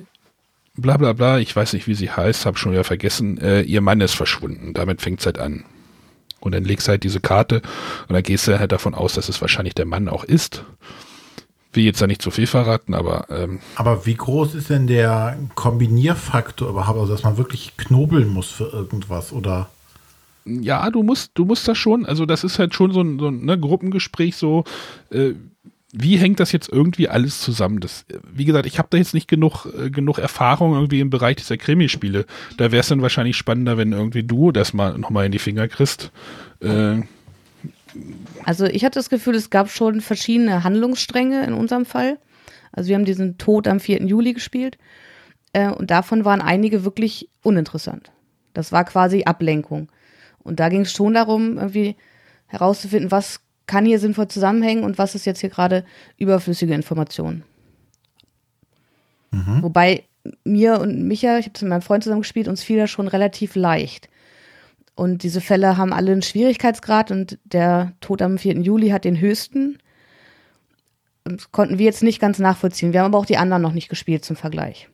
bla 0.75 0.97
bla 0.97 1.13
bla, 1.13 1.39
ich 1.39 1.55
weiß 1.55 1.73
nicht, 1.73 1.87
wie 1.87 1.95
sie 1.95 2.11
heißt, 2.11 2.45
habe 2.45 2.59
schon 2.59 2.73
wieder 2.73 2.85
vergessen, 2.85 3.39
äh, 3.39 3.63
ihr 3.63 3.81
Mann 3.81 4.01
ist 4.01 4.15
verschwunden. 4.15 4.75
Damit 4.75 5.01
fängt 5.01 5.21
es 5.21 5.27
halt 5.27 5.39
an. 5.39 5.65
Und 6.41 6.53
dann 6.55 6.65
legst 6.65 6.87
du 6.87 6.91
halt 6.91 7.03
diese 7.05 7.21
Karte 7.21 7.63
und 8.09 8.13
dann 8.15 8.23
gehst 8.23 8.47
du 8.47 8.59
halt 8.59 8.71
davon 8.73 8.95
aus, 8.95 9.15
dass 9.15 9.29
es 9.29 9.41
wahrscheinlich 9.41 9.75
der 9.75 9.87
Mann 9.87 10.09
auch 10.09 10.23
ist. 10.25 10.65
Will 11.77 11.85
jetzt 11.85 12.01
da 12.01 12.07
nicht 12.07 12.23
zu 12.23 12.31
viel 12.31 12.47
verraten, 12.47 12.95
aber. 12.95 13.27
Ähm, 13.29 13.61
aber 13.75 14.07
wie 14.07 14.15
groß 14.15 14.55
ist 14.55 14.71
denn 14.71 14.87
der 14.87 15.39
Kombinierfaktor 15.55 16.71
überhaupt? 16.71 16.99
Also, 16.99 17.13
dass 17.13 17.23
man 17.23 17.37
wirklich 17.37 17.77
knobeln 17.77 18.29
muss 18.29 18.51
für 18.51 18.65
irgendwas 18.65 19.33
oder? 19.33 19.69
Ja, 20.47 20.91
du 20.91 21.03
musst, 21.03 21.33
du 21.35 21.45
musst 21.45 21.69
das 21.69 21.77
schon. 21.77 22.07
Also, 22.07 22.25
das 22.25 22.45
ist 22.45 22.59
halt 22.59 22.75
schon 22.75 22.93
so 22.93 23.03
ein, 23.03 23.19
so 23.19 23.29
ein 23.29 23.45
ne, 23.45 23.59
Gruppengespräch, 23.59 24.37
so. 24.37 24.65
Äh, 25.11 25.35
wie 25.93 26.19
hängt 26.19 26.41
das 26.41 26.53
jetzt 26.53 26.69
irgendwie 26.71 27.09
alles 27.09 27.41
zusammen? 27.41 27.81
Das, 27.81 28.05
wie 28.31 28.45
gesagt, 28.45 28.67
ich 28.67 28.79
habe 28.79 28.89
da 28.91 28.99
jetzt 28.99 29.15
nicht 29.15 29.29
genug, 29.29 29.67
äh, 29.67 29.91
genug 29.91 30.19
Erfahrung 30.19 30.75
irgendwie 30.75 31.01
im 31.01 31.11
Bereich 31.11 31.37
dieser 31.37 31.57
Krimispiele. 31.57 32.27
Da 32.57 32.73
wäre 32.73 32.81
es 32.81 32.89
dann 32.89 33.03
wahrscheinlich 33.03 33.37
spannender, 33.37 33.77
wenn 33.79 33.93
irgendwie 33.93 34.23
du 34.23 34.53
das 34.53 34.75
mal 34.75 34.99
nochmal 34.99 35.27
in 35.27 35.33
die 35.33 35.39
Finger 35.39 35.69
kriegst. 35.69 36.11
Äh, 36.61 37.03
also 38.45 38.67
ich 38.67 38.85
hatte 38.85 38.99
das 38.99 39.11
Gefühl, 39.11 39.35
es 39.35 39.51
gab 39.51 39.71
schon 39.71 40.01
verschiedene 40.01 40.65
Handlungsstränge 40.65 41.45
in 41.45 41.53
unserem 41.53 41.85
Fall. 41.85 42.19
Also 42.73 42.89
wir 42.89 42.97
haben 42.97 43.05
diesen 43.05 43.39
Tod 43.39 43.67
am 43.69 43.81
4. 43.81 44.03
Juli 44.05 44.35
gespielt 44.35 44.79
äh, 45.53 45.71
und 45.71 45.91
davon 45.91 46.25
waren 46.25 46.41
einige 46.41 46.85
wirklich 46.85 47.29
uninteressant. 47.43 48.13
Das 48.55 48.73
war 48.73 48.85
quasi 48.85 49.25
Ablenkung. 49.25 49.91
Und 50.43 50.61
da 50.61 50.69
ging 50.69 50.83
es 50.83 50.93
schon 50.93 51.15
darum, 51.15 51.59
irgendwie 51.59 51.97
herauszufinden, 52.47 53.11
was 53.11 53.41
kann 53.67 53.85
hier 53.85 53.99
sinnvoll 53.99 54.29
zusammenhängen 54.29 54.85
und 54.85 54.99
was 54.99 55.15
ist 55.15 55.27
jetzt 55.27 55.41
hier 55.41 55.51
gerade 55.51 55.85
überflüssige 56.19 56.75
Information. 56.75 57.43
Mhm. 59.33 59.63
Wobei 59.63 60.05
mir 60.45 60.81
und 60.81 61.07
Micha, 61.07 61.39
ich 61.39 61.47
habe 61.47 61.55
es 61.55 61.63
mit 61.63 61.71
meinem 61.71 61.83
Freund 61.83 62.05
zusammen 62.05 62.23
gespielt, 62.23 62.49
uns 62.49 62.63
fiel 62.63 62.79
das 62.79 62.91
schon 62.91 63.09
relativ 63.09 63.57
leicht. 63.57 64.09
Und 64.97 65.23
diese 65.23 65.43
Fälle 65.43 65.77
haben 65.77 65.93
alle 65.93 66.13
einen 66.13 66.23
Schwierigkeitsgrad 66.23 67.11
und 67.11 67.39
der 67.45 67.93
Tod 68.01 68.23
am 68.23 68.39
4. 68.39 68.61
Juli 68.61 68.89
hat 68.89 69.05
den 69.05 69.21
höchsten. 69.21 69.79
Das 71.25 71.53
konnten 71.53 71.79
wir 71.79 71.85
jetzt 71.85 72.03
nicht 72.03 72.19
ganz 72.19 72.39
nachvollziehen. 72.39 72.95
Wir 72.95 73.01
haben 73.01 73.13
aber 73.13 73.19
auch 73.19 73.27
die 73.27 73.37
anderen 73.37 73.63
noch 73.63 73.73
nicht 73.73 73.91
gespielt 73.91 74.25
zum 74.25 74.37
Vergleich. 74.37 74.89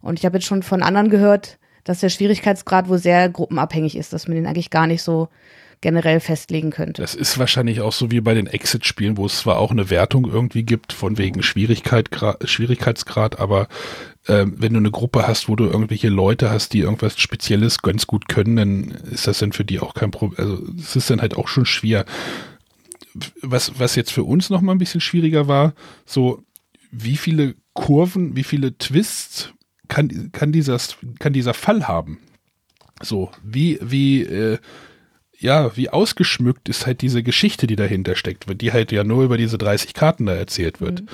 Und 0.00 0.18
ich 0.18 0.24
habe 0.24 0.38
jetzt 0.38 0.46
schon 0.46 0.62
von 0.62 0.82
anderen 0.82 1.10
gehört, 1.10 1.58
dass 1.84 2.00
der 2.00 2.08
Schwierigkeitsgrad 2.08 2.88
wohl 2.88 2.98
sehr 2.98 3.28
gruppenabhängig 3.28 3.94
ist, 3.96 4.14
dass 4.14 4.26
man 4.26 4.36
den 4.36 4.46
eigentlich 4.46 4.70
gar 4.70 4.86
nicht 4.86 5.02
so 5.02 5.28
generell 5.82 6.20
festlegen 6.20 6.70
könnte. 6.70 7.02
Das 7.02 7.14
ist 7.14 7.38
wahrscheinlich 7.38 7.82
auch 7.82 7.92
so 7.92 8.10
wie 8.10 8.20
bei 8.20 8.32
den 8.32 8.46
Exit-Spielen, 8.46 9.18
wo 9.18 9.26
es 9.26 9.40
zwar 9.40 9.58
auch 9.58 9.72
eine 9.72 9.90
Wertung 9.90 10.30
irgendwie 10.30 10.62
gibt, 10.62 10.92
von 10.92 11.18
wegen 11.18 11.42
Schwierigkeit, 11.42 12.08
Schwierigkeitsgrad, 12.44 13.38
aber 13.38 13.68
äh, 14.26 14.46
wenn 14.46 14.72
du 14.72 14.78
eine 14.78 14.92
Gruppe 14.92 15.26
hast, 15.26 15.48
wo 15.48 15.56
du 15.56 15.64
irgendwelche 15.64 16.08
Leute 16.08 16.50
hast, 16.50 16.72
die 16.72 16.78
irgendwas 16.78 17.18
Spezielles 17.20 17.82
ganz 17.82 18.06
gut 18.06 18.28
können, 18.28 18.56
dann 18.56 18.90
ist 19.10 19.26
das 19.26 19.40
dann 19.40 19.52
für 19.52 19.64
die 19.64 19.80
auch 19.80 19.94
kein 19.94 20.12
Problem. 20.12 20.38
Also 20.38 20.64
es 20.78 20.96
ist 20.96 21.10
dann 21.10 21.20
halt 21.20 21.36
auch 21.36 21.48
schon 21.48 21.66
schwer. 21.66 22.06
Was, 23.42 23.78
was 23.78 23.96
jetzt 23.96 24.12
für 24.12 24.24
uns 24.24 24.48
noch 24.48 24.62
mal 24.62 24.72
ein 24.72 24.78
bisschen 24.78 25.00
schwieriger 25.02 25.48
war, 25.48 25.74
so 26.06 26.42
wie 26.92 27.16
viele 27.16 27.56
Kurven, 27.74 28.36
wie 28.36 28.44
viele 28.44 28.78
Twists 28.78 29.52
kann, 29.88 30.30
kann, 30.30 30.52
dieser, 30.52 30.78
kann 31.18 31.32
dieser 31.32 31.54
Fall 31.54 31.88
haben? 31.88 32.18
So, 33.02 33.32
wie, 33.42 33.78
wie, 33.82 34.22
äh, 34.22 34.58
ja, 35.42 35.76
wie 35.76 35.90
ausgeschmückt 35.90 36.68
ist 36.68 36.86
halt 36.86 37.02
diese 37.02 37.22
Geschichte, 37.22 37.66
die 37.66 37.76
dahinter 37.76 38.14
steckt, 38.14 38.46
die 38.60 38.72
halt 38.72 38.92
ja 38.92 39.04
nur 39.04 39.24
über 39.24 39.36
diese 39.36 39.58
30 39.58 39.94
Karten 39.94 40.26
da 40.26 40.34
erzählt 40.34 40.80
wird. 40.80 41.02
Mhm. 41.02 41.08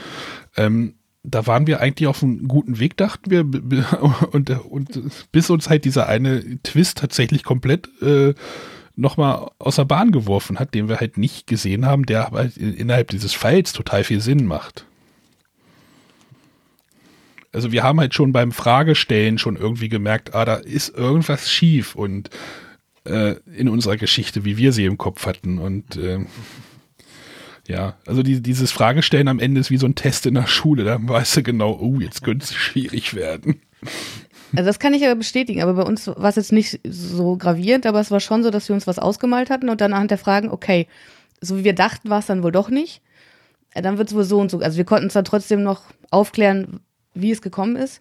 Ähm, 0.56 0.94
da 1.24 1.46
waren 1.46 1.66
wir 1.66 1.80
eigentlich 1.80 2.06
auf 2.06 2.22
einem 2.22 2.46
guten 2.48 2.78
Weg, 2.78 2.96
dachten 2.96 3.30
wir, 3.30 3.44
und, 4.32 4.50
und 4.50 5.00
bis 5.32 5.50
uns 5.50 5.68
halt 5.68 5.84
dieser 5.84 6.06
eine 6.06 6.62
Twist 6.62 6.98
tatsächlich 6.98 7.42
komplett 7.42 7.88
äh, 8.02 8.34
nochmal 8.96 9.50
aus 9.58 9.76
der 9.76 9.84
Bahn 9.84 10.10
geworfen 10.10 10.58
hat, 10.58 10.74
den 10.74 10.88
wir 10.88 11.00
halt 11.00 11.18
nicht 11.18 11.46
gesehen 11.46 11.86
haben, 11.86 12.04
der 12.04 12.26
aber 12.26 12.38
halt 12.38 12.56
innerhalb 12.56 13.08
dieses 13.08 13.32
Falls 13.32 13.72
total 13.72 14.04
viel 14.04 14.20
Sinn 14.20 14.46
macht. 14.46 14.84
Also 17.52 17.72
wir 17.72 17.82
haben 17.82 18.00
halt 18.00 18.14
schon 18.14 18.32
beim 18.32 18.52
Fragestellen 18.52 19.38
schon 19.38 19.56
irgendwie 19.56 19.88
gemerkt, 19.88 20.34
ah, 20.34 20.44
da 20.44 20.56
ist 20.56 20.90
irgendwas 20.90 21.50
schief 21.50 21.94
und 21.94 22.28
äh, 23.08 23.36
in 23.56 23.68
unserer 23.68 23.96
Geschichte, 23.96 24.44
wie 24.44 24.56
wir 24.56 24.72
sie 24.72 24.84
im 24.84 24.98
Kopf 24.98 25.26
hatten. 25.26 25.58
Und 25.58 25.96
äh, 25.96 26.20
ja, 27.66 27.96
also 28.06 28.22
die, 28.22 28.40
dieses 28.40 28.72
Fragestellen 28.72 29.28
am 29.28 29.38
Ende 29.38 29.60
ist 29.60 29.70
wie 29.70 29.76
so 29.76 29.86
ein 29.86 29.94
Test 29.94 30.26
in 30.26 30.34
der 30.34 30.46
Schule. 30.46 30.84
Da 30.84 30.98
weißt 31.00 31.38
du 31.38 31.42
genau, 31.42 31.78
oh, 31.80 32.00
jetzt 32.00 32.22
könnte 32.22 32.44
es 32.44 32.54
schwierig 32.54 33.14
werden. 33.14 33.60
Also 34.56 34.66
das 34.66 34.78
kann 34.78 34.94
ich 34.94 35.04
aber 35.04 35.14
bestätigen, 35.14 35.62
aber 35.62 35.74
bei 35.74 35.82
uns 35.82 36.06
war 36.06 36.30
es 36.30 36.36
jetzt 36.36 36.52
nicht 36.52 36.80
so 36.84 37.36
gravierend, 37.36 37.84
aber 37.84 38.00
es 38.00 38.10
war 38.10 38.20
schon 38.20 38.42
so, 38.42 38.50
dass 38.50 38.68
wir 38.68 38.74
uns 38.74 38.86
was 38.86 38.98
ausgemalt 38.98 39.50
hatten 39.50 39.68
und 39.68 39.80
dann 39.80 39.92
anhand 39.92 40.10
der 40.10 40.18
Fragen, 40.18 40.48
okay, 40.48 40.86
so 41.40 41.58
wie 41.58 41.64
wir 41.64 41.74
dachten, 41.74 42.08
war 42.08 42.20
es 42.20 42.26
dann 42.26 42.42
wohl 42.42 42.52
doch 42.52 42.70
nicht. 42.70 43.02
Dann 43.74 43.98
wird 43.98 44.08
es 44.08 44.14
wohl 44.14 44.24
so 44.24 44.40
und 44.40 44.50
so. 44.50 44.58
Also 44.60 44.78
wir 44.78 44.84
konnten 44.84 45.08
es 45.08 45.12
dann 45.12 45.26
trotzdem 45.26 45.62
noch 45.62 45.82
aufklären, 46.10 46.80
wie 47.12 47.30
es 47.30 47.42
gekommen 47.42 47.76
ist. 47.76 48.00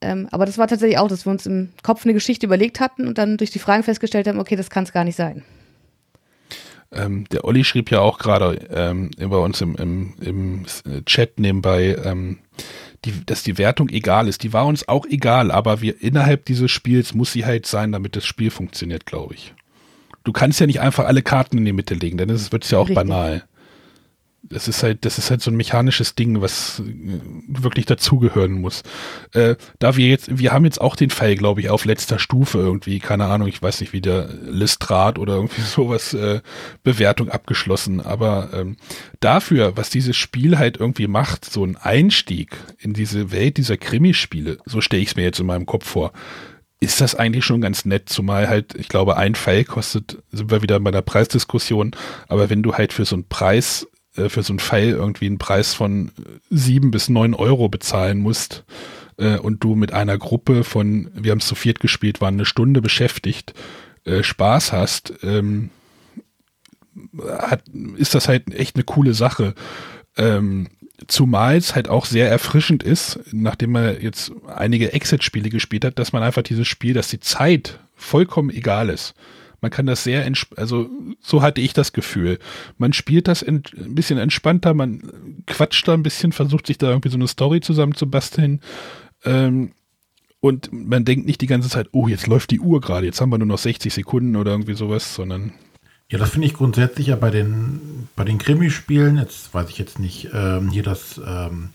Ähm, 0.00 0.28
aber 0.30 0.46
das 0.46 0.58
war 0.58 0.68
tatsächlich 0.68 0.98
auch, 0.98 1.08
dass 1.08 1.26
wir 1.26 1.30
uns 1.30 1.46
im 1.46 1.70
Kopf 1.82 2.04
eine 2.04 2.14
Geschichte 2.14 2.46
überlegt 2.46 2.80
hatten 2.80 3.08
und 3.08 3.18
dann 3.18 3.36
durch 3.36 3.50
die 3.50 3.58
Fragen 3.58 3.82
festgestellt 3.82 4.28
haben, 4.28 4.38
okay, 4.38 4.56
das 4.56 4.70
kann 4.70 4.84
es 4.84 4.92
gar 4.92 5.04
nicht 5.04 5.16
sein. 5.16 5.42
Ähm, 6.90 7.26
der 7.30 7.44
Olli 7.44 7.64
schrieb 7.64 7.90
ja 7.90 8.00
auch 8.00 8.18
gerade 8.18 8.66
ähm, 8.70 9.10
bei 9.18 9.36
uns 9.36 9.60
im, 9.60 9.74
im, 9.76 10.14
im 10.20 10.66
Chat 11.04 11.38
nebenbei, 11.38 11.96
ähm, 12.02 12.38
die, 13.04 13.12
dass 13.26 13.42
die 13.42 13.58
Wertung 13.58 13.90
egal 13.90 14.28
ist. 14.28 14.42
Die 14.42 14.52
war 14.52 14.66
uns 14.66 14.88
auch 14.88 15.04
egal, 15.06 15.50
aber 15.50 15.80
wir 15.82 16.00
innerhalb 16.00 16.46
dieses 16.46 16.70
Spiels 16.70 17.14
muss 17.14 17.32
sie 17.32 17.44
halt 17.44 17.66
sein, 17.66 17.92
damit 17.92 18.16
das 18.16 18.24
Spiel 18.24 18.50
funktioniert, 18.50 19.04
glaube 19.04 19.34
ich. 19.34 19.54
Du 20.24 20.32
kannst 20.32 20.60
ja 20.60 20.66
nicht 20.66 20.80
einfach 20.80 21.04
alle 21.04 21.22
Karten 21.22 21.58
in 21.58 21.64
die 21.64 21.72
Mitte 21.72 21.94
legen, 21.94 22.18
denn 22.18 22.30
es 22.30 22.52
wird 22.52 22.68
ja 22.70 22.78
auch 22.78 22.88
Richtig. 22.88 22.96
banal 22.96 23.44
das 24.42 24.68
ist 24.68 24.82
halt, 24.82 25.04
das 25.04 25.18
ist 25.18 25.30
halt 25.30 25.42
so 25.42 25.50
ein 25.50 25.56
mechanisches 25.56 26.14
Ding, 26.14 26.40
was 26.40 26.80
äh, 26.80 27.20
wirklich 27.48 27.86
dazugehören 27.86 28.52
muss. 28.52 28.82
Äh, 29.32 29.56
da 29.78 29.96
wir 29.96 30.08
jetzt, 30.08 30.38
wir 30.38 30.52
haben 30.52 30.64
jetzt 30.64 30.80
auch 30.80 30.96
den 30.96 31.10
Fall, 31.10 31.34
glaube 31.34 31.60
ich, 31.60 31.70
auf 31.70 31.84
letzter 31.84 32.18
Stufe 32.18 32.58
irgendwie, 32.58 32.98
keine 32.98 33.26
Ahnung, 33.26 33.48
ich 33.48 33.60
weiß 33.60 33.80
nicht, 33.80 33.92
wie 33.92 34.00
der 34.00 34.28
Listrat 34.44 35.18
oder 35.18 35.34
irgendwie 35.34 35.60
sowas 35.62 36.14
äh, 36.14 36.40
Bewertung 36.82 37.28
abgeschlossen. 37.28 38.00
Aber 38.00 38.50
ähm, 38.52 38.76
dafür, 39.20 39.76
was 39.76 39.90
dieses 39.90 40.16
Spiel 40.16 40.58
halt 40.58 40.78
irgendwie 40.78 41.08
macht, 41.08 41.44
so 41.44 41.64
ein 41.64 41.76
Einstieg 41.76 42.56
in 42.78 42.94
diese 42.94 43.32
Welt 43.32 43.56
dieser 43.56 43.76
Krimispiele, 43.76 44.58
so 44.64 44.80
stelle 44.80 45.02
ich 45.02 45.10
es 45.10 45.16
mir 45.16 45.24
jetzt 45.24 45.40
in 45.40 45.46
meinem 45.46 45.66
Kopf 45.66 45.86
vor, 45.86 46.12
ist 46.80 47.00
das 47.00 47.16
eigentlich 47.16 47.44
schon 47.44 47.60
ganz 47.60 47.84
nett, 47.84 48.08
zumal 48.08 48.48
halt, 48.48 48.74
ich 48.76 48.88
glaube, 48.88 49.16
ein 49.16 49.34
Pfeil 49.34 49.64
kostet, 49.64 50.22
sind 50.30 50.50
wir 50.50 50.62
wieder 50.62 50.78
bei 50.78 50.92
der 50.92 51.02
Preisdiskussion, 51.02 51.90
aber 52.28 52.50
wenn 52.50 52.62
du 52.62 52.74
halt 52.74 52.92
für 52.92 53.04
so 53.04 53.16
einen 53.16 53.28
Preis 53.28 53.88
äh, 54.18 54.28
für 54.28 54.42
so 54.42 54.52
einen 54.52 54.60
Pfeil 54.60 54.90
irgendwie 54.90 55.26
einen 55.26 55.38
Preis 55.38 55.74
von 55.74 56.10
sieben 56.50 56.90
bis 56.90 57.08
neun 57.08 57.34
Euro 57.34 57.68
bezahlen 57.68 58.18
musst 58.18 58.64
äh, 59.16 59.36
und 59.38 59.62
du 59.62 59.74
mit 59.74 59.92
einer 59.92 60.18
Gruppe 60.18 60.64
von, 60.64 61.10
wir 61.14 61.32
haben 61.32 61.38
es 61.38 61.46
zu 61.46 61.54
viert 61.54 61.80
gespielt, 61.80 62.20
waren 62.20 62.34
eine 62.34 62.44
Stunde 62.44 62.80
beschäftigt, 62.80 63.54
äh, 64.04 64.22
Spaß 64.22 64.72
hast, 64.72 65.12
ähm, 65.22 65.70
hat, 67.28 67.62
ist 67.96 68.14
das 68.14 68.28
halt 68.28 68.52
echt 68.54 68.76
eine 68.76 68.84
coole 68.84 69.14
Sache. 69.14 69.54
Ähm, 70.16 70.68
zumal 71.06 71.56
es 71.56 71.74
halt 71.74 71.88
auch 71.88 72.06
sehr 72.06 72.28
erfrischend 72.28 72.82
ist, 72.82 73.20
nachdem 73.30 73.72
man 73.72 74.00
jetzt 74.00 74.32
einige 74.46 74.92
Exit-Spiele 74.92 75.48
gespielt 75.48 75.84
hat, 75.84 75.98
dass 75.98 76.12
man 76.12 76.22
einfach 76.22 76.42
dieses 76.42 76.66
Spiel, 76.66 76.94
dass 76.94 77.08
die 77.08 77.20
Zeit 77.20 77.78
vollkommen 77.94 78.50
egal 78.50 78.88
ist. 78.88 79.14
Man 79.60 79.70
kann 79.70 79.86
das 79.86 80.04
sehr, 80.04 80.30
also 80.56 80.88
so 81.20 81.42
hatte 81.42 81.60
ich 81.60 81.72
das 81.72 81.92
Gefühl. 81.92 82.38
Man 82.76 82.92
spielt 82.92 83.26
das 83.26 83.42
ein 83.42 83.62
bisschen 83.88 84.18
entspannter, 84.18 84.72
man 84.72 85.02
quatscht 85.46 85.86
da 85.88 85.94
ein 85.94 86.02
bisschen, 86.02 86.32
versucht 86.32 86.66
sich 86.66 86.78
da 86.78 86.88
irgendwie 86.88 87.08
so 87.08 87.16
eine 87.16 87.26
Story 87.26 87.60
zusammenzubasteln. 87.60 88.60
Ähm, 89.24 89.72
und 90.40 90.70
man 90.72 91.04
denkt 91.04 91.26
nicht 91.26 91.40
die 91.40 91.48
ganze 91.48 91.68
Zeit, 91.68 91.88
oh, 91.92 92.06
jetzt 92.06 92.28
läuft 92.28 92.52
die 92.52 92.60
Uhr 92.60 92.80
gerade, 92.80 93.06
jetzt 93.06 93.20
haben 93.20 93.30
wir 93.30 93.38
nur 93.38 93.48
noch 93.48 93.58
60 93.58 93.92
Sekunden 93.92 94.36
oder 94.36 94.52
irgendwie 94.52 94.74
sowas, 94.74 95.14
sondern. 95.14 95.52
Ja, 96.08 96.18
das 96.18 96.30
finde 96.30 96.46
ich 96.46 96.54
grundsätzlich 96.54 97.08
ja 97.08 97.16
bei 97.16 97.30
den, 97.30 98.08
bei 98.14 98.24
den 98.24 98.38
Krimispielen, 98.38 99.16
jetzt 99.16 99.52
weiß 99.52 99.68
ich 99.68 99.78
jetzt 99.78 99.98
nicht, 99.98 100.28
ähm, 100.32 100.70
hier 100.70 100.84
das, 100.84 101.20
ähm, 101.26 101.70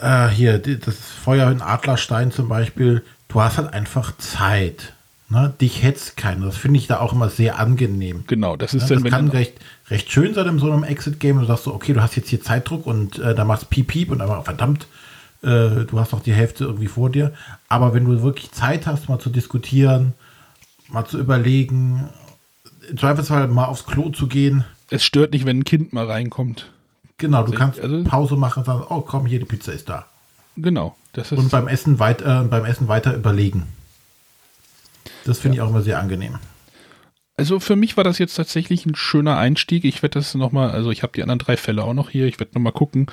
äh, 0.00 0.28
hier, 0.28 0.58
das 0.58 0.96
Feuer 0.96 1.50
in 1.52 1.62
Adlerstein 1.62 2.32
zum 2.32 2.48
Beispiel, 2.48 3.04
du 3.28 3.40
hast 3.40 3.56
halt 3.56 3.72
einfach 3.72 4.16
Zeit. 4.18 4.93
Ne, 5.30 5.54
dich 5.58 5.82
hetzt 5.82 6.16
keiner. 6.18 6.46
Das 6.46 6.56
finde 6.58 6.78
ich 6.78 6.86
da 6.86 7.00
auch 7.00 7.12
immer 7.14 7.30
sehr 7.30 7.58
angenehm. 7.58 8.24
Genau, 8.26 8.56
das 8.56 8.74
ist 8.74 8.90
ja, 8.90 8.96
das 8.96 9.04
kann 9.10 9.28
recht, 9.28 9.54
recht 9.88 10.12
schön 10.12 10.34
sein 10.34 10.46
in 10.46 10.58
so 10.58 10.70
einem 10.70 10.84
Exit-Game. 10.84 11.40
Du 11.40 11.46
sagst 11.46 11.64
so, 11.64 11.74
okay, 11.74 11.94
du 11.94 12.02
hast 12.02 12.14
jetzt 12.14 12.28
hier 12.28 12.42
Zeitdruck 12.42 12.86
und 12.86 13.18
äh, 13.18 13.34
da 13.34 13.44
machst 13.44 13.70
piep 13.70 13.86
piep 13.88 14.10
und 14.10 14.20
aber 14.20 14.42
verdammt, 14.42 14.86
äh, 15.42 15.86
du 15.86 15.98
hast 15.98 16.12
doch 16.12 16.20
die 16.20 16.34
Hälfte 16.34 16.64
irgendwie 16.64 16.88
vor 16.88 17.08
dir. 17.08 17.32
Aber 17.68 17.94
wenn 17.94 18.04
du 18.04 18.22
wirklich 18.22 18.52
Zeit 18.52 18.86
hast, 18.86 19.08
mal 19.08 19.18
zu 19.18 19.30
diskutieren, 19.30 20.12
mal 20.88 21.06
zu 21.06 21.18
überlegen, 21.18 22.10
im 22.90 22.98
Zweifelsfall 22.98 23.48
mal 23.48 23.64
aufs 23.64 23.86
Klo 23.86 24.10
zu 24.10 24.26
gehen. 24.26 24.64
Es 24.90 25.04
stört 25.04 25.32
nicht, 25.32 25.46
wenn 25.46 25.60
ein 25.60 25.64
Kind 25.64 25.94
mal 25.94 26.06
reinkommt. 26.06 26.70
Genau, 27.16 27.38
du 27.38 27.46
Also, 27.46 27.56
kannst 27.58 27.80
also- 27.80 28.04
Pause 28.04 28.36
machen 28.36 28.58
und 28.60 28.66
sagen, 28.66 28.84
oh 28.90 29.00
komm, 29.00 29.24
hier 29.24 29.38
die 29.38 29.46
Pizza 29.46 29.72
ist 29.72 29.88
da. 29.88 30.04
Genau. 30.56 30.94
Das 31.14 31.32
ist 31.32 31.38
Und 31.38 31.50
beim 31.50 31.66
Essen, 31.66 31.98
weit, 31.98 32.20
äh, 32.20 32.42
beim 32.42 32.66
Essen 32.66 32.88
weiter 32.88 33.14
überlegen. 33.14 33.66
Das 35.24 35.38
finde 35.38 35.56
ich 35.56 35.62
auch 35.62 35.70
immer 35.70 35.82
sehr 35.82 35.98
angenehm. 35.98 36.38
Also 37.36 37.58
für 37.58 37.76
mich 37.76 37.96
war 37.96 38.04
das 38.04 38.18
jetzt 38.18 38.34
tatsächlich 38.34 38.86
ein 38.86 38.94
schöner 38.94 39.36
Einstieg. 39.36 39.84
Ich 39.84 40.02
werde 40.02 40.20
das 40.20 40.34
nochmal, 40.34 40.70
also 40.70 40.90
ich 40.90 41.02
habe 41.02 41.12
die 41.14 41.22
anderen 41.22 41.40
drei 41.40 41.56
Fälle 41.56 41.82
auch 41.82 41.94
noch 41.94 42.10
hier. 42.10 42.26
Ich 42.26 42.38
werde 42.38 42.52
nochmal 42.54 42.72
gucken. 42.72 43.06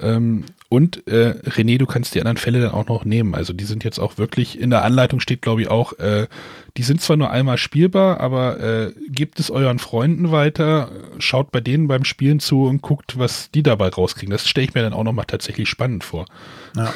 Ähm, 0.00 0.44
und 0.68 1.06
äh, 1.08 1.34
René, 1.44 1.78
du 1.78 1.86
kannst 1.86 2.14
die 2.14 2.20
anderen 2.20 2.36
Fälle 2.36 2.60
dann 2.60 2.70
auch 2.70 2.86
noch 2.86 3.04
nehmen. 3.04 3.34
Also 3.34 3.52
die 3.52 3.64
sind 3.64 3.84
jetzt 3.84 3.98
auch 3.98 4.16
wirklich, 4.16 4.58
in 4.58 4.70
der 4.70 4.84
Anleitung 4.84 5.20
steht 5.20 5.42
glaube 5.42 5.62
ich 5.62 5.68
auch, 5.68 5.98
äh, 5.98 6.28
die 6.76 6.82
sind 6.82 7.00
zwar 7.00 7.16
nur 7.16 7.30
einmal 7.30 7.58
spielbar, 7.58 8.20
aber 8.20 8.60
äh, 8.60 8.92
gebt 9.08 9.40
es 9.40 9.50
euren 9.50 9.78
Freunden 9.78 10.30
weiter, 10.30 10.90
schaut 11.18 11.50
bei 11.50 11.60
denen 11.60 11.88
beim 11.88 12.04
Spielen 12.04 12.38
zu 12.38 12.64
und 12.64 12.80
guckt, 12.80 13.18
was 13.18 13.50
die 13.50 13.62
dabei 13.62 13.88
rauskriegen. 13.88 14.30
Das 14.30 14.46
stelle 14.46 14.66
ich 14.68 14.74
mir 14.74 14.82
dann 14.82 14.92
auch 14.92 15.04
nochmal 15.04 15.26
tatsächlich 15.26 15.68
spannend 15.68 16.04
vor. 16.04 16.26
Ja, 16.76 16.94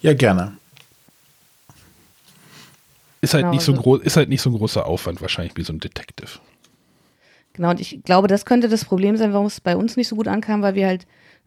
ja 0.00 0.14
gerne. 0.14 0.58
Ist 3.24 3.34
halt, 3.34 3.42
Genau, 3.42 3.52
nicht 3.54 3.64
so 3.64 3.72
also- 3.72 3.82
groß, 3.82 4.02
ist 4.02 4.16
halt 4.16 4.28
nicht 4.28 4.42
so 4.42 4.50
ein 4.50 4.56
großer 4.56 4.86
Aufwand 4.86 5.20
wahrscheinlich 5.20 5.56
wie 5.56 5.62
so 5.64 5.72
ein 5.72 5.80
Detective. 5.80 6.38
Genau, 7.54 7.70
und 7.70 7.80
ich 7.80 8.02
glaube, 8.02 8.28
das 8.28 8.44
könnte 8.44 8.68
das 8.68 8.84
Problem 8.84 9.16
sein, 9.16 9.32
warum 9.32 9.46
es 9.46 9.60
bei 9.60 9.76
uns 9.76 9.96
nicht 9.96 10.08
so 10.08 10.16
gut 10.16 10.28
ankam, 10.28 10.60
weil 10.62 10.74
wir 10.74 10.86
halt 10.86 11.06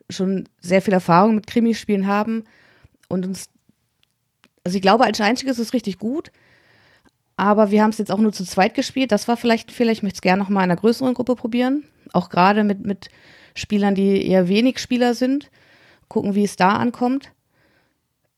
schon 0.10 0.48
sehr 0.60 0.82
viel 0.82 0.94
Erfahrung 0.94 1.36
mit 1.36 1.48
Krimispielen 1.48 2.08
haben 2.08 2.46
und 3.10 3.26
uns, 3.26 3.50
also 4.64 4.76
ich 4.76 4.82
glaube, 4.82 5.04
als 5.04 5.20
Einstieg 5.20 5.50
ist 5.50 5.60
es 5.60 5.74
richtig 5.74 6.00
gut, 6.00 6.32
aber 7.36 7.72
wir 7.72 7.84
haben 7.84 7.90
es 7.92 7.98
jetzt 7.98 8.12
auch 8.12 8.18
nur 8.18 8.32
zu 8.34 8.46
zweit 8.46 8.74
gespielt. 8.74 9.12
Das 9.12 9.28
war 9.28 9.38
vielleicht 9.38 9.70
ein 9.70 9.74
Fehler. 9.74 9.92
Ich 9.92 10.02
möchte 10.02 10.18
es 10.18 10.22
gerne 10.22 10.42
noch 10.42 10.50
mal 10.50 10.62
in 10.64 10.72
einer 10.72 10.80
größeren 10.80 11.14
Gruppe 11.14 11.36
probieren, 11.36 11.84
auch 12.14 12.30
gerade 12.30 12.64
mit, 12.64 12.86
mit 12.86 13.10
Spielern, 13.54 13.94
die 13.94 14.26
eher 14.26 14.48
wenig 14.48 14.80
Spieler 14.80 15.14
sind, 15.14 15.52
gucken, 16.08 16.36
wie 16.36 16.44
es 16.46 16.56
da 16.56 16.70
ankommt. 16.78 17.32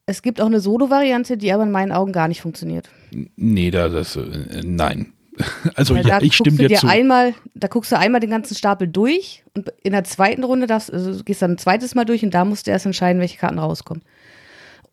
Es 0.10 0.24
gibt 0.24 0.41
auch 0.41 0.47
eine 0.47 0.60
Solo-Variante, 0.60 1.38
die 1.38 1.51
aber 1.51 1.62
in 1.62 1.72
meinen 1.72 1.91
Augen 1.91 2.12
gar 2.12 2.28
nicht 2.28 2.41
funktioniert. 2.41 2.89
Nee, 3.36 3.70
da 3.70 3.89
das 3.89 4.16
äh, 4.16 4.64
nein. 4.64 5.14
Also 5.76 5.93
Weil 5.93 6.05
ja, 6.05 6.20
ich 6.20 6.34
stimme 6.34 6.57
du 6.57 6.68
dir 6.68 6.80
zu. 6.80 6.88
Einmal, 6.88 7.36
da 7.53 7.68
guckst 7.68 7.91
du 7.91 7.97
einmal 7.97 8.20
den 8.20 8.32
ganzen 8.32 8.55
Stapel 8.55 8.88
durch 8.88 9.43
und 9.55 9.72
in 9.84 9.91
der 9.91 10.03
zweiten 10.05 10.43
Runde 10.43 10.66
darfst, 10.66 10.91
also 10.91 11.14
du 11.14 11.24
gehst 11.24 11.43
dann 11.43 11.51
ein 11.51 11.57
zweites 11.60 11.93
Mal 11.93 12.05
durch 12.05 12.24
und 12.24 12.34
da 12.34 12.43
musst 12.43 12.66
du 12.66 12.72
erst 12.72 12.88
entscheiden, 12.88 13.22
welche 13.22 13.38
Karten 13.38 13.60
rauskommen. 13.60 14.01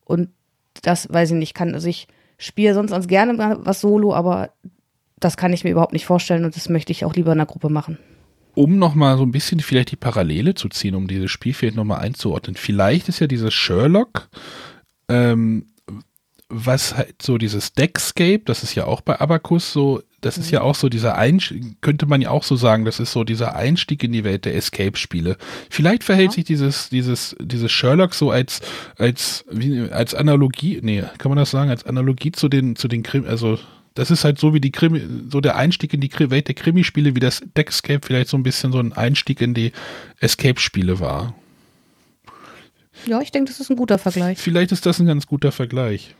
Und 0.05 0.29
das 0.83 1.11
weiß 1.11 1.31
ich 1.31 1.35
nicht, 1.35 1.55
kann, 1.55 1.73
also 1.73 1.87
ich 1.87 2.07
spiele 2.37 2.75
sonst 2.75 2.91
ganz 2.91 3.07
gerne 3.07 3.57
was 3.59 3.81
solo, 3.81 4.13
aber 4.13 4.51
das 5.19 5.35
kann 5.35 5.51
ich 5.51 5.63
mir 5.63 5.71
überhaupt 5.71 5.93
nicht 5.93 6.05
vorstellen 6.05 6.45
und 6.45 6.55
das 6.55 6.69
möchte 6.69 6.91
ich 6.91 7.03
auch 7.05 7.15
lieber 7.15 7.31
in 7.31 7.39
der 7.39 7.47
Gruppe 7.47 7.69
machen. 7.69 7.97
um 8.53 8.77
nochmal 8.77 9.17
so 9.17 9.23
ein 9.23 9.31
bisschen 9.31 9.59
vielleicht 9.61 9.91
die 9.91 9.95
Parallele 9.97 10.53
zu 10.53 10.69
ziehen, 10.69 10.93
um 10.93 11.07
dieses 11.07 11.31
Spiel 11.31 11.55
vielleicht 11.55 11.75
nochmal 11.75 12.01
einzuordnen. 12.01 12.55
Vielleicht 12.55 13.09
ist 13.09 13.19
ja 13.19 13.27
dieses 13.27 13.53
Sherlock, 13.53 14.29
ähm, 15.09 15.67
was 16.49 16.95
halt 16.95 17.21
so 17.21 17.37
dieses 17.37 17.73
Deckscape, 17.73 18.41
das 18.45 18.63
ist 18.63 18.73
ja 18.75 18.85
auch 18.85 19.01
bei 19.01 19.19
Abacus 19.19 19.73
so, 19.73 20.01
das 20.21 20.37
ist 20.37 20.49
ja 20.49 20.61
auch 20.61 20.75
so 20.75 20.87
dieser 20.87 21.17
Einstieg, 21.17 21.81
könnte 21.81 22.05
man 22.05 22.21
ja 22.21 22.29
auch 22.29 22.43
so 22.43 22.55
sagen, 22.55 22.85
das 22.85 22.99
ist 23.01 23.11
so 23.11 23.23
dieser 23.25 23.55
Einstieg 23.55 24.01
in 24.03 24.13
die 24.13 24.23
Welt 24.23 24.45
der 24.45 24.55
Escape-Spiele. 24.55 25.37
Vielleicht 25.69 26.03
verhält 26.05 26.29
Ja. 26.31 26.35
sich 26.35 26.45
dieses, 26.45 26.89
dieses, 26.89 27.35
dieses 27.39 27.71
Sherlock 27.71 28.13
so 28.15 28.31
als, 28.31 28.61
als, 28.97 29.43
wie, 29.51 29.91
als 29.91 30.15
Analogie, 30.15 30.79
nee, 30.81 31.03
kann 31.17 31.29
man 31.29 31.37
das 31.37 31.51
sagen, 31.51 31.69
als 31.69 31.85
Analogie 31.85 32.31
zu 32.31 32.47
den, 32.47 32.75
zu 32.77 32.87
den 32.87 33.03
Krim, 33.03 33.25
also 33.27 33.59
das 33.93 34.09
ist 34.11 34.23
halt 34.23 34.39
so 34.39 34.53
wie 34.53 34.61
die 34.61 34.71
Krimi, 34.71 35.01
so 35.29 35.41
der 35.41 35.55
Einstieg 35.57 35.93
in 35.93 36.01
die 36.01 36.09
Kri- 36.09 36.29
Welt 36.29 36.47
der 36.47 36.55
Krimispiele, 36.55 37.15
wie 37.15 37.19
das 37.19 37.41
Deckscape 37.57 38.05
vielleicht 38.05 38.29
so 38.29 38.37
ein 38.37 38.43
bisschen 38.43 38.71
so 38.71 38.79
ein 38.79 38.93
Einstieg 38.93 39.41
in 39.41 39.53
die 39.53 39.71
Escape-Spiele 40.19 40.99
war. 40.99 41.33
Ja, 43.05 43.21
ich 43.21 43.31
denke, 43.31 43.51
das 43.51 43.59
ist 43.59 43.69
ein 43.69 43.77
guter 43.77 43.97
Vergleich. 43.97 44.37
Vielleicht 44.37 44.71
ist 44.71 44.85
das 44.85 44.99
ein 44.99 45.05
ganz 45.05 45.27
guter 45.27 45.51
Vergleich. 45.51 46.15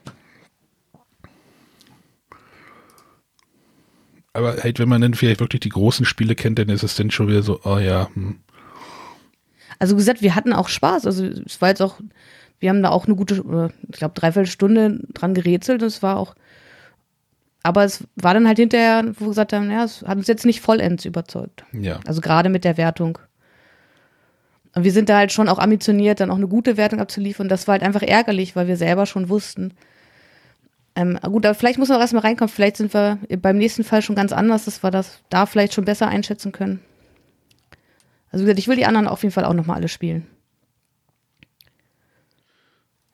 Aber 4.34 4.58
halt, 4.58 4.80
wenn 4.80 4.88
man 4.88 5.02
dann 5.02 5.16
vielleicht 5.16 5.40
wirklich 5.40 5.62
die 5.62 5.70
großen 5.70 6.06
Spiele 6.06 6.36
kennt, 6.36 6.60
dann 6.60 6.70
ist 6.70 6.84
es 6.84 6.96
dann 6.96 7.10
schon 7.10 7.28
wieder 7.28 7.42
so, 7.42 7.60
oh 7.64 7.80
ja, 7.80 8.10
hm. 8.14 8.40
Also 9.80 9.96
gesagt, 9.96 10.22
wir 10.22 10.36
hatten 10.36 10.54
auch 10.54 10.70
Spaß. 10.70 11.06
Also 11.06 11.26
es 11.26 11.62
war 11.62 11.70
jetzt 11.70 11.82
auch, 11.82 12.00
wir 12.60 12.70
haben 12.70 12.82
da 12.82 12.90
auch 12.90 13.06
eine 13.06 13.16
gute, 13.16 13.72
ich 13.90 13.98
glaube, 13.98 14.20
dreiviertel 14.20 14.50
Stunde 14.50 15.00
dran 15.14 15.34
gerätselt. 15.34 15.82
Das 15.82 16.02
war 16.02 16.18
auch, 16.18 16.36
aber 17.64 17.84
es 17.84 18.04
war 18.16 18.34
dann 18.34 18.48
halt 18.48 18.58
hinterher, 18.58 19.04
wo 19.18 19.26
wir 19.26 19.30
gesagt 19.30 19.54
haben, 19.54 19.70
ja, 19.70 19.84
es 19.84 20.04
hat 20.04 20.18
uns 20.18 20.28
jetzt 20.28 20.46
nicht 20.46 20.62
vollends 20.62 21.06
überzeugt. 21.06 21.64
ja. 21.74 22.00
Also 22.06 22.22
gerade 22.22 22.50
mit 22.50 22.64
der 22.64 22.78
Wertung. 22.78 23.20
Und 24.78 24.84
wir 24.84 24.92
sind 24.92 25.10
da 25.10 25.18
halt 25.18 25.32
schon 25.32 25.50
auch 25.50 25.58
ambitioniert, 25.58 26.20
dann 26.20 26.30
auch 26.30 26.36
eine 26.36 26.48
gute 26.48 26.78
Wertung 26.78 27.00
abzuliefern. 27.00 27.50
Das 27.50 27.68
war 27.68 27.74
halt 27.74 27.82
einfach 27.82 28.04
ärgerlich, 28.04 28.56
weil 28.56 28.68
wir 28.68 28.78
selber 28.78 29.08
schon 29.08 29.28
wussten. 29.28 29.74
Ähm, 30.96 31.18
gut, 31.20 31.48
aber 31.48 31.56
vielleicht 31.56 31.80
muss 31.80 31.90
man 31.90 31.98
auch 31.98 32.02
erstmal 32.02 32.22
reinkommen. 32.22 32.54
Vielleicht 32.54 32.78
sind 32.78 32.94
wir 32.94 33.18
beim 33.42 33.58
nächsten 33.58 33.84
Fall 33.84 34.04
schon 34.04 34.16
ganz 34.16 34.32
anders, 34.32 34.66
dass 34.66 34.84
wir 34.84 34.92
das 34.92 35.24
da 35.32 35.48
vielleicht 35.48 35.74
schon 35.74 35.86
besser 35.86 36.08
einschätzen 36.10 36.52
können. 36.52 36.80
Also 38.32 38.44
wie 38.44 38.46
gesagt, 38.46 38.60
ich 38.60 38.68
will 38.68 38.76
die 38.76 38.86
anderen 38.86 39.08
auf 39.08 39.24
jeden 39.24 39.34
Fall 39.34 39.46
auch 39.46 39.54
nochmal 39.54 39.78
alle 39.78 39.88
spielen. 39.88 40.28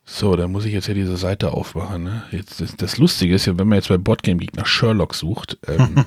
So, 0.06 0.36
dann 0.36 0.51
muss 0.51 0.66
ich 0.66 0.74
jetzt 0.74 0.88
ja 0.88 0.93
diese 0.93 1.16
Seite 1.16 1.54
aufmachen. 1.54 2.04
Ne? 2.04 2.24
Jetzt, 2.32 2.60
das, 2.60 2.76
das 2.76 2.97
Lustige 2.97 3.34
ist 3.36 3.45
ja, 3.45 3.58
wenn 3.58 3.70
man 3.70 3.78
jetzt 3.78 3.88
bei 3.88 3.97
Boardgame 3.97 4.38
Geek 4.39 4.56
nach 4.58 4.66
Sherlock 4.66 5.16
sucht, 5.16 5.58
ähm, 5.68 6.04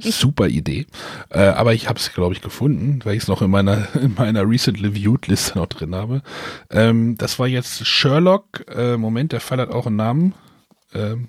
super 0.00 0.46
Idee. 0.48 0.86
Äh, 1.30 1.40
aber 1.40 1.72
ich 1.72 1.88
habe 1.88 1.98
es, 1.98 2.12
glaube 2.12 2.34
ich, 2.34 2.42
gefunden, 2.42 3.00
weil 3.04 3.14
ich 3.16 3.22
es 3.22 3.28
noch 3.28 3.40
in 3.40 3.50
meiner, 3.50 3.88
in 4.00 4.14
meiner 4.14 4.46
Recently 4.46 4.94
Viewed 4.94 5.26
Liste 5.26 5.58
noch 5.58 5.66
drin 5.68 5.94
habe. 5.94 6.22
Ähm, 6.70 7.16
das 7.16 7.38
war 7.38 7.46
jetzt 7.46 7.86
Sherlock. 7.86 8.66
Äh, 8.74 8.98
Moment, 8.98 9.32
der 9.32 9.40
Fall 9.40 9.58
hat 9.58 9.70
auch 9.70 9.86
einen 9.86 9.96
Namen. 9.96 10.34
Ähm, 10.94 11.28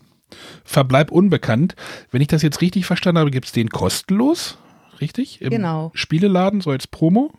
Verbleib 0.65 1.11
unbekannt. 1.11 1.75
Wenn 2.11 2.21
ich 2.21 2.27
das 2.27 2.41
jetzt 2.41 2.59
richtig 2.61 2.86
verstanden 2.86 3.19
habe, 3.19 3.32
gibt 3.32 3.45
es 3.47 3.51
den 3.53 3.69
kostenlos, 3.69 4.57
richtig? 4.99 5.41
Im 5.41 5.49
Genau. 5.49 5.91
Spieleladen, 5.95 6.59
so 6.59 6.71
als 6.71 6.88
Promo. 6.88 7.32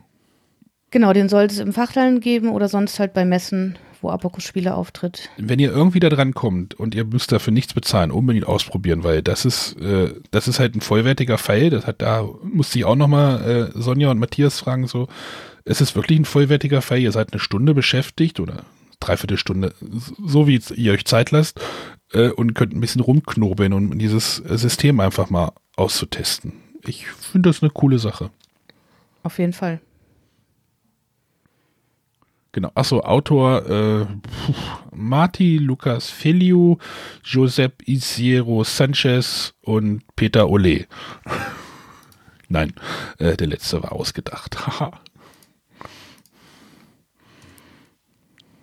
Genau, 0.91 1.13
den 1.13 1.29
sollte 1.29 1.55
es 1.55 1.61
im 1.61 1.73
Fachhandel 1.75 2.21
geben 2.21 2.49
oder 2.49 2.69
sonst 2.69 2.99
halt 2.99 3.13
bei 3.15 3.25
Messen, 3.25 3.79
wo 4.01 4.11
Abakus-Spiele 4.11 4.75
auftritt. 4.75 5.31
wenn 5.37 5.59
ihr 5.59 5.71
irgendwie 5.71 6.01
da 6.01 6.09
dran 6.09 6.35
kommt 6.35 6.75
und 6.75 6.95
ihr 6.95 7.05
müsst 7.05 7.33
dafür 7.33 7.53
nichts 7.53 7.75
bezahlen, 7.75 8.11
unbedingt 8.11 8.47
ausprobieren, 8.47 9.05
weil 9.05 9.23
das 9.23 9.45
ist, 9.45 9.81
äh, 9.81 10.15
das 10.31 10.49
ist 10.49 10.59
halt 10.59 10.75
ein 10.75 10.81
vollwertiger 10.81 11.39
Fall. 11.39 11.71
Das 11.71 11.87
hat 11.87 12.03
da 12.03 12.27
musste 12.43 12.79
ich 12.79 12.85
auch 12.85 12.97
nochmal 12.97 13.71
äh, 13.75 13.81
Sonja 13.81 14.11
und 14.11 14.19
Matthias 14.19 14.61
fragen, 14.61 14.87
so, 14.87 15.09
es 15.65 15.81
ist 15.81 15.95
wirklich 15.95 16.19
ein 16.19 16.25
vollwertiger 16.25 16.83
Fall. 16.83 16.99
Ihr 16.99 17.13
seid 17.13 17.33
eine 17.33 17.41
Stunde 17.41 17.75
beschäftigt 17.75 18.41
oder 18.41 18.65
dreiviertel 19.01 19.39
Stunde, 19.39 19.75
so 19.81 20.47
wie 20.47 20.61
ihr 20.77 20.93
euch 20.93 21.05
Zeit 21.05 21.31
lasst 21.31 21.61
äh, 22.13 22.29
und 22.29 22.55
könnt 22.55 22.75
ein 22.75 22.81
bisschen 22.81 23.01
rumknobeln, 23.01 23.73
um 23.73 23.99
dieses 23.99 24.37
System 24.37 25.01
einfach 25.01 25.31
mal 25.31 25.53
auszutesten. 25.77 26.53
Ich 26.87 27.07
finde 27.07 27.51
das 27.51 27.63
eine 27.63 27.71
coole 27.71 27.99
Sache. 27.99 28.31
Auf 29.23 29.39
jeden 29.39 29.53
Fall. 29.53 29.81
Genau. 32.53 32.73
Achso, 32.75 33.01
Autor 33.01 33.69
äh, 33.71 34.07
Marti, 34.93 35.59
Lucas 35.59 36.11
Feliu, 36.11 36.79
Josep 37.23 37.87
Isiero 37.87 38.65
Sanchez 38.65 39.55
und 39.61 40.03
Peter 40.17 40.49
Ole. 40.49 40.87
Nein, 42.49 42.73
äh, 43.19 43.37
der 43.37 43.47
letzte 43.47 43.81
war 43.83 43.93
ausgedacht. 43.93 44.57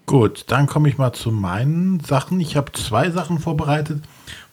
Gut, 0.05 0.45
dann 0.47 0.67
komme 0.67 0.89
ich 0.89 0.97
mal 0.97 1.13
zu 1.13 1.31
meinen 1.31 2.01
Sachen. 2.01 2.39
Ich 2.41 2.55
habe 2.57 2.71
zwei 2.73 3.09
Sachen 3.11 3.39
vorbereitet, 3.39 4.03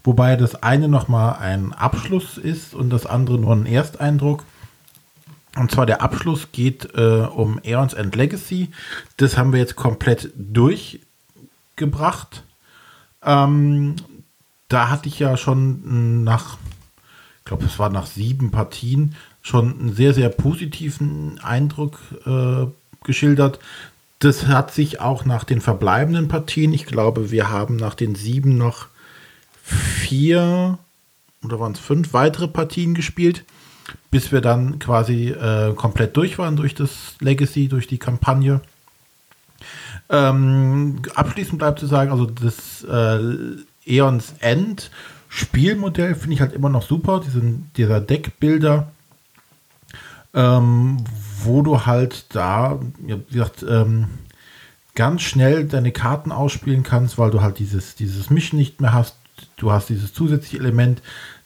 wobei 0.04 0.36
das 0.36 0.62
eine 0.62 0.88
nochmal 0.88 1.36
ein 1.40 1.72
Abschluss 1.72 2.38
ist 2.38 2.74
und 2.74 2.90
das 2.90 3.06
andere 3.06 3.38
nur 3.38 3.54
ein 3.54 3.66
Ersteindruck. 3.66 4.44
Und 5.56 5.70
zwar 5.70 5.86
der 5.86 6.02
Abschluss 6.02 6.48
geht 6.52 6.96
äh, 6.96 7.20
um 7.20 7.60
Aeons 7.64 7.94
and 7.94 8.16
Legacy. 8.16 8.70
Das 9.16 9.36
haben 9.36 9.52
wir 9.52 9.60
jetzt 9.60 9.76
komplett 9.76 10.30
durchgebracht. 10.36 12.42
Ähm, 13.22 13.94
da 14.68 14.90
hatte 14.90 15.08
ich 15.08 15.18
ja 15.18 15.36
schon 15.36 16.24
nach, 16.24 16.58
ich 17.38 17.44
glaube, 17.44 17.66
es 17.66 17.78
war 17.78 17.90
nach 17.90 18.06
sieben 18.06 18.50
Partien, 18.50 19.14
schon 19.42 19.78
einen 19.78 19.94
sehr, 19.94 20.14
sehr 20.14 20.30
positiven 20.30 21.38
Eindruck 21.40 22.00
äh, 22.26 22.66
geschildert. 23.04 23.60
Das 24.18 24.46
hat 24.46 24.72
sich 24.72 25.00
auch 25.00 25.24
nach 25.24 25.44
den 25.44 25.60
verbleibenden 25.60 26.28
Partien, 26.28 26.72
ich 26.72 26.86
glaube, 26.86 27.30
wir 27.30 27.50
haben 27.50 27.76
nach 27.76 27.94
den 27.94 28.14
sieben 28.14 28.56
noch 28.56 28.86
vier 29.62 30.78
oder 31.42 31.60
waren 31.60 31.72
es 31.72 31.78
fünf 31.78 32.12
weitere 32.12 32.48
Partien 32.48 32.94
gespielt, 32.94 33.44
bis 34.10 34.32
wir 34.32 34.40
dann 34.40 34.78
quasi 34.78 35.30
äh, 35.30 35.74
komplett 35.74 36.16
durch 36.16 36.38
waren 36.38 36.56
durch 36.56 36.74
das 36.74 37.16
Legacy, 37.20 37.68
durch 37.68 37.86
die 37.86 37.98
Kampagne. 37.98 38.60
Ähm, 40.10 41.00
abschließend 41.14 41.58
bleibt 41.58 41.78
zu 41.78 41.86
sagen, 41.86 42.10
also 42.10 42.26
das 42.26 42.84
äh, 42.84 43.56
Eons 43.86 44.34
End 44.40 44.90
Spielmodell 45.28 46.14
finde 46.14 46.34
ich 46.34 46.40
halt 46.40 46.52
immer 46.52 46.68
noch 46.68 46.86
super, 46.86 47.20
diesen, 47.20 47.70
dieser 47.76 48.00
Deckbilder, 48.00 48.92
ähm, 50.32 50.98
wo 51.42 51.62
du 51.62 51.86
halt 51.86 52.26
da, 52.34 52.78
wie 52.98 53.18
gesagt, 53.32 53.64
ähm, 53.68 54.06
ganz 54.94 55.22
schnell 55.22 55.64
deine 55.64 55.90
Karten 55.90 56.30
ausspielen 56.30 56.84
kannst, 56.84 57.18
weil 57.18 57.32
du 57.32 57.40
halt 57.40 57.58
dieses, 57.58 57.96
dieses 57.96 58.30
Mischen 58.30 58.58
nicht 58.58 58.80
mehr 58.80 58.92
hast. 58.92 59.16
Du 59.56 59.72
hast 59.72 59.88
dieses 59.88 60.14
zusätzliche 60.14 60.58
Element, 60.58 61.02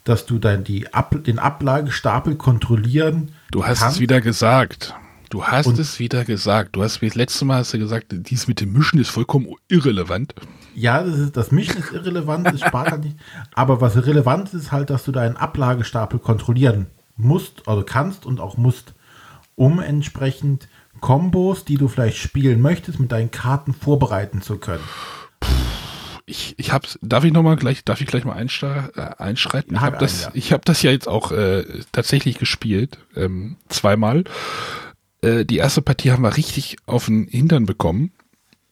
dass 0.09 0.27
du 0.27 0.39
dann 0.39 0.65
die 0.65 0.93
Ab 0.95 1.15
den 1.25 1.39
Ablagestapel 1.39 2.37
kontrollieren 2.37 3.33
Du 3.51 3.65
hast 3.67 3.81
kannst. 3.81 3.97
es 3.97 4.01
wieder 4.01 4.21
gesagt. 4.21 4.95
Du 5.31 5.45
hast 5.45 5.67
Und- 5.67 5.79
es 5.79 5.99
wieder 5.99 6.25
gesagt. 6.25 6.77
Du 6.77 6.83
hast 6.83 7.03
wie 7.03 7.07
das 7.09 7.15
letzte 7.17 7.45
Mal 7.45 7.59
hast 7.59 7.75
du 7.75 7.79
gesagt, 7.79 8.07
dies 8.11 8.49
mit 8.49 8.61
dem 8.61 8.73
Mischen 8.73 8.99
ist 8.99 9.11
vollkommen 9.11 9.49
irrelevant. 9.69 10.35
Ja, 10.75 11.03
das, 11.03 11.19
ist, 11.19 11.37
das 11.37 11.51
Mischen 11.53 11.79
ist 11.79 11.93
irrelevant, 11.93 12.47
es 12.55 12.61
spart 12.61 12.91
halt 12.91 13.05
nicht. 13.05 13.17
Aber 13.55 13.81
was 13.81 13.97
relevant 13.97 14.49
ist, 14.49 14.55
ist 14.55 14.73
halt, 14.73 14.89
dass 14.91 15.05
du 15.05 15.13
deinen 15.13 15.37
Ablagestapel 15.37 16.19
kontrollieren 16.19 16.87
musst, 17.17 17.67
also 17.69 17.83
kannst 17.83 18.25
und 18.25 18.41
auch 18.41 18.57
musst, 18.57 18.95
um 19.57 19.81
entsprechend 19.81 20.69
Kombos, 21.01 21.65
die 21.65 21.77
du 21.77 21.89
vielleicht 21.89 22.17
spielen 22.19 22.61
möchtest, 22.61 22.99
mit 23.01 23.13
deinen 23.13 23.31
Karten 23.31 23.75
vorbereiten 23.75 24.41
zu 24.41 24.57
können. 24.57 24.83
Ich, 26.29 26.55
ich 26.59 26.73
hab's, 26.73 26.99
darf 27.01 27.25
ich 27.25 27.33
noch 27.33 27.43
mal 27.43 27.57
gleich, 27.57 27.85
darf 27.85 28.01
ich 28.01 28.07
gleich 28.07 28.25
mal 28.25 28.39
äh, 28.39 29.01
einschreiten? 29.19 29.75
Ich 29.75 29.81
habe 29.81 29.97
das, 29.99 30.27
ein, 30.27 30.33
ja. 30.35 30.39
ich 30.39 30.53
habe 30.53 30.63
das 30.65 30.83
ja 30.83 30.91
jetzt 30.91 31.09
auch 31.09 31.33
äh, 31.33 31.65
tatsächlich 31.91 32.39
gespielt, 32.39 32.99
ähm, 33.17 33.57
zweimal. 33.69 34.25
Äh, 35.23 35.45
die 35.45 35.57
erste 35.57 35.81
Partie 35.83 36.13
haben 36.13 36.23
wir 36.23 36.37
richtig 36.37 36.77
auf 36.87 37.07
den 37.07 37.27
Hintern 37.27 37.67
bekommen. 37.67 38.13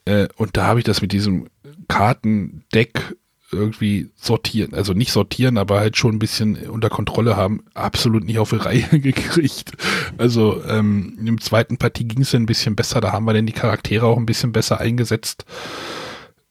Äh, 0.04 0.28
und 0.36 0.56
da 0.56 0.66
habe 0.66 0.80
ich 0.80 0.84
das 0.84 1.00
mit 1.00 1.12
diesem 1.12 1.48
Kartendeck 1.88 3.16
irgendwie 3.52 4.10
sortieren, 4.16 4.74
also 4.74 4.92
nicht 4.92 5.12
sortieren, 5.12 5.56
aber 5.56 5.78
halt 5.80 5.96
schon 5.96 6.16
ein 6.16 6.18
bisschen 6.18 6.68
unter 6.68 6.90
Kontrolle 6.90 7.36
haben, 7.36 7.64
absolut 7.74 8.24
nicht 8.24 8.38
auf 8.38 8.50
die 8.50 8.56
Reihe 8.60 9.00
gekriegt. 9.00 9.72
Also 10.18 10.62
ähm, 10.68 11.16
im 11.24 11.40
zweiten 11.40 11.78
Partie 11.78 12.04
ging 12.04 12.22
es 12.22 12.34
ein 12.34 12.46
bisschen 12.46 12.76
besser, 12.76 13.00
da 13.00 13.12
haben 13.12 13.24
wir 13.24 13.34
dann 13.34 13.46
die 13.46 13.52
Charaktere 13.52 14.06
auch 14.06 14.16
ein 14.16 14.26
bisschen 14.26 14.52
besser 14.52 14.80
eingesetzt. 14.80 15.44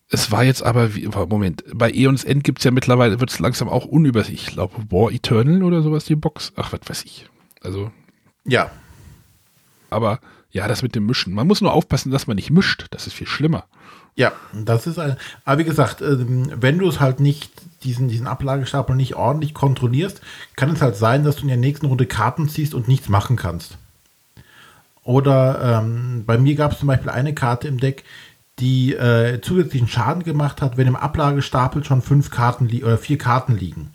Es 0.10 0.32
war 0.32 0.44
jetzt 0.44 0.64
aber, 0.64 0.96
wie, 0.96 1.08
Moment, 1.08 1.64
bei 1.74 1.92
Eons 1.92 2.24
End 2.24 2.44
gibt 2.44 2.60
es 2.60 2.64
ja 2.64 2.72
mittlerweile, 2.72 3.20
wird 3.20 3.32
es 3.32 3.40
langsam 3.40 3.70
auch 3.70 3.86
unübersichtlich. 3.86 4.48
Ich 4.50 4.54
glaube, 4.54 4.76
War 4.90 5.12
Eternal 5.12 5.64
oder 5.64 5.82
sowas, 5.82 6.06
die 6.06 6.16
Box. 6.16 6.54
Ach, 6.56 6.72
was 6.72 6.82
weiß 6.88 7.06
ich. 7.06 7.28
Also, 7.62 7.92
Ja, 8.46 8.70
aber 9.90 10.20
ja, 10.52 10.68
das 10.68 10.84
mit 10.84 10.96
dem 10.96 11.06
Mischen. 11.06 11.34
Man 11.34 11.48
muss 11.48 11.62
nur 11.62 11.74
aufpassen, 11.74 12.12
dass 12.12 12.28
man 12.28 12.36
nicht 12.36 12.52
mischt. 12.52 12.86
Das 12.92 13.08
ist 13.08 13.14
viel 13.14 13.28
schlimmer. 13.28 13.66
Ja, 14.16 14.32
das 14.54 14.88
ist 14.88 15.00
ein. 15.00 15.18
Aber 15.44 15.60
wie 15.60 15.66
gesagt, 15.66 16.02
ähm, 16.02 16.50
wenn 16.56 16.78
du 16.78 16.88
es 16.88 17.00
halt 17.00 17.20
nicht, 17.20 17.52
diesen, 17.84 18.08
diesen 18.08 18.28
Ablagestapel 18.28 18.96
nicht 18.96 19.16
ordentlich 19.16 19.54
kontrollierst, 19.54 20.22
kann 20.56 20.70
es 20.70 20.82
halt 20.82 20.96
sein, 20.96 21.24
dass 21.24 21.38
du 21.38 21.42
in 21.42 21.50
der 21.50 21.58
nächsten 21.58 21.86
Runde 21.88 22.06
Karten 22.06 22.48
ziehst 22.48 22.74
und 22.74 22.88
nichts 22.88 23.10
machen 23.10 23.36
kannst. 23.36 23.78
Oder 25.04 25.82
ähm, 25.82 26.24
bei 26.26 26.38
mir 26.38 26.56
gab 26.56 26.72
es 26.72 26.80
zum 26.80 26.88
Beispiel 26.88 27.10
eine 27.10 27.34
Karte 27.34 27.68
im 27.68 27.80
Deck, 27.80 28.04
die 28.60 28.94
äh, 28.94 29.42
zusätzlichen 29.42 29.88
Schaden 29.88 30.24
gemacht 30.24 30.62
hat, 30.62 30.78
wenn 30.78 30.88
im 30.88 30.96
Ablagestapel 30.96 31.84
schon 31.84 32.02
fünf 32.02 32.30
Karten 32.32 32.68
oder 32.84 32.98
vier 32.98 33.18
Karten 33.18 33.58
liegen. 33.58 33.92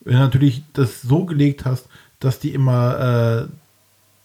Wenn 0.00 0.14
du 0.14 0.20
natürlich 0.20 0.62
das 0.72 1.02
so 1.02 1.24
gelegt 1.24 1.64
hast, 1.64 1.86
dass 2.20 2.38
die 2.38 2.54
immer 2.54 3.48
äh, 3.48 3.52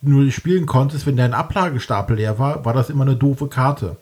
nur 0.01 0.31
spielen 0.31 0.65
konntest, 0.65 1.05
wenn 1.05 1.17
dein 1.17 1.33
Ablagestapel 1.33 2.17
leer 2.17 2.39
war, 2.39 2.63
war 2.65 2.73
das 2.73 2.89
immer 2.89 3.03
eine 3.03 3.15
doofe 3.15 3.47
Karte. 3.47 3.97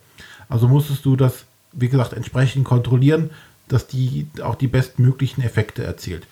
Also 0.47 0.67
musstest 0.67 1.05
du 1.05 1.15
das, 1.15 1.45
wie 1.71 1.89
gesagt, 1.89 2.13
entsprechend 2.13 2.65
kontrollieren, 2.65 3.31
dass 3.67 3.87
die 3.87 4.27
auch 4.41 4.55
die 4.55 4.67
bestmöglichen 4.67 5.43
Effekte 5.43 5.83
erzielt. 5.83 6.27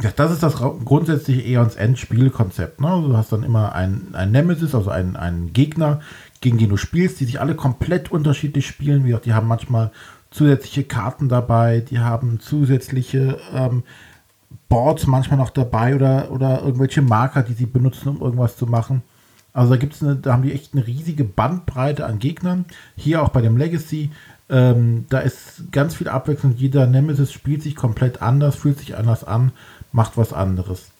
Ja, 0.00 0.10
das 0.14 0.32
ist 0.32 0.42
das 0.42 0.54
grundsätzliche 0.54 1.42
Eons 1.42 1.76
End 1.76 1.98
Spielkonzept. 1.98 2.80
Ne? 2.80 2.88
Du 3.06 3.16
hast 3.16 3.30
dann 3.30 3.42
immer 3.42 3.74
einen, 3.74 4.14
Nemesis, 4.30 4.74
also 4.74 4.90
einen, 4.90 5.16
einen 5.16 5.52
Gegner, 5.52 6.00
gegen 6.40 6.58
den 6.58 6.70
du 6.70 6.76
spielst, 6.76 7.20
die 7.20 7.26
sich 7.26 7.40
alle 7.40 7.54
komplett 7.54 8.10
unterschiedlich 8.10 8.66
spielen. 8.66 9.04
Wie 9.04 9.08
gesagt, 9.08 9.26
die 9.26 9.34
haben 9.34 9.48
manchmal 9.48 9.90
zusätzliche 10.30 10.84
Karten 10.84 11.28
dabei, 11.28 11.80
die 11.80 11.98
haben 11.98 12.40
zusätzliche 12.40 13.38
ähm, 13.52 13.82
Boards 14.68 15.06
manchmal 15.06 15.38
noch 15.38 15.50
dabei 15.50 15.94
oder, 15.94 16.30
oder 16.30 16.62
irgendwelche 16.62 17.02
Marker, 17.02 17.42
die 17.42 17.52
sie 17.52 17.66
benutzen, 17.66 18.08
um 18.08 18.20
irgendwas 18.22 18.56
zu 18.56 18.66
machen. 18.66 19.02
Also 19.52 19.74
da 19.74 19.76
gibt's 19.76 20.02
eine, 20.02 20.16
da 20.16 20.32
haben 20.32 20.42
die 20.42 20.52
echt 20.52 20.72
eine 20.72 20.86
riesige 20.86 21.24
Bandbreite 21.24 22.06
an 22.06 22.18
Gegnern. 22.18 22.64
Hier 22.96 23.22
auch 23.22 23.28
bei 23.28 23.42
dem 23.42 23.58
Legacy, 23.58 24.10
ähm, 24.48 25.04
da 25.10 25.18
ist 25.18 25.70
ganz 25.72 25.94
viel 25.94 26.08
Abwechslung. 26.08 26.54
Jeder 26.56 26.86
Nemesis 26.86 27.32
spielt 27.32 27.62
sich 27.62 27.76
komplett 27.76 28.22
anders, 28.22 28.56
fühlt 28.56 28.78
sich 28.78 28.96
anders 28.96 29.24
an, 29.24 29.52
macht 29.92 30.16
was 30.16 30.32
anderes. 30.32 30.90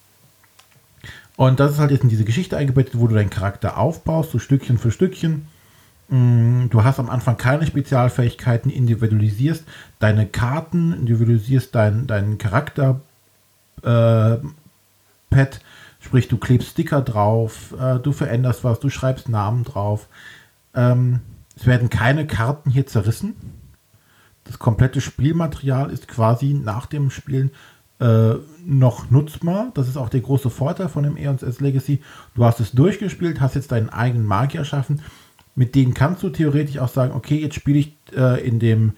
Und 1.36 1.61
das 1.61 1.72
ist 1.72 1.78
halt 1.78 1.90
jetzt 1.90 2.03
in 2.03 2.09
diese 2.09 2.24
Geschichte 2.24 2.57
eingebettet, 2.57 2.99
wo 2.99 3.07
du 3.09 3.14
deinen 3.14 3.30
Charakter 3.30 3.78
aufbaust, 3.78 4.30
so 4.30 4.38
Stückchen 4.38 4.78
für 4.78 4.90
Stückchen. 4.90 5.47
Mm, 6.09 6.68
Du 6.68 6.84
hast 6.84 6.99
am 7.01 7.11
Anfang 7.11 7.36
keine 7.36 7.66
Spezialfähigkeiten, 7.66 8.70
individualisierst 8.70 9.64
deine 9.99 10.26
Karten, 10.26 10.93
individualisierst 10.93 11.74
deinen 11.74 12.07
deinen 12.07 12.38
Charakter 12.38 13.01
äh, 13.82 14.36
sprich 16.01 16.28
du 16.28 16.36
klebst 16.36 16.70
Sticker 16.70 17.01
drauf, 17.01 17.74
äh, 17.78 17.99
du 17.99 18.12
veränderst 18.12 18.64
was, 18.64 18.80
du 18.80 18.90
schreibst 18.90 19.28
Namen 19.28 19.64
drauf. 19.64 20.09
Ähm, 20.74 21.20
es 21.57 21.66
werden 21.66 21.90
keine 21.90 22.26
Karten 22.26 22.70
hier 22.70 22.86
zerrissen. 22.86 23.34
Das 24.45 24.59
komplette 24.59 25.01
Spielmaterial 25.01 25.90
ist 25.90 26.09
quasi 26.09 26.55
nach 26.55 26.86
dem 26.86 27.11
Spielen 27.11 27.51
äh, 28.03 28.35
noch 28.65 29.11
nutzbar. 29.11 29.71
Das 29.75 29.89
ist 29.89 29.97
auch 29.97 30.09
der 30.09 30.21
große 30.21 30.51
Vorteil 30.51 30.89
von 30.89 31.05
dem 31.05 31.17
Eons 31.17 31.43
S 31.43 31.61
Legacy. 31.61 32.01
Du 32.35 32.45
hast 32.45 32.61
es 32.61 32.73
durchgespielt, 32.73 33.41
hast 33.41 33.55
jetzt 33.55 33.73
deinen 33.73 33.91
eigenen 33.91 34.27
Magier 34.27 34.61
erschaffen. 34.61 35.01
Mit 35.55 35.75
denen 35.75 35.95
kannst 35.95 36.23
du 36.23 36.31
theoretisch 36.31 36.79
auch 36.79 36.89
sagen, 36.89 37.13
okay, 37.13 37.39
jetzt 37.39 37.55
spiele 37.55 37.79
ich 37.79 37.97
äh, 38.17 38.47
in 38.47 38.59
dem 38.59 38.93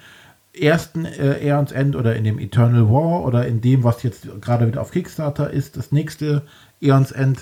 ersten 0.59 1.05
äh, 1.05 1.41
Aeons 1.43 1.73
End 1.73 1.97
oder 1.97 2.15
in 2.17 2.25
dem 2.25 2.39
Eternal 2.39 2.89
War 2.89 3.25
oder 3.25 3.47
in 3.47 3.61
dem, 3.61 3.85
was 3.85 4.03
jetzt 4.05 4.29
gerade 4.41 4.67
wieder 4.69 4.81
auf 4.81 4.93
Kickstarter 4.93 5.51
ist, 5.51 5.77
das 5.77 5.93
nächste 5.93 6.43
Aeons 6.81 7.13
End, 7.13 7.41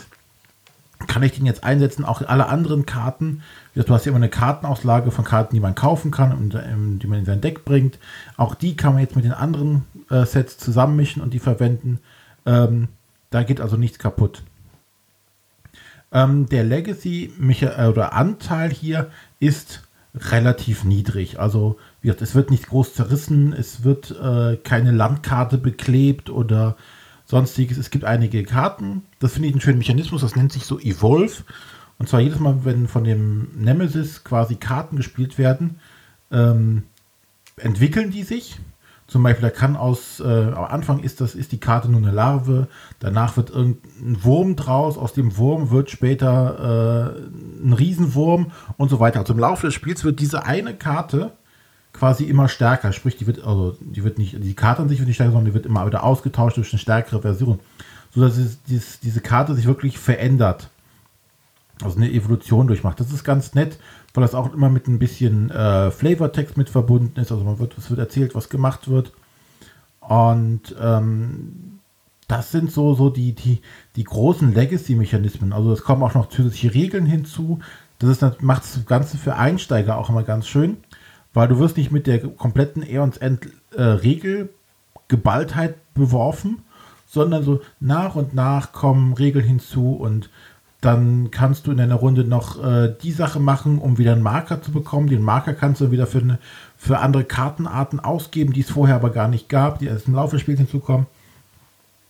kann 1.07 1.22
ich 1.22 1.32
den 1.32 1.46
jetzt 1.46 1.64
einsetzen, 1.64 2.05
auch 2.05 2.22
alle 2.22 2.48
anderen 2.48 2.86
Karten. 2.86 3.42
Du 3.74 3.88
hast 3.88 4.05
ja 4.05 4.11
immer 4.11 4.16
eine 4.16 4.28
Kartenauslage 4.28 5.11
von 5.11 5.24
Karten, 5.24 5.55
die 5.55 5.61
man 5.61 5.74
kaufen 5.74 6.11
kann 6.11 6.32
und 6.32 6.55
ähm, 6.55 6.98
die 6.98 7.07
man 7.07 7.20
in 7.20 7.24
sein 7.24 7.40
Deck 7.40 7.64
bringt. 7.64 7.98
Auch 8.36 8.55
die 8.55 8.76
kann 8.76 8.92
man 8.94 9.03
jetzt 9.03 9.16
mit 9.16 9.24
den 9.24 9.32
anderen 9.32 9.84
äh, 10.11 10.24
Sets 10.24 10.59
zusammenmischen 10.59 11.22
und 11.22 11.32
die 11.34 11.38
verwenden. 11.38 12.00
Ähm, 12.46 12.88
da 13.30 13.42
geht 13.42 13.61
also 13.61 13.76
nichts 13.76 13.98
kaputt. 13.98 14.42
Ähm, 16.12 16.48
der 16.48 16.64
Legacy 16.64 17.32
Micha- 17.40 17.84
äh, 17.84 17.88
oder 17.88 18.12
Anteil 18.12 18.70
hier 18.70 19.11
ist 19.40 19.82
relativ 20.14 20.84
niedrig. 20.84 21.40
Also 21.40 21.78
es 22.03 22.34
wird 22.34 22.50
nicht 22.50 22.68
groß 22.68 22.94
zerrissen, 22.94 23.55
es 23.55 23.82
wird 23.82 24.11
äh, 24.11 24.57
keine 24.57 24.90
Landkarte 24.90 25.57
beklebt 25.57 26.28
oder 26.28 26.76
sonstiges. 27.33 27.78
Es 27.78 27.89
gibt 27.89 28.05
einige 28.05 28.45
Karten. 28.45 29.05
Das 29.18 29.33
finde 29.33 29.49
ich 29.49 29.55
einen 29.55 29.62
schönen 29.62 29.78
Mechanismus. 29.78 30.20
Das 30.20 30.37
nennt 30.37 30.53
sich 30.53 30.66
so 30.66 30.78
Evolve. 30.78 31.43
Und 31.99 32.09
zwar 32.09 32.20
jedes 32.20 32.39
Mal, 32.39 32.64
wenn 32.64 32.89
von 32.89 33.05
dem 33.05 33.49
Nemesis 33.57 34.22
quasi 34.22 34.57
Karten 34.57 34.97
gespielt 34.97 35.39
werden, 35.39 35.80
ähm, 36.30 36.83
entwickeln 37.57 38.11
die 38.11 38.22
sich. 38.22 38.59
Zum 39.07 39.22
Beispiel, 39.22 39.49
da 39.49 39.51
kann 39.51 39.76
aus, 39.76 40.20
äh, 40.20 40.24
am 40.24 40.64
Anfang 40.64 41.01
ist 41.01 41.22
das, 41.22 41.35
ist 41.35 41.53
die 41.53 41.61
Karte 41.61 41.91
nur 41.91 42.01
eine 42.01 42.11
Larve, 42.11 42.68
danach 42.99 43.37
wird 43.37 43.51
irgendein 43.51 44.22
Wurm 44.22 44.57
draus, 44.57 44.99
aus 44.99 45.12
dem 45.12 45.37
Wurm 45.37 45.70
wird 45.70 45.91
später 45.91 47.14
äh, 47.16 47.66
ein 47.66 47.72
Riesenwurm 47.72 48.53
und 48.76 48.91
so 48.91 49.01
weiter. 49.01 49.20
Also 49.20 49.33
im 49.33 49.39
Laufe 49.39 49.66
des 49.66 49.74
Spiels 49.74 50.05
wird 50.05 50.20
diese 50.20 50.45
eine 50.45 50.74
Karte 50.74 51.33
quasi 51.93 52.24
immer 52.24 52.49
stärker. 52.49 52.93
Sprich, 52.93 53.16
die 53.16 53.26
wird, 53.26 53.45
also 53.45 53.76
die 53.80 54.05
wird 54.05 54.18
nicht, 54.18 54.43
die 54.43 54.55
Karte 54.55 54.82
an 54.82 54.88
sich 54.88 54.99
wird 54.99 55.09
nicht 55.09 55.16
stärker, 55.16 55.32
sondern 55.32 55.47
die 55.47 55.55
wird 55.55 55.66
immer 55.66 55.86
wieder 55.86 56.05
ausgetauscht 56.05 56.57
durch 56.57 56.72
eine 56.72 56.78
stärkere 56.78 57.22
Version. 57.22 57.61
Sodass 58.14 58.36
es, 58.36 58.62
dies, 58.64 59.01
diese 59.01 59.20
Karte 59.20 59.55
sich 59.55 59.66
wirklich 59.66 59.99
verändert. 59.99 60.68
Also 61.82 61.97
eine 61.97 62.11
Evolution 62.11 62.66
durchmacht. 62.66 63.01
Das 63.01 63.12
ist 63.12 63.24
ganz 63.24 63.55
nett, 63.55 63.78
weil 64.14 64.22
das 64.22 64.34
auch 64.34 64.53
immer 64.53 64.68
mit 64.68 64.86
ein 64.86 64.99
bisschen 64.99 65.51
äh, 65.51 65.90
Flavortext 65.90 66.57
mit 66.57 66.70
verbunden 66.70 67.18
ist. 67.18 67.32
Also 67.32 67.45
man 67.45 67.59
wird, 67.59 67.76
es 67.78 67.90
wird 67.90 67.99
erzählt, 67.99 68.34
was 68.34 68.49
gemacht 68.49 68.88
wird. 68.88 69.12
Und 70.01 70.74
ähm, 70.80 71.80
das 72.28 72.51
sind 72.51 72.70
so, 72.70 72.95
so 72.95 73.11
die, 73.11 73.32
die, 73.32 73.61
die 73.97 74.05
großen 74.05 74.55
Legacy-Mechanismen. 74.55 75.53
Also 75.53 75.72
es 75.72 75.82
kommen 75.82 76.03
auch 76.03 76.14
noch 76.14 76.28
zusätzliche 76.28 76.74
Regeln 76.74 77.07
hinzu. 77.07 77.61
Das 77.99 78.20
macht 78.40 78.62
das 78.64 78.86
Ganze 78.86 79.16
für 79.16 79.36
Einsteiger 79.36 79.97
auch 79.97 80.09
immer 80.09 80.22
ganz 80.22 80.49
schön, 80.49 80.78
weil 81.35 81.49
du 81.49 81.59
wirst 81.59 81.76
nicht 81.76 81.93
mit 81.93 82.07
der 82.07 82.20
kompletten 82.20 82.83
Aeons 82.83 83.16
End 83.16 83.49
äh, 83.74 83.83
Regelgeballtheit 83.83 85.76
beworfen, 85.95 86.62
sondern 87.07 87.43
so 87.43 87.61
nach 87.80 88.14
und 88.14 88.35
nach 88.35 88.72
kommen 88.72 89.12
Regeln 89.14 89.45
hinzu 89.45 89.93
und 89.95 90.30
Dann 90.83 91.30
kannst 91.30 91.66
du 91.68 91.70
in 91.70 91.80
einer 91.80 91.95
Runde 91.95 92.24
noch 92.24 92.62
äh, 92.62 92.93
die 93.01 93.12
Sache 93.12 93.39
machen, 93.39 93.78
um 93.78 93.99
wieder 93.99 94.12
einen 94.12 94.22
Marker 94.22 94.62
zu 94.62 94.72
bekommen. 94.72 95.09
Den 95.09 95.22
Marker 95.22 95.55
kannst 95.55 95.80
du 95.80 95.93
wieder 95.93 96.09
für, 96.09 96.18
eine, 96.18 96.39
für 96.76 96.99
andere 96.99 97.22
Kartenarten 97.22 98.01
ausgeben, 98.01 98.53
die 98.53 98.62
es 98.62 98.70
vorher 98.70 98.97
aber 98.97 99.11
gar 99.11 99.28
nicht 99.28 99.49
gab, 99.49 99.78
die 99.78 99.87
erst 99.87 100.09
im 100.09 100.14
Laufe 100.16 100.35
des 100.35 100.43
Spiels 100.43 100.59
hinzukommen. 100.59 101.07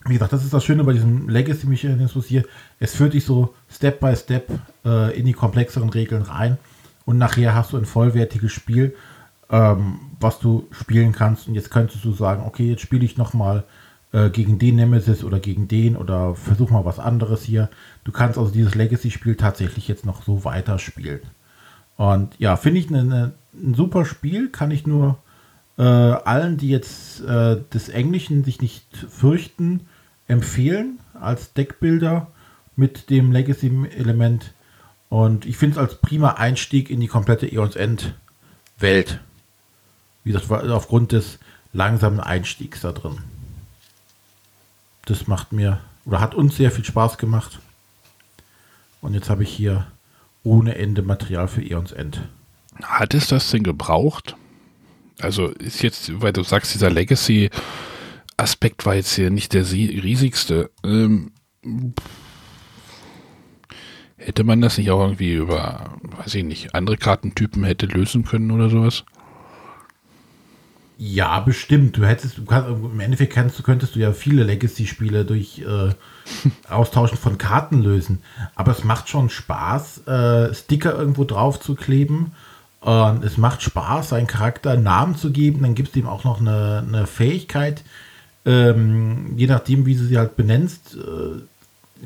Wie 0.07 0.14
gesagt, 0.14 0.33
das 0.33 0.43
ist 0.43 0.55
das 0.55 0.64
Schöne 0.64 0.85
bei 0.85 0.95
diesem 0.95 1.29
Legacy-Mechanismus 1.29 2.25
hier. 2.25 2.45
Es 2.81 2.95
führt 2.95 3.12
dich 3.12 3.27
so 3.27 3.55
Step 3.70 4.01
by 4.01 4.16
Step 4.16 4.49
äh, 4.87 5.18
in 5.18 5.27
die 5.27 5.35
komplexeren 5.35 5.91
Regeln 5.91 6.23
rein. 6.23 6.57
Und 7.05 7.18
nachher 7.18 7.55
hast 7.55 7.75
du 7.75 7.77
ein 7.77 7.85
vollwertiges 7.85 8.53
Spiel, 8.53 8.95
ähm, 9.53 10.01
was 10.19 10.41
du 10.41 10.67
spielen 10.73 11.13
kannst. 11.13 11.47
Und 11.47 11.55
jetzt 11.55 11.71
könntest 11.71 12.05
du 12.05 12.13
sagen, 12.13 12.43
okay, 12.45 12.69
jetzt 12.69 12.83
spiele 12.83 13.05
ich 13.05 13.17
nochmal 13.17 13.57
mal 13.57 13.65
äh, 14.13 14.31
gegen 14.31 14.59
den 14.59 14.77
Nemesis 14.77 15.25
oder 15.25 15.41
gegen 15.41 15.69
den 15.69 15.97
oder 15.97 16.35
versuch 16.35 16.71
mal 16.71 16.85
was 16.85 16.99
anderes 16.99 17.43
hier. 17.43 17.71
Du 18.05 18.13
kannst 18.13 18.39
also 18.39 18.51
dieses 18.51 18.75
Legacy-Spiel 18.75 19.37
tatsächlich 19.37 19.89
jetzt 19.89 20.05
noch 20.05 20.23
so 20.23 20.45
weiterspielen. 20.45 21.21
Und 21.97 22.39
ja, 22.39 22.57
finde 22.57 22.81
ich 22.81 22.89
eine, 22.89 23.01
eine, 23.01 23.33
ein 23.55 23.75
super 23.75 24.05
Spiel, 24.05 24.51
kann 24.51 24.71
ich 24.71 24.87
nur 24.87 25.19
äh, 25.79 25.83
allen, 25.83 26.59
die 26.59 26.69
jetzt 26.69 27.23
äh, 27.23 27.59
des 27.73 27.89
Englischen 27.89 28.45
sich 28.45 28.61
nicht 28.61 28.85
fürchten, 28.97 29.87
empfehlen 30.27 30.99
als 31.19 31.53
Deckbilder 31.55 32.29
mit 32.77 33.11
dem 33.11 33.33
Legacy-Element. 33.33 34.53
Und 35.09 35.47
ich 35.47 35.57
finde 35.57 35.75
es 35.75 35.79
als 35.79 35.97
prima 35.97 36.33
Einstieg 36.35 36.91
in 36.91 37.01
die 37.01 37.07
komplette 37.07 37.51
Eons 37.51 37.77
End 37.77 38.15
Welt. 38.79 39.21
Wie 40.25 40.33
gesagt, 40.33 40.51
aufgrund 40.51 41.12
des 41.12 41.39
langsamen 41.73 42.20
Einstiegs 42.20 42.81
da 42.81 42.93
drin 42.93 43.18
das 45.07 45.27
macht 45.27 45.53
mir 45.53 45.81
oder 46.05 46.20
hat 46.20 46.35
uns 46.35 46.57
sehr 46.57 46.70
viel 46.70 46.85
Spaß 46.85 47.18
gemacht. 47.18 47.61
Und 49.01 49.14
jetzt 49.14 49.31
habe 49.31 49.43
ich 49.43 49.51
hier 49.51 49.87
ohne 50.45 50.77
Ende 50.77 51.03
Material 51.03 51.49
für 51.49 51.62
Eons 51.62 51.93
End. 51.93 52.20
Hat 52.83 53.14
es 53.14 53.29
das 53.29 53.51
denn 53.51 53.62
gebraucht? 53.62 54.37
Also 55.20 55.49
ist 55.49 55.83
jetzt, 55.83 56.20
weil 56.20 56.33
du 56.33 56.43
sagst, 56.43 56.75
dieser 56.75 56.91
Legacy-Aspekt 56.91 58.87
war 58.87 58.95
jetzt 58.95 59.14
hier 59.14 59.31
nicht 59.31 59.53
der 59.53 59.70
riesigste. 59.70 60.70
Ähm, 60.85 61.33
hätte 64.16 64.45
man 64.45 64.61
das 64.61 64.79
nicht 64.79 64.91
auch 64.91 65.01
irgendwie 65.01 65.35
über, 65.35 65.99
weiß 66.16 66.35
ich 66.35 66.45
nicht, 66.45 66.75
andere 66.75 66.97
Kartentypen 66.97 67.64
hätte 67.64 67.87
lösen 67.87 68.25
können 68.25 68.51
oder 68.51 68.70
sowas? 68.70 69.05
Ja, 71.05 71.41
bestimmt. 71.41 71.97
Du 71.97 72.07
hättest, 72.07 72.39
du 72.39 72.45
kannst, 72.45 72.69
im 72.69 73.01
Endeffekt 73.01 73.33
kannst, 73.33 73.61
könntest 73.65 73.97
du 73.97 73.99
ja 73.99 74.13
viele 74.13 74.45
Legacy-Spiele 74.45 75.25
durch 75.25 75.59
äh, 75.59 75.91
Austauschen 76.73 77.19
von 77.19 77.39
Karten 77.39 77.83
lösen. 77.83 78.23
Aber 78.55 78.71
es 78.71 78.85
macht 78.85 79.09
schon 79.09 79.29
Spaß, 79.29 80.07
äh, 80.07 80.55
Sticker 80.55 80.97
irgendwo 80.97 81.25
drauf 81.25 81.59
zu 81.59 81.75
kleben. 81.75 82.31
Und 82.81 83.25
es 83.25 83.37
macht 83.37 83.63
Spaß, 83.63 84.11
seinen 84.11 84.29
Charakter 84.29 84.71
einen 84.71 84.85
Namen 84.85 85.17
zu 85.17 85.33
geben. 85.33 85.63
Dann 85.63 85.75
gibt 85.75 85.89
es 85.89 85.97
ihm 85.97 86.07
auch 86.07 86.23
noch 86.23 86.39
eine, 86.39 86.85
eine 86.87 87.09
Fähigkeit. 87.09 87.83
Ähm, 88.47 89.37
je 89.37 89.49
nachdem, 89.49 89.87
wie 89.87 89.97
du 89.97 90.05
sie 90.05 90.19
halt 90.19 90.37
benennst, 90.37 90.95
äh, 90.95 91.41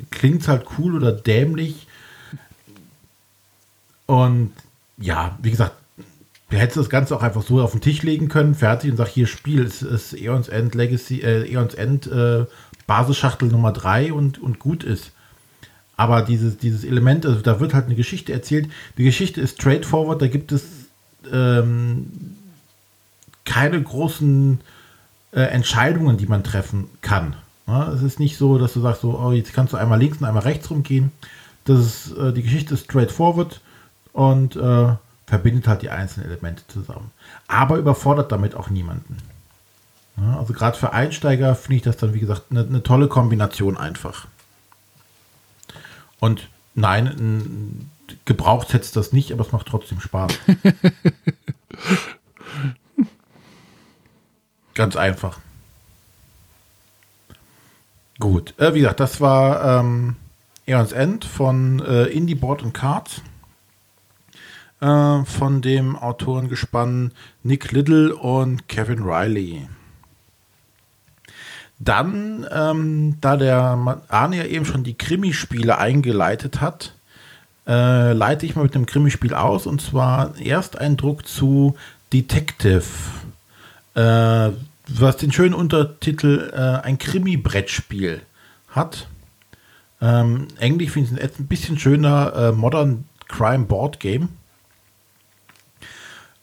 klingt 0.09 0.41
es 0.41 0.47
halt 0.47 0.65
cool 0.79 0.95
oder 0.95 1.11
dämlich. 1.11 1.85
Und 4.07 4.53
ja, 4.97 5.37
wie 5.43 5.51
gesagt, 5.51 5.75
Du 6.49 6.57
hättest 6.57 6.77
das 6.77 6.89
Ganze 6.89 7.15
auch 7.15 7.23
einfach 7.23 7.43
so 7.43 7.61
auf 7.61 7.71
den 7.71 7.81
Tisch 7.81 8.03
legen 8.03 8.29
können, 8.29 8.55
fertig 8.55 8.91
und 8.91 8.97
sag 8.97 9.09
hier 9.09 9.27
Spiel, 9.27 9.63
es 9.63 9.81
ist 9.81 10.13
Eons 10.13 10.47
End 10.47 10.75
Legacy, 10.75 11.21
äh, 11.21 11.51
Eons 11.51 11.73
End 11.73 12.07
äh, 12.07 12.45
Basisschachtel 12.85 13.49
Nummer 13.49 13.73
3 13.73 14.13
und, 14.13 14.41
und 14.41 14.57
gut 14.59 14.83
ist. 14.83 15.11
Aber 15.97 16.21
dieses, 16.21 16.57
dieses 16.57 16.85
Element, 16.85 17.25
also 17.25 17.41
da 17.41 17.59
wird 17.59 17.73
halt 17.73 17.85
eine 17.85 17.95
Geschichte 17.95 18.31
erzählt. 18.31 18.69
Die 18.97 19.03
Geschichte 19.03 19.41
ist 19.41 19.59
straightforward, 19.59 20.21
da 20.21 20.27
gibt 20.27 20.51
es 20.51 20.63
ähm, 21.33 22.35
keine 23.43 23.81
großen 23.81 24.61
äh, 25.31 25.41
Entscheidungen, 25.41 26.17
die 26.17 26.27
man 26.27 26.43
treffen 26.43 26.89
kann. 27.01 27.35
Ja, 27.65 27.91
es 27.91 28.01
ist 28.01 28.19
nicht 28.19 28.37
so, 28.37 28.57
dass 28.57 28.73
du 28.73 28.79
sagst, 28.79 29.01
so, 29.01 29.19
oh, 29.19 29.31
jetzt 29.33 29.53
kannst 29.53 29.73
du 29.73 29.77
einmal 29.77 29.99
links 29.99 30.19
und 30.19 30.25
einmal 30.25 30.43
rechts 30.43 30.69
rumgehen. 30.69 31.11
Das 31.65 31.79
ist, 31.79 32.17
äh, 32.17 32.31
die 32.31 32.43
Geschichte 32.43 32.75
ist 32.75 32.85
straightforward 32.85 33.59
und 34.13 34.55
äh, 34.55 34.93
verbindet 35.27 35.67
halt 35.67 35.81
die 35.81 35.89
einzelnen 35.89 36.31
Elemente 36.31 36.63
zusammen. 36.67 37.11
Aber 37.47 37.77
überfordert 37.77 38.31
damit 38.31 38.55
auch 38.55 38.69
niemanden. 38.69 39.17
Ja, 40.15 40.39
also 40.39 40.53
gerade 40.53 40.77
für 40.77 40.93
Einsteiger 40.93 41.53
finde 41.55 41.75
ich 41.75 41.81
das 41.83 41.97
dann, 41.97 42.13
wie 42.13 42.19
gesagt, 42.19 42.43
eine, 42.49 42.61
eine 42.61 42.81
tolle 42.81 43.09
Kombination 43.09 43.77
einfach. 43.77 44.27
Und 46.19 46.49
nein, 46.73 47.89
gebraucht 48.25 48.73
hätte 48.73 48.91
das 48.93 49.11
nicht, 49.13 49.31
aber 49.31 49.45
es 49.45 49.51
macht 49.51 49.67
trotzdem 49.67 49.99
Spaß. 49.99 50.31
Ganz 54.73 54.95
einfach. 54.95 55.39
Gut, 58.19 58.55
äh, 58.57 58.73
wie 58.73 58.79
gesagt, 58.79 58.99
das 58.99 59.21
war 59.21 59.79
ähm, 59.79 60.15
Eons 60.65 60.91
End 60.91 61.25
von 61.25 61.79
äh, 61.85 62.05
Indie 62.05 62.33
Board 62.33 62.63
and 62.63 62.73
Cards 62.73 63.21
äh, 64.79 65.23
von 65.23 65.61
dem 65.61 65.95
Autorengespann 65.95 67.11
Nick 67.43 67.71
Little 67.71 68.15
und 68.15 68.67
Kevin 68.67 69.03
Riley. 69.03 69.67
Dann, 71.79 72.47
ähm, 72.51 73.17
da 73.21 73.37
der 73.37 74.01
Arne 74.07 74.37
ja 74.37 74.45
eben 74.45 74.65
schon 74.65 74.83
die 74.83 74.97
Krimispiele 74.97 75.77
eingeleitet 75.77 76.59
hat, 76.59 76.95
äh, 77.67 78.13
leite 78.13 78.45
ich 78.45 78.55
mal 78.55 78.63
mit 78.63 78.75
einem 78.75 78.85
Krimispiel 78.85 79.33
aus 79.33 79.67
und 79.67 79.81
zwar 79.81 80.35
erst 80.37 80.79
ein 80.79 80.97
Druck 80.97 81.27
zu 81.27 81.75
Detective, 82.13 82.83
äh, 83.93 84.49
was 84.87 85.17
den 85.17 85.31
schönen 85.31 85.53
Untertitel 85.53 86.51
äh, 86.53 86.85
ein 86.85 86.97
Krimi-Brettspiel 86.97 88.21
hat. 88.69 89.07
Ähm, 90.01 90.47
Englisch 90.59 90.91
finde 90.91 91.19
ich 91.19 91.23
es 91.23 91.39
ein 91.39 91.47
bisschen 91.47 91.77
schöner 91.77 92.33
äh, 92.33 92.51
Modern 92.53 93.05
Crime 93.27 93.65
Board 93.65 93.99
Game 93.99 94.29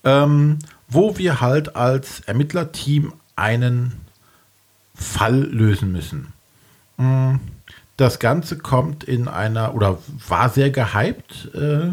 ähm, 0.05 0.59
wo 0.89 1.19
wir 1.19 1.41
halt 1.41 1.77
als 1.77 2.21
Ermittlerteam 2.21 3.13
einen 3.37 3.93
Fall 4.95 5.41
lösen 5.41 5.93
müssen. 5.93 6.33
Mm, 6.97 7.37
das 7.97 8.19
Ganze 8.19 8.59
kommt 8.59 9.05
in 9.05 9.29
einer 9.29 9.75
oder 9.75 9.99
war 10.29 10.49
sehr 10.49 10.71
gehypt 10.71 11.51
äh, 11.55 11.93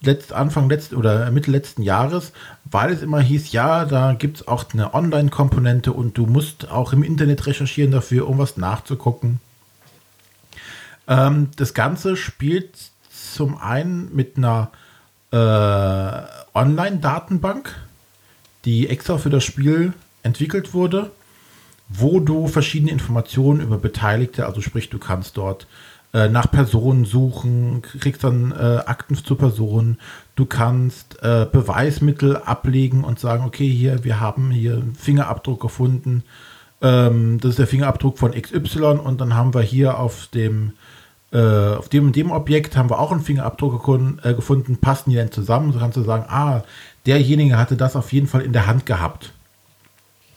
letzt, 0.00 0.32
Anfang 0.32 0.68
letzten 0.68 0.96
oder 0.96 1.30
Mitte 1.30 1.50
letzten 1.50 1.82
Jahres, 1.82 2.32
weil 2.64 2.92
es 2.92 3.02
immer 3.02 3.20
hieß, 3.20 3.52
ja, 3.52 3.84
da 3.84 4.14
gibt 4.14 4.38
es 4.38 4.48
auch 4.48 4.64
eine 4.72 4.94
Online-Komponente 4.94 5.92
und 5.92 6.16
du 6.16 6.26
musst 6.26 6.70
auch 6.70 6.92
im 6.92 7.02
Internet 7.02 7.46
recherchieren 7.46 7.90
dafür, 7.90 8.28
um 8.28 8.38
was 8.38 8.56
nachzugucken. 8.56 9.40
Ähm, 11.06 11.50
das 11.56 11.74
Ganze 11.74 12.16
spielt 12.16 12.76
zum 13.10 13.58
einen 13.58 14.14
mit 14.14 14.36
einer 14.36 14.70
äh, 15.30 15.36
Online-Datenbank, 16.54 17.74
die 18.64 18.88
extra 18.88 19.18
für 19.18 19.30
das 19.30 19.44
Spiel 19.44 19.92
entwickelt 20.22 20.74
wurde, 20.74 21.10
wo 21.88 22.20
du 22.20 22.48
verschiedene 22.48 22.90
Informationen 22.90 23.60
über 23.60 23.78
Beteiligte, 23.78 24.46
also 24.46 24.60
sprich, 24.60 24.90
du 24.90 24.98
kannst 24.98 25.36
dort 25.36 25.66
äh, 26.12 26.28
nach 26.28 26.50
Personen 26.50 27.04
suchen, 27.04 27.82
kriegst 27.82 28.24
dann 28.24 28.52
äh, 28.52 28.82
Akten 28.86 29.14
zur 29.14 29.38
Person, 29.38 29.98
du 30.36 30.46
kannst 30.46 31.22
äh, 31.22 31.46
Beweismittel 31.50 32.36
ablegen 32.36 33.04
und 33.04 33.18
sagen, 33.18 33.44
okay, 33.44 33.68
hier, 33.68 34.04
wir 34.04 34.20
haben 34.20 34.50
hier 34.50 34.74
einen 34.74 34.94
Fingerabdruck 34.94 35.60
gefunden, 35.60 36.24
ähm, 36.80 37.38
das 37.40 37.50
ist 37.50 37.58
der 37.58 37.66
Fingerabdruck 37.66 38.18
von 38.18 38.32
XY 38.32 39.00
und 39.02 39.20
dann 39.20 39.34
haben 39.34 39.54
wir 39.54 39.62
hier 39.62 39.98
auf 39.98 40.28
dem 40.28 40.72
äh, 41.32 41.74
auf 41.74 41.88
dem 41.88 42.12
dem 42.12 42.30
Objekt 42.30 42.76
haben 42.76 42.90
wir 42.90 42.98
auch 42.98 43.12
einen 43.12 43.20
Fingerabdruck 43.20 43.72
gefunden, 43.72 44.18
äh, 44.22 44.34
gefunden 44.34 44.78
passen 44.78 45.10
die 45.10 45.16
denn 45.16 45.32
zusammen? 45.32 45.72
So 45.72 45.78
kannst 45.78 45.96
du 45.96 46.02
sagen, 46.02 46.24
ah, 46.28 46.62
derjenige 47.06 47.58
hatte 47.58 47.76
das 47.76 47.96
auf 47.96 48.12
jeden 48.12 48.26
Fall 48.26 48.42
in 48.42 48.52
der 48.52 48.66
Hand 48.66 48.86
gehabt. 48.86 49.32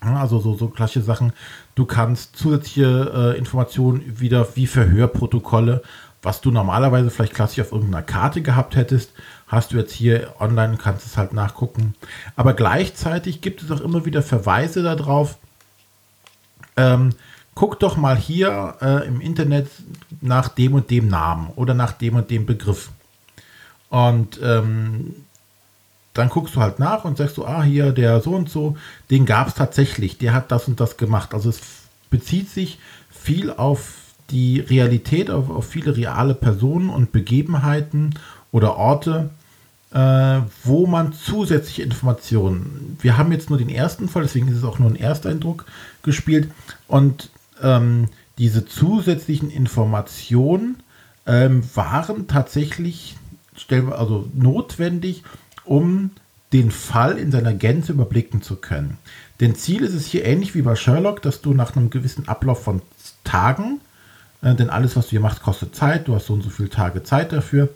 Also 0.02 0.40
so, 0.40 0.56
so 0.56 0.68
klassische 0.68 1.06
Sachen. 1.06 1.32
Du 1.76 1.86
kannst 1.86 2.36
zusätzliche 2.36 3.34
äh, 3.36 3.38
Informationen 3.38 4.20
wieder 4.20 4.56
wie 4.56 4.68
Verhörprotokolle, 4.68 5.84
was 6.24 6.42
du 6.42 6.52
normalerweise 6.52 7.10
vielleicht 7.10 7.36
klassisch 7.36 7.62
auf 7.62 7.72
irgendeiner 7.72 8.04
Karte 8.04 8.42
gehabt 8.42 8.76
hättest, 8.76 9.12
hast 9.48 9.72
du 9.72 9.78
jetzt 9.78 9.94
hier 9.94 10.34
online 10.40 10.74
und 10.74 10.82
kannst 10.82 11.06
es 11.06 11.18
halt 11.18 11.34
nachgucken. 11.34 11.96
Aber 12.36 12.54
gleichzeitig 12.54 13.42
gibt 13.42 13.62
es 13.62 13.72
auch 13.72 13.82
immer 13.82 14.06
wieder 14.06 14.22
Verweise 14.22 14.84
darauf, 14.84 15.38
ähm, 16.78 17.12
guck 17.56 17.80
doch 17.80 17.98
mal 17.98 18.18
hier 18.18 18.76
äh, 18.82 19.08
im 19.08 19.22
Internet 19.22 19.68
nach 20.22 20.48
dem 20.48 20.74
und 20.74 20.90
dem 20.90 21.08
Namen 21.08 21.50
oder 21.56 21.74
nach 21.74 21.92
dem 21.94 22.16
und 22.16 22.30
dem 22.30 22.46
Begriff. 22.46 22.90
Und 23.90 24.40
ähm, 24.42 25.16
dann 26.14 26.30
guckst 26.30 26.56
du 26.56 26.62
halt 26.62 26.80
nach 26.80 27.06
und 27.06 27.18
sagst 27.18 27.38
du, 27.38 27.46
ah, 27.46 27.64
hier 27.64 27.92
der 27.92 28.22
so 28.22 28.32
und 28.32 28.50
so, 28.50 28.78
den 29.10 29.26
gab 29.26 29.48
es 29.48 29.56
tatsächlich, 29.56 30.18
der 30.18 30.34
hat 30.34 30.52
das 30.52 30.68
und 30.68 30.80
das 30.80 30.98
gemacht. 30.98 31.34
Also 31.34 31.50
es 31.50 31.60
bezieht 32.10 32.50
sich 32.50 32.80
viel 33.10 33.52
auf 33.52 33.96
die 34.30 34.60
Realität 34.60 35.30
auf, 35.30 35.50
auf 35.50 35.68
viele 35.68 35.96
reale 35.96 36.36
Personen 36.36 36.90
und 36.90 37.12
Begebenheiten 37.12 38.16
oder 38.52 38.78
Orte, 38.78 39.30
äh, 39.94 40.40
wo 40.64 40.88
man 40.88 41.14
zusätzliche 41.14 41.84
Informationen. 41.84 42.98
Wir 43.02 43.18
haben 43.18 43.32
jetzt 43.32 43.50
nur 43.50 43.60
den 43.60 43.70
ersten 43.70 44.08
Fall, 44.08 44.24
deswegen 44.24 44.48
ist 44.48 44.58
es 44.58 44.64
auch 44.64 44.80
nur 44.80 44.90
ein 44.90 44.96
Ersteindruck 44.96 45.66
gespielt. 46.02 46.50
Und 46.88 47.30
ähm, 47.62 48.08
diese 48.38 48.66
zusätzlichen 48.66 49.50
Informationen 49.50 50.78
ähm, 51.26 51.64
waren 51.76 52.28
tatsächlich 52.28 53.16
also 53.70 54.30
notwendig, 54.34 55.24
um 55.66 56.12
den 56.54 56.72
Fall 56.72 57.18
in 57.18 57.32
seiner 57.32 57.54
Gänze 57.54 57.94
überblicken 57.94 58.42
zu 58.42 58.56
können. 58.56 58.98
Denn 59.40 59.56
Ziel 59.56 59.84
ist 59.84 59.94
es 59.94 60.06
hier 60.06 60.26
ähnlich 60.26 60.56
wie 60.56 60.62
bei 60.62 60.76
Sherlock, 60.76 61.22
dass 61.22 61.42
du 61.42 61.54
nach 61.54 61.76
einem 61.76 61.90
gewissen 61.90 62.28
Ablauf 62.28 62.64
von 62.64 62.82
Tagen, 63.24 63.80
äh, 64.42 64.56
denn 64.56 64.70
alles, 64.70 64.96
was 64.96 65.06
du 65.06 65.12
hier 65.12 65.20
machst, 65.20 65.42
kostet 65.42 65.76
Zeit, 65.76 66.08
du 66.08 66.16
hast 66.16 66.28
so 66.28 66.34
und 66.34 66.44
so 66.44 66.50
viele 66.50 66.70
Tage 66.70 67.04
Zeit 67.04 67.32
dafür, 67.32 67.70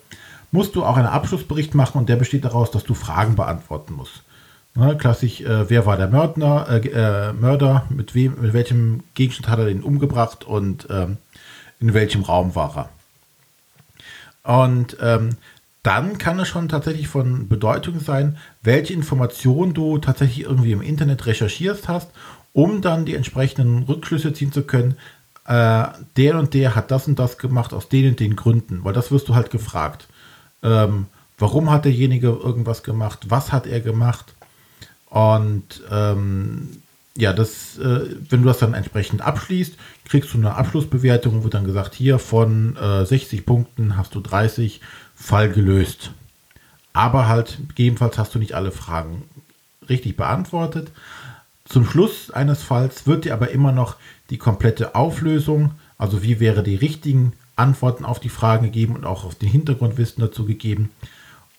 musst 0.51 0.75
du 0.75 0.83
auch 0.83 0.97
einen 0.97 1.07
Abschlussbericht 1.07 1.75
machen 1.75 1.97
und 1.97 2.09
der 2.09 2.15
besteht 2.15 2.45
daraus, 2.45 2.71
dass 2.71 2.83
du 2.83 2.93
Fragen 2.93 3.35
beantworten 3.35 3.93
musst. 3.93 4.23
Ne, 4.77 4.97
klassisch, 4.97 5.39
äh, 5.39 5.69
wer 5.69 5.85
war 5.85 5.95
der 5.95 6.09
Mörder, 6.09 6.67
äh, 6.69 6.87
äh, 6.89 7.33
Mörder 7.33 7.85
mit, 7.89 8.13
wem, 8.13 8.35
mit 8.41 8.51
welchem 8.51 9.03
Gegenstand 9.13 9.47
hat 9.47 9.59
er 9.59 9.65
den 9.65 9.81
umgebracht 9.81 10.43
und 10.43 10.87
ähm, 10.89 11.17
in 11.79 11.93
welchem 11.93 12.23
Raum 12.23 12.55
war 12.55 12.89
er. 14.43 14.59
Und 14.63 14.97
ähm, 15.01 15.37
dann 15.81 16.17
kann 16.17 16.39
es 16.39 16.49
schon 16.49 16.67
tatsächlich 16.67 17.07
von 17.07 17.47
Bedeutung 17.47 18.01
sein, 18.01 18.37
welche 18.63 18.93
Informationen 18.93 19.73
du 19.73 19.97
tatsächlich 19.97 20.41
irgendwie 20.41 20.73
im 20.73 20.81
Internet 20.81 21.25
recherchierst 21.25 21.87
hast, 21.87 22.09
um 22.51 22.81
dann 22.81 23.05
die 23.05 23.15
entsprechenden 23.15 23.83
Rückschlüsse 23.83 24.33
ziehen 24.33 24.51
zu 24.51 24.63
können. 24.63 24.97
Äh, 25.47 25.85
der 26.17 26.37
und 26.37 26.53
der 26.53 26.75
hat 26.75 26.91
das 26.91 27.07
und 27.07 27.17
das 27.17 27.37
gemacht 27.37 27.73
aus 27.73 27.87
den 27.87 28.09
und 28.09 28.19
den 28.19 28.35
Gründen, 28.35 28.83
weil 28.83 28.93
das 28.93 29.09
wirst 29.09 29.29
du 29.29 29.35
halt 29.35 29.51
gefragt. 29.51 30.07
Ähm, 30.63 31.05
warum 31.37 31.71
hat 31.71 31.85
derjenige 31.85 32.27
irgendwas 32.27 32.83
gemacht? 32.83 33.27
Was 33.29 33.53
hat 33.53 33.67
er 33.67 33.79
gemacht? 33.79 34.34
Und 35.15 35.81
ähm, 35.89 36.81
ja, 37.15 37.31
das, 37.31 37.77
äh, 37.77 38.01
wenn 38.29 38.41
du 38.41 38.49
das 38.49 38.57
dann 38.57 38.73
entsprechend 38.73 39.21
abschließt, 39.21 39.75
kriegst 40.03 40.33
du 40.33 40.37
eine 40.37 40.55
Abschlussbewertung, 40.55 41.45
wo 41.45 41.47
dann 41.47 41.63
gesagt, 41.63 41.95
hier 41.95 42.19
von 42.19 42.75
äh, 42.75 43.05
60 43.05 43.45
Punkten 43.45 43.95
hast 43.95 44.13
du 44.13 44.19
30 44.19 44.81
Fall 45.15 45.49
gelöst. 45.49 46.11
Aber 46.91 47.29
halt, 47.29 47.59
gegebenenfalls 47.69 48.17
hast 48.17 48.35
du 48.35 48.39
nicht 48.39 48.55
alle 48.55 48.71
Fragen 48.71 49.23
richtig 49.87 50.17
beantwortet. 50.17 50.91
Zum 51.63 51.85
Schluss 51.85 52.29
eines 52.29 52.61
Falls 52.61 53.07
wird 53.07 53.23
dir 53.23 53.35
aber 53.35 53.51
immer 53.51 53.71
noch 53.71 53.95
die 54.29 54.37
komplette 54.37 54.95
Auflösung, 54.95 55.71
also 55.97 56.23
wie 56.23 56.41
wäre 56.41 56.61
die 56.61 56.75
richtigen 56.75 57.31
Antworten 57.55 58.03
auf 58.03 58.19
die 58.19 58.27
Fragen 58.27 58.65
gegeben 58.65 58.95
und 58.95 59.05
auch 59.05 59.23
auf 59.23 59.35
den 59.35 59.47
Hintergrundwissen 59.47 60.19
dazu 60.19 60.43
gegeben, 60.45 60.89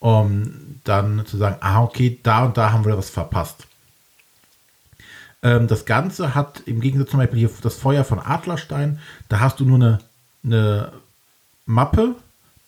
um 0.00 0.80
dann 0.84 1.24
zu 1.26 1.36
sagen, 1.36 1.56
ah, 1.60 1.82
okay, 1.82 2.18
da 2.22 2.44
und 2.44 2.56
da 2.56 2.72
haben 2.72 2.84
wir 2.84 2.96
was 2.96 3.10
verpasst. 3.10 3.66
Ähm, 5.42 5.68
das 5.68 5.84
Ganze 5.84 6.34
hat 6.34 6.62
im 6.66 6.80
Gegensatz 6.80 7.10
zum 7.10 7.20
Beispiel 7.20 7.38
hier 7.38 7.50
das 7.62 7.76
Feuer 7.76 8.04
von 8.04 8.18
Adlerstein, 8.18 8.98
da 9.28 9.40
hast 9.40 9.60
du 9.60 9.64
nur 9.64 9.76
eine, 9.76 9.98
eine 10.44 10.92
Mappe 11.66 12.14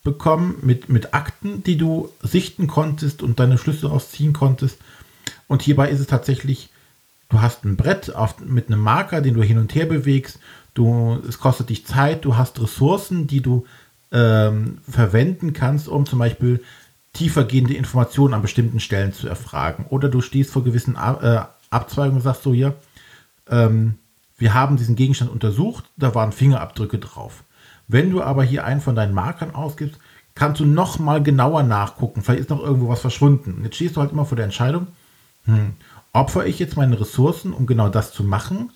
bekommen 0.05 0.57
mit, 0.63 0.89
mit 0.89 1.15
Akten, 1.15 1.63
die 1.63 1.77
du 1.77 2.11
sichten 2.23 2.67
konntest 2.67 3.23
und 3.23 3.41
deine 3.41 3.59
Schlüsse 3.59 3.89
rausziehen 3.89 4.33
konntest. 4.33 4.79
Und 5.49 5.63
hierbei 5.63 5.91
ist 5.91 6.01
es 6.01 6.07
tatsächlich, 6.07 6.71
du 7.29 7.41
hast 7.41 7.65
ein 7.65 7.77
Brett 7.77 8.15
auf, 8.15 8.41
mit 8.41 8.69
einem 8.69 8.81
Marker, 8.81 9.21
den 9.21 9.35
du 9.35 9.43
hin 9.43 9.59
und 9.59 9.75
her 9.75 9.87
bewegst. 9.87 10.39
Du, 10.75 11.21
es 11.29 11.39
kostet 11.39 11.69
dich 11.69 11.85
Zeit, 11.85 12.25
du 12.25 12.37
hast 12.37 12.61
Ressourcen, 12.61 13.27
die 13.27 13.41
du 13.41 13.67
ähm, 14.13 14.79
verwenden 14.89 15.53
kannst, 15.53 15.89
um 15.89 16.07
zum 16.07 16.19
Beispiel 16.19 16.63
tiefergehende 17.19 17.75
Informationen 17.75 18.35
an 18.35 18.43
bestimmten 18.43 18.79
Stellen 18.79 19.13
zu 19.13 19.29
erfragen. 19.29 19.87
Oder 19.89 20.09
du 20.09 20.21
stehst 20.21 20.53
vor 20.53 20.63
gewissen 20.63 20.95
äh, 20.95 21.41
Abzweigungen 21.71 22.19
und 22.19 22.23
sagst 22.23 22.45
so 22.45 22.55
hier, 22.55 22.77
ähm, 23.51 23.97
wir 24.39 24.55
haben 24.55 24.77
diesen 24.77 24.95
Gegenstand 24.95 25.33
untersucht, 25.33 25.85
da 25.97 26.15
waren 26.15 26.31
Fingerabdrücke 26.31 26.99
drauf. 26.99 27.43
Wenn 27.89 28.11
du 28.11 28.23
aber 28.23 28.45
hier 28.45 28.65
einen 28.65 28.81
von 28.81 28.95
deinen 28.95 29.15
Markern 29.15 29.53
ausgibst, 29.53 29.99
kannst 30.37 30.61
du 30.61 30.65
noch 30.65 31.01
mal 31.01 31.21
genauer 31.21 31.65
nachgucken. 31.65 32.23
Vielleicht 32.23 32.43
ist 32.43 32.51
noch 32.51 32.63
irgendwo 32.63 32.89
was 32.89 33.01
verschwunden. 33.01 33.55
Und 33.55 33.65
jetzt 33.65 33.75
stehst 33.75 33.97
du 33.97 34.01
halt 34.01 34.13
immer 34.13 34.25
vor 34.25 34.37
der 34.37 34.45
Entscheidung, 34.45 34.87
hm, 35.47 35.73
opfer 36.13 36.47
ich 36.47 36.61
jetzt 36.61 36.77
meine 36.77 37.01
Ressourcen, 37.01 37.53
um 37.53 37.67
genau 37.67 37.89
das 37.89 38.13
zu 38.13 38.23
machen? 38.23 38.71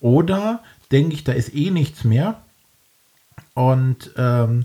Oder 0.00 0.60
denke 0.92 1.14
ich, 1.14 1.24
da 1.24 1.32
ist 1.32 1.52
eh 1.54 1.70
nichts 1.70 2.04
mehr 2.04 2.40
und 3.54 4.12
ähm, 4.16 4.64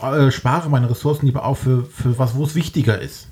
äh, 0.00 0.30
spare 0.30 0.70
meine 0.70 0.90
Ressourcen 0.90 1.26
lieber 1.26 1.44
auf 1.44 1.60
für, 1.60 1.84
für 1.84 2.18
was, 2.18 2.34
wo 2.34 2.44
es 2.44 2.54
wichtiger 2.54 3.00
ist. 3.00 3.28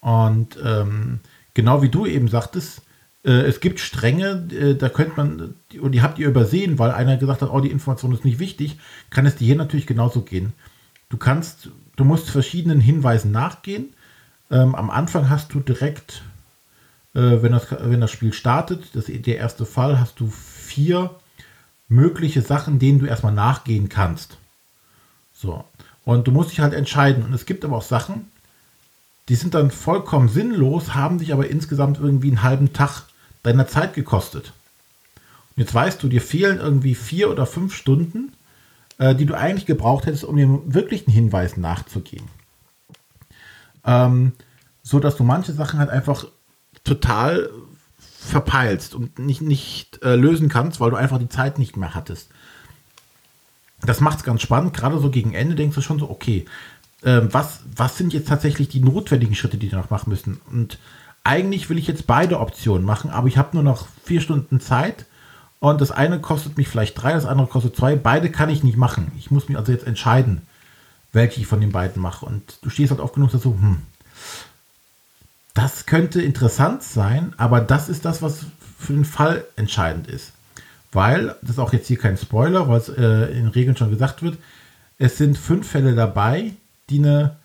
Und 0.00 0.58
ähm, 0.64 1.20
genau 1.54 1.82
wie 1.82 1.88
du 1.88 2.06
eben 2.06 2.28
sagtest, 2.28 2.82
äh, 3.24 3.42
es 3.42 3.60
gibt 3.60 3.80
Stränge, 3.80 4.48
äh, 4.52 4.74
da 4.74 4.88
könnte 4.88 5.14
man, 5.16 5.54
und 5.80 5.92
die 5.92 6.02
habt 6.02 6.18
ihr 6.18 6.28
übersehen, 6.28 6.78
weil 6.78 6.92
einer 6.92 7.16
gesagt 7.16 7.42
hat, 7.42 7.50
oh, 7.50 7.60
die 7.60 7.70
Information 7.70 8.12
ist 8.12 8.24
nicht 8.24 8.38
wichtig, 8.38 8.78
kann 9.10 9.26
es 9.26 9.36
dir 9.36 9.46
hier 9.46 9.56
natürlich 9.56 9.86
genauso 9.86 10.22
gehen. 10.22 10.52
Du 11.08 11.16
kannst, 11.16 11.70
du 11.96 12.04
musst 12.04 12.30
verschiedenen 12.30 12.80
Hinweisen 12.80 13.32
nachgehen. 13.32 13.94
Ähm, 14.50 14.74
am 14.74 14.90
Anfang 14.90 15.28
hast 15.28 15.52
du 15.54 15.60
direkt, 15.60 16.22
äh, 17.14 17.42
wenn, 17.42 17.52
das, 17.52 17.66
wenn 17.80 18.00
das 18.00 18.12
Spiel 18.12 18.32
startet, 18.32 18.94
das 18.94 19.06
der 19.06 19.38
erste 19.38 19.66
Fall, 19.66 19.98
hast 19.98 20.20
du 20.20 20.28
vier 20.28 21.10
mögliche 21.88 22.42
Sachen, 22.42 22.78
denen 22.78 22.98
du 22.98 23.06
erstmal 23.06 23.32
nachgehen 23.32 23.88
kannst. 23.88 24.38
So. 25.36 25.64
Und 26.04 26.26
du 26.26 26.32
musst 26.32 26.50
dich 26.50 26.60
halt 26.60 26.72
entscheiden. 26.72 27.24
Und 27.24 27.32
es 27.34 27.46
gibt 27.46 27.64
aber 27.64 27.76
auch 27.76 27.82
Sachen, 27.82 28.30
die 29.28 29.34
sind 29.34 29.54
dann 29.54 29.70
vollkommen 29.70 30.28
sinnlos, 30.28 30.94
haben 30.94 31.18
dich 31.18 31.32
aber 31.32 31.48
insgesamt 31.48 31.98
irgendwie 31.98 32.28
einen 32.28 32.42
halben 32.42 32.72
Tag 32.72 33.02
deiner 33.42 33.66
Zeit 33.66 33.94
gekostet. 33.94 34.52
Und 35.56 35.62
jetzt 35.62 35.74
weißt 35.74 36.02
du, 36.02 36.08
dir 36.08 36.22
fehlen 36.22 36.58
irgendwie 36.58 36.94
vier 36.94 37.30
oder 37.30 37.46
fünf 37.46 37.74
Stunden, 37.74 38.32
äh, 38.98 39.14
die 39.14 39.26
du 39.26 39.34
eigentlich 39.34 39.66
gebraucht 39.66 40.06
hättest, 40.06 40.24
um 40.24 40.36
dem 40.36 40.72
wirklichen 40.72 41.10
Hinweis 41.10 41.56
nachzugehen. 41.56 42.28
Ähm, 43.84 44.32
so 44.82 45.00
dass 45.00 45.16
du 45.16 45.24
manche 45.24 45.52
Sachen 45.52 45.80
halt 45.80 45.90
einfach 45.90 46.26
total 46.84 47.50
verpeilst 47.98 48.94
und 48.94 49.18
nicht, 49.18 49.40
nicht 49.40 50.02
äh, 50.02 50.14
lösen 50.14 50.48
kannst, 50.48 50.80
weil 50.80 50.90
du 50.90 50.96
einfach 50.96 51.18
die 51.18 51.28
Zeit 51.28 51.58
nicht 51.58 51.76
mehr 51.76 51.94
hattest. 51.94 52.28
Das 53.82 54.00
macht 54.00 54.18
es 54.18 54.24
ganz 54.24 54.42
spannend. 54.42 54.74
Gerade 54.74 54.98
so 54.98 55.10
gegen 55.10 55.34
Ende 55.34 55.54
denkst 55.54 55.74
du 55.74 55.82
schon 55.82 55.98
so, 55.98 56.10
okay, 56.10 56.46
äh, 57.02 57.22
was, 57.30 57.60
was 57.74 57.98
sind 57.98 58.12
jetzt 58.12 58.28
tatsächlich 58.28 58.68
die 58.68 58.80
notwendigen 58.80 59.34
Schritte, 59.34 59.58
die 59.58 59.68
noch 59.68 59.90
machen 59.90 60.10
müssen? 60.10 60.40
Und 60.50 60.78
eigentlich 61.24 61.68
will 61.68 61.78
ich 61.78 61.86
jetzt 61.86 62.06
beide 62.06 62.40
Optionen 62.40 62.86
machen, 62.86 63.10
aber 63.10 63.28
ich 63.28 63.36
habe 63.36 63.50
nur 63.54 63.62
noch 63.62 63.86
vier 64.04 64.20
Stunden 64.20 64.60
Zeit 64.60 65.06
und 65.58 65.80
das 65.80 65.90
eine 65.90 66.20
kostet 66.20 66.56
mich 66.56 66.68
vielleicht 66.68 67.00
drei, 67.00 67.12
das 67.12 67.26
andere 67.26 67.48
kostet 67.48 67.76
zwei. 67.76 67.96
Beide 67.96 68.30
kann 68.30 68.48
ich 68.48 68.62
nicht 68.62 68.76
machen. 68.76 69.10
Ich 69.18 69.30
muss 69.30 69.48
mich 69.48 69.58
also 69.58 69.72
jetzt 69.72 69.86
entscheiden, 69.86 70.42
welche 71.12 71.40
ich 71.40 71.46
von 71.46 71.60
den 71.60 71.72
beiden 71.72 72.00
mache. 72.00 72.26
Und 72.26 72.58
du 72.62 72.70
stehst 72.70 72.90
halt 72.90 73.00
oft 73.00 73.14
genug 73.14 73.32
dazu, 73.32 73.56
hm, 73.58 73.82
das 75.54 75.86
könnte 75.86 76.20
interessant 76.20 76.82
sein, 76.82 77.34
aber 77.38 77.60
das 77.60 77.88
ist 77.88 78.04
das, 78.04 78.20
was 78.20 78.46
für 78.78 78.92
den 78.92 79.06
Fall 79.06 79.44
entscheidend 79.56 80.06
ist. 80.06 80.32
Weil, 80.92 81.36
das 81.42 81.50
ist 81.50 81.58
auch 81.58 81.72
jetzt 81.72 81.88
hier 81.88 81.98
kein 81.98 82.16
Spoiler, 82.16 82.68
weil 82.68 82.78
es 82.78 82.88
äh, 82.88 83.32
in 83.36 83.48
Regeln 83.48 83.76
schon 83.76 83.90
gesagt 83.90 84.22
wird, 84.22 84.38
es 84.98 85.18
sind 85.18 85.36
fünf 85.36 85.68
Fälle 85.68 85.94
dabei, 85.94 86.52
die 86.88 86.98
eine 86.98 87.36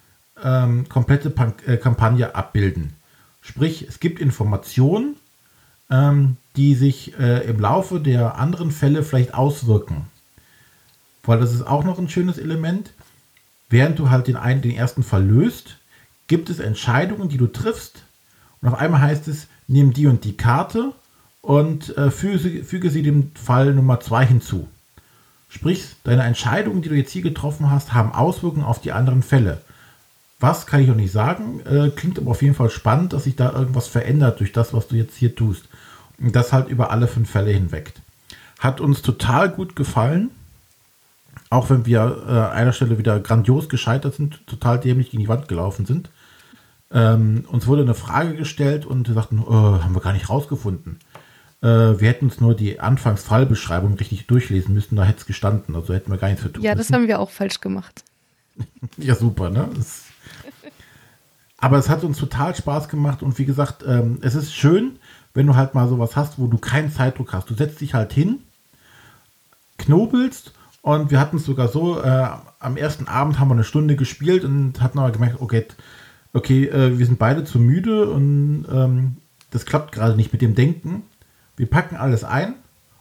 ähm, 0.41 0.87
komplette 0.87 1.29
Pan 1.29 1.53
äh, 1.65 1.77
Kampagne 1.77 2.35
abbilden. 2.35 2.93
Sprich, 3.41 3.87
es 3.87 3.99
gibt 3.99 4.19
Informationen, 4.19 5.15
ähm, 5.89 6.37
die 6.55 6.75
sich 6.75 7.17
äh, 7.19 7.43
im 7.49 7.59
Laufe 7.59 7.99
der 7.99 8.37
anderen 8.37 8.71
Fälle 8.71 9.03
vielleicht 9.03 9.33
auswirken. 9.33 10.05
Weil 11.23 11.39
das 11.39 11.53
ist 11.53 11.65
auch 11.65 11.83
noch 11.83 11.99
ein 11.99 12.09
schönes 12.09 12.37
Element. 12.37 12.93
Während 13.69 13.99
du 13.99 14.09
halt 14.09 14.27
den, 14.27 14.35
einen, 14.35 14.61
den 14.61 14.71
ersten 14.71 15.03
Fall 15.03 15.25
löst, 15.25 15.77
gibt 16.27 16.49
es 16.49 16.59
Entscheidungen, 16.59 17.29
die 17.29 17.37
du 17.37 17.47
triffst. 17.47 18.03
Und 18.61 18.69
auf 18.69 18.79
einmal 18.79 19.01
heißt 19.01 19.27
es, 19.27 19.47
nimm 19.67 19.93
die 19.93 20.07
und 20.07 20.23
die 20.23 20.37
Karte 20.37 20.93
und 21.41 21.97
äh, 21.97 22.11
füge, 22.11 22.63
füge 22.63 22.89
sie 22.89 23.03
dem 23.03 23.31
Fall 23.35 23.73
Nummer 23.73 23.99
2 23.99 24.25
hinzu. 24.25 24.67
Sprich, 25.49 25.95
deine 26.03 26.23
Entscheidungen, 26.23 26.81
die 26.81 26.89
du 26.89 26.95
jetzt 26.95 27.11
hier 27.11 27.23
getroffen 27.23 27.69
hast, 27.69 27.93
haben 27.93 28.13
Auswirkungen 28.13 28.63
auf 28.63 28.79
die 28.79 28.93
anderen 28.93 29.23
Fälle. 29.23 29.61
Was 30.39 30.65
kann 30.65 30.81
ich 30.81 30.87
noch 30.87 30.95
nicht 30.95 31.11
sagen, 31.11 31.59
äh, 31.65 31.89
klingt 31.89 32.17
aber 32.17 32.31
auf 32.31 32.41
jeden 32.41 32.55
Fall 32.55 32.69
spannend, 32.69 33.13
dass 33.13 33.25
sich 33.25 33.35
da 33.35 33.51
irgendwas 33.51 33.87
verändert 33.87 34.39
durch 34.39 34.53
das, 34.53 34.73
was 34.73 34.87
du 34.87 34.95
jetzt 34.95 35.15
hier 35.15 35.35
tust. 35.35 35.65
Und 36.19 36.35
das 36.35 36.53
halt 36.53 36.69
über 36.69 36.91
alle 36.91 37.07
fünf 37.07 37.29
Fälle 37.29 37.51
hinweg. 37.51 37.93
Hat 38.59 38.79
uns 38.79 39.01
total 39.01 39.49
gut 39.49 39.75
gefallen. 39.75 40.31
Auch 41.49 41.69
wenn 41.69 41.85
wir 41.85 41.99
äh, 41.99 42.31
an 42.31 42.51
einer 42.51 42.73
Stelle 42.73 42.97
wieder 42.97 43.19
grandios 43.19 43.67
gescheitert 43.67 44.15
sind, 44.15 44.45
total 44.47 44.79
dämlich 44.79 45.11
gegen 45.11 45.21
die 45.21 45.29
Wand 45.29 45.47
gelaufen 45.47 45.85
sind. 45.85 46.09
Ähm, 46.93 47.45
uns 47.47 47.67
wurde 47.67 47.81
eine 47.81 47.93
Frage 47.93 48.35
gestellt 48.35 48.85
und 48.85 49.07
wir 49.07 49.15
sagten, 49.15 49.39
oh, 49.39 49.83
haben 49.83 49.95
wir 49.95 50.01
gar 50.01 50.13
nicht 50.13 50.29
rausgefunden. 50.29 50.99
Äh, 51.61 51.99
wir 51.99 52.09
hätten 52.09 52.25
uns 52.25 52.39
nur 52.39 52.55
die 52.55 52.79
Anfangsfallbeschreibung 52.79 53.93
richtig 53.95 54.27
durchlesen 54.27 54.73
müssen, 54.73 54.95
da 54.95 55.03
hätte 55.03 55.19
es 55.19 55.25
gestanden. 55.25 55.75
Also 55.75 55.93
hätten 55.93 56.11
wir 56.11 56.17
gar 56.17 56.29
nichts 56.29 56.43
für 56.43 56.51
tun 56.51 56.63
Ja, 56.63 56.75
das 56.75 56.91
haben 56.91 57.07
wir 57.07 57.19
auch 57.19 57.29
falsch 57.29 57.61
gemacht. 57.61 58.03
ja, 58.97 59.15
super, 59.15 59.49
ne? 59.49 59.69
Das 59.75 60.05
aber 61.57 61.77
es 61.77 61.89
hat 61.89 62.03
uns 62.03 62.17
total 62.17 62.55
Spaß 62.55 62.89
gemacht 62.89 63.21
und 63.21 63.37
wie 63.37 63.45
gesagt, 63.45 63.83
ähm, 63.87 64.17
es 64.21 64.33
ist 64.35 64.53
schön, 64.53 64.97
wenn 65.33 65.47
du 65.47 65.55
halt 65.55 65.75
mal 65.75 65.87
sowas 65.87 66.15
hast, 66.15 66.39
wo 66.39 66.47
du 66.47 66.57
keinen 66.57 66.91
Zeitdruck 66.91 67.33
hast. 67.33 67.49
Du 67.49 67.53
setzt 67.53 67.79
dich 67.79 67.93
halt 67.93 68.11
hin, 68.11 68.39
knobelst 69.77 70.53
und 70.81 71.11
wir 71.11 71.19
hatten 71.19 71.37
es 71.37 71.45
sogar 71.45 71.67
so, 71.67 72.01
äh, 72.01 72.27
am 72.59 72.75
ersten 72.75 73.07
Abend 73.07 73.39
haben 73.39 73.49
wir 73.49 73.53
eine 73.53 73.63
Stunde 73.63 73.95
gespielt 73.95 74.43
und 74.43 74.81
hatten 74.81 74.97
aber 74.97 75.11
gemerkt, 75.11 75.37
okay, 75.39 75.65
okay 76.33 76.65
äh, 76.65 76.97
wir 76.97 77.05
sind 77.05 77.19
beide 77.19 77.43
zu 77.43 77.59
müde 77.59 78.09
und 78.09 78.65
ähm, 78.71 79.17
das 79.51 79.65
klappt 79.65 79.91
gerade 79.91 80.15
nicht 80.15 80.33
mit 80.33 80.41
dem 80.41 80.55
Denken. 80.55 81.03
Wir 81.57 81.69
packen 81.69 81.95
alles 81.95 82.23
ein 82.23 82.55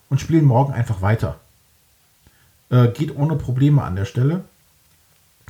und 0.09 0.21
spielen 0.21 0.45
morgen 0.45 0.73
einfach 0.73 1.03
weiter. 1.03 1.37
Äh, 2.71 2.89
geht 2.89 3.17
ohne 3.17 3.37
Probleme 3.37 3.83
an 3.83 3.97
der 3.97 4.05
Stelle. 4.05 4.45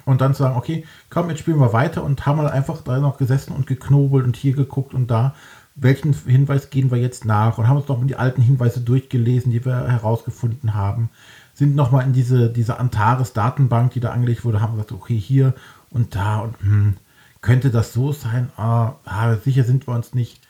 Und 0.05 0.21
dann 0.21 0.35
zu 0.35 0.43
sagen, 0.43 0.57
okay, 0.57 0.85
komm, 1.11 1.29
jetzt 1.29 1.41
spielen 1.41 1.61
wir 1.61 1.73
weiter 1.73 2.03
und 2.03 2.25
haben 2.27 2.41
halt 2.41 2.53
einfach 2.53 2.83
da 2.83 2.99
noch 2.99 3.19
gesessen 3.19 3.53
und 3.53 3.67
geknobelt 3.67 4.25
und 4.25 4.37
hier 4.37 4.55
geguckt 4.55 4.95
und 4.95 5.11
da. 5.11 5.35
Welchen 5.75 6.13
Hinweis 6.13 6.71
gehen 6.71 6.91
wir 6.91 6.99
jetzt 6.99 7.25
nach? 7.25 7.59
Und 7.59 7.69
haben 7.69 7.77
uns 7.77 7.89
noch 7.89 8.05
die 8.07 8.17
alten 8.17 8.43
Hinweise 8.43 8.81
durchgelesen, 8.81 9.53
die 9.53 9.65
wir 9.65 9.89
herausgefunden 9.89 10.75
haben. 10.75 11.11
Sind 11.55 11.75
nochmal 11.75 12.05
in 12.07 12.13
diese, 12.13 12.51
diese 12.51 12.79
Antares-Datenbank, 12.79 13.93
die 13.93 14.01
da 14.01 14.11
angelegt 14.11 14.45
wurde, 14.45 14.61
haben 14.61 14.73
gesagt, 14.73 14.93
okay, 14.93 15.19
hier 15.19 15.55
und 15.91 16.15
da 16.15 16.41
und 16.41 16.59
hm, 16.61 16.97
könnte 17.41 17.71
das 17.71 17.93
so 17.93 18.13
sein? 18.13 18.51
Ah, 18.57 18.95
ah, 19.05 19.37
sicher 19.37 19.65
sind 19.65 19.87
wir 19.87 19.95
uns 19.95 20.15
nicht. 20.15 20.41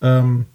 Ähm, 0.00 0.46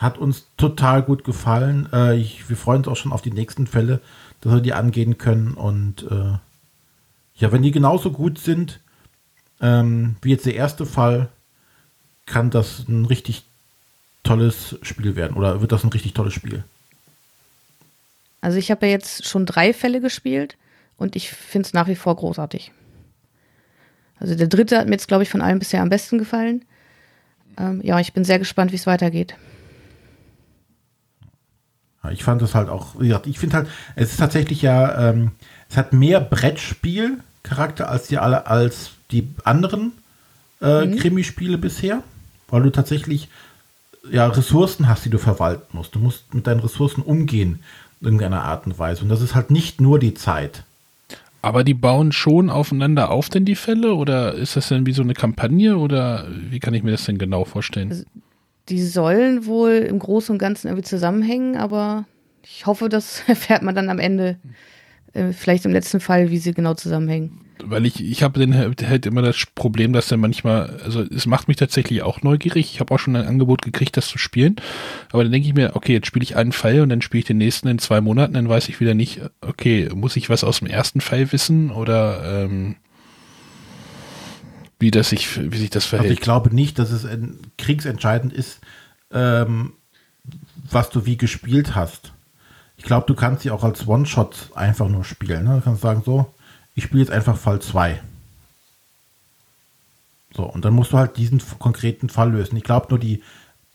hat 0.00 0.16
uns 0.16 0.46
total 0.56 1.02
gut 1.02 1.24
gefallen. 1.24 1.88
Äh, 1.92 2.16
ich, 2.16 2.48
wir 2.48 2.56
freuen 2.56 2.78
uns 2.78 2.88
auch 2.88 2.96
schon 2.96 3.12
auf 3.12 3.20
die 3.20 3.30
nächsten 3.30 3.66
Fälle, 3.66 4.00
dass 4.40 4.52
wir 4.52 4.60
die 4.62 4.72
angehen 4.72 5.18
können. 5.18 5.52
Und 5.52 6.04
äh, 6.10 6.38
ja, 7.36 7.52
wenn 7.52 7.62
die 7.62 7.70
genauso 7.70 8.10
gut 8.10 8.38
sind 8.38 8.80
ähm, 9.60 10.16
wie 10.22 10.30
jetzt 10.30 10.46
der 10.46 10.54
erste 10.54 10.86
Fall, 10.86 11.28
kann 12.24 12.48
das 12.50 12.88
ein 12.88 13.04
richtig 13.04 13.44
tolles 14.22 14.78
Spiel 14.80 15.16
werden. 15.16 15.36
Oder 15.36 15.60
wird 15.60 15.70
das 15.70 15.84
ein 15.84 15.90
richtig 15.90 16.14
tolles 16.14 16.32
Spiel? 16.32 16.64
Also 18.40 18.56
ich 18.56 18.70
habe 18.70 18.86
ja 18.86 18.92
jetzt 18.92 19.26
schon 19.26 19.44
drei 19.44 19.74
Fälle 19.74 20.00
gespielt 20.00 20.56
und 20.96 21.14
ich 21.14 21.30
finde 21.30 21.66
es 21.66 21.74
nach 21.74 21.88
wie 21.88 21.94
vor 21.96 22.16
großartig. 22.16 22.72
Also 24.18 24.34
der 24.34 24.46
dritte 24.46 24.78
hat 24.78 24.86
mir 24.86 24.92
jetzt, 24.92 25.08
glaube 25.08 25.24
ich, 25.24 25.28
von 25.28 25.42
allen 25.42 25.58
bisher 25.58 25.82
am 25.82 25.90
besten 25.90 26.16
gefallen. 26.16 26.64
Ähm, 27.58 27.82
ja, 27.84 28.00
ich 28.00 28.14
bin 28.14 28.24
sehr 28.24 28.38
gespannt, 28.38 28.72
wie 28.72 28.76
es 28.76 28.86
weitergeht. 28.86 29.36
Ich 32.12 32.24
fand 32.24 32.40
es 32.40 32.54
halt 32.54 32.68
auch, 32.68 32.98
wie 32.98 33.08
gesagt, 33.08 33.26
ich 33.26 33.38
finde 33.38 33.56
halt, 33.56 33.68
es 33.94 34.12
ist 34.12 34.16
tatsächlich 34.18 34.62
ja, 34.62 35.10
ähm, 35.10 35.32
es 35.68 35.76
hat 35.76 35.92
mehr 35.92 36.20
Brettspiel-Charakter 36.20 37.90
als 37.90 38.06
die 38.06 38.18
alle, 38.18 38.46
als 38.46 38.92
die 39.10 39.28
anderen 39.44 39.92
äh, 40.62 40.86
mhm. 40.86 40.96
Krimispiele 40.96 41.58
bisher, 41.58 42.02
weil 42.48 42.62
du 42.62 42.70
tatsächlich 42.70 43.28
ja 44.10 44.26
Ressourcen 44.26 44.88
hast, 44.88 45.04
die 45.04 45.10
du 45.10 45.18
verwalten 45.18 45.76
musst. 45.76 45.94
Du 45.94 45.98
musst 45.98 46.32
mit 46.32 46.46
deinen 46.46 46.60
Ressourcen 46.60 47.02
umgehen 47.02 47.60
in 48.00 48.06
irgendeiner 48.06 48.44
Art 48.44 48.66
und 48.66 48.78
Weise. 48.78 49.02
Und 49.02 49.10
das 49.10 49.20
ist 49.20 49.34
halt 49.34 49.50
nicht 49.50 49.80
nur 49.80 49.98
die 49.98 50.14
Zeit. 50.14 50.64
Aber 51.42 51.64
die 51.64 51.74
bauen 51.74 52.12
schon 52.12 52.50
aufeinander 52.50 53.10
auf 53.10 53.28
denn 53.28 53.44
die 53.44 53.54
Fälle 53.54 53.94
oder 53.94 54.34
ist 54.34 54.56
das 54.56 54.68
denn 54.68 54.86
wie 54.86 54.92
so 54.92 55.02
eine 55.02 55.14
Kampagne 55.14 55.76
oder 55.76 56.26
wie 56.28 56.60
kann 56.60 56.74
ich 56.74 56.82
mir 56.82 56.90
das 56.90 57.04
denn 57.04 57.18
genau 57.18 57.44
vorstellen? 57.44 57.90
Also 57.90 58.04
die 58.70 58.82
sollen 58.82 59.46
wohl 59.46 59.72
im 59.72 59.98
Großen 59.98 60.32
und 60.32 60.38
Ganzen 60.38 60.68
irgendwie 60.68 60.86
zusammenhängen, 60.86 61.56
aber 61.56 62.06
ich 62.44 62.66
hoffe, 62.66 62.88
das 62.88 63.22
erfährt 63.26 63.62
man 63.62 63.74
dann 63.74 63.90
am 63.90 63.98
Ende, 63.98 64.38
äh, 65.12 65.32
vielleicht 65.32 65.64
im 65.64 65.72
letzten 65.72 66.00
Fall, 66.00 66.30
wie 66.30 66.38
sie 66.38 66.54
genau 66.54 66.74
zusammenhängen. 66.74 67.40
Weil 67.62 67.84
ich, 67.84 68.02
ich 68.02 68.22
habe 68.22 68.40
den 68.40 68.56
halt 68.56 69.04
immer 69.04 69.20
das 69.20 69.36
Problem, 69.54 69.92
dass 69.92 70.08
dann 70.08 70.20
manchmal, 70.20 70.80
also 70.82 71.02
es 71.02 71.26
macht 71.26 71.46
mich 71.46 71.58
tatsächlich 71.58 72.00
auch 72.00 72.22
neugierig. 72.22 72.72
Ich 72.72 72.80
habe 72.80 72.94
auch 72.94 72.98
schon 72.98 73.16
ein 73.16 73.26
Angebot 73.26 73.60
gekriegt, 73.60 73.98
das 73.98 74.08
zu 74.08 74.16
spielen. 74.16 74.56
Aber 75.12 75.22
dann 75.22 75.32
denke 75.32 75.46
ich 75.46 75.52
mir, 75.52 75.72
okay, 75.74 75.92
jetzt 75.92 76.06
spiele 76.06 76.22
ich 76.22 76.36
einen 76.36 76.52
Fall 76.52 76.80
und 76.80 76.88
dann 76.88 77.02
spiele 77.02 77.18
ich 77.18 77.26
den 77.26 77.36
nächsten 77.36 77.68
in 77.68 77.78
zwei 77.78 78.00
Monaten, 78.00 78.32
dann 78.32 78.48
weiß 78.48 78.70
ich 78.70 78.80
wieder 78.80 78.94
nicht, 78.94 79.20
okay, 79.42 79.90
muss 79.94 80.16
ich 80.16 80.30
was 80.30 80.42
aus 80.42 80.60
dem 80.60 80.68
ersten 80.68 81.02
Fall 81.02 81.32
wissen 81.32 81.70
oder 81.70 82.44
ähm, 82.44 82.76
wie, 84.80 84.90
das 84.90 85.10
sich, 85.10 85.52
wie 85.52 85.58
sich 85.58 85.70
das 85.70 85.84
verhält. 85.84 86.08
Also 86.08 86.14
ich 86.14 86.20
glaube 86.20 86.54
nicht, 86.54 86.78
dass 86.78 86.90
es 86.90 87.06
kriegsentscheidend 87.58 88.32
ist, 88.32 88.60
ähm, 89.12 89.74
was 90.70 90.90
du 90.90 91.06
wie 91.06 91.16
gespielt 91.16 91.74
hast. 91.74 92.12
Ich 92.76 92.84
glaube, 92.84 93.06
du 93.06 93.14
kannst 93.14 93.42
sie 93.42 93.50
auch 93.50 93.62
als 93.62 93.86
One-Shot 93.86 94.50
einfach 94.54 94.88
nur 94.88 95.04
spielen. 95.04 95.44
Ne? 95.44 95.56
Du 95.56 95.60
kannst 95.60 95.82
sagen, 95.82 96.02
so, 96.04 96.32
ich 96.74 96.84
spiele 96.84 97.02
jetzt 97.02 97.12
einfach 97.12 97.36
Fall 97.36 97.60
2. 97.60 98.00
So, 100.34 100.44
und 100.44 100.64
dann 100.64 100.72
musst 100.72 100.92
du 100.92 100.96
halt 100.96 101.16
diesen 101.16 101.42
konkreten 101.58 102.08
Fall 102.08 102.32
lösen. 102.32 102.56
Ich 102.56 102.64
glaube 102.64 102.86
nur 102.88 102.98
die, 102.98 103.22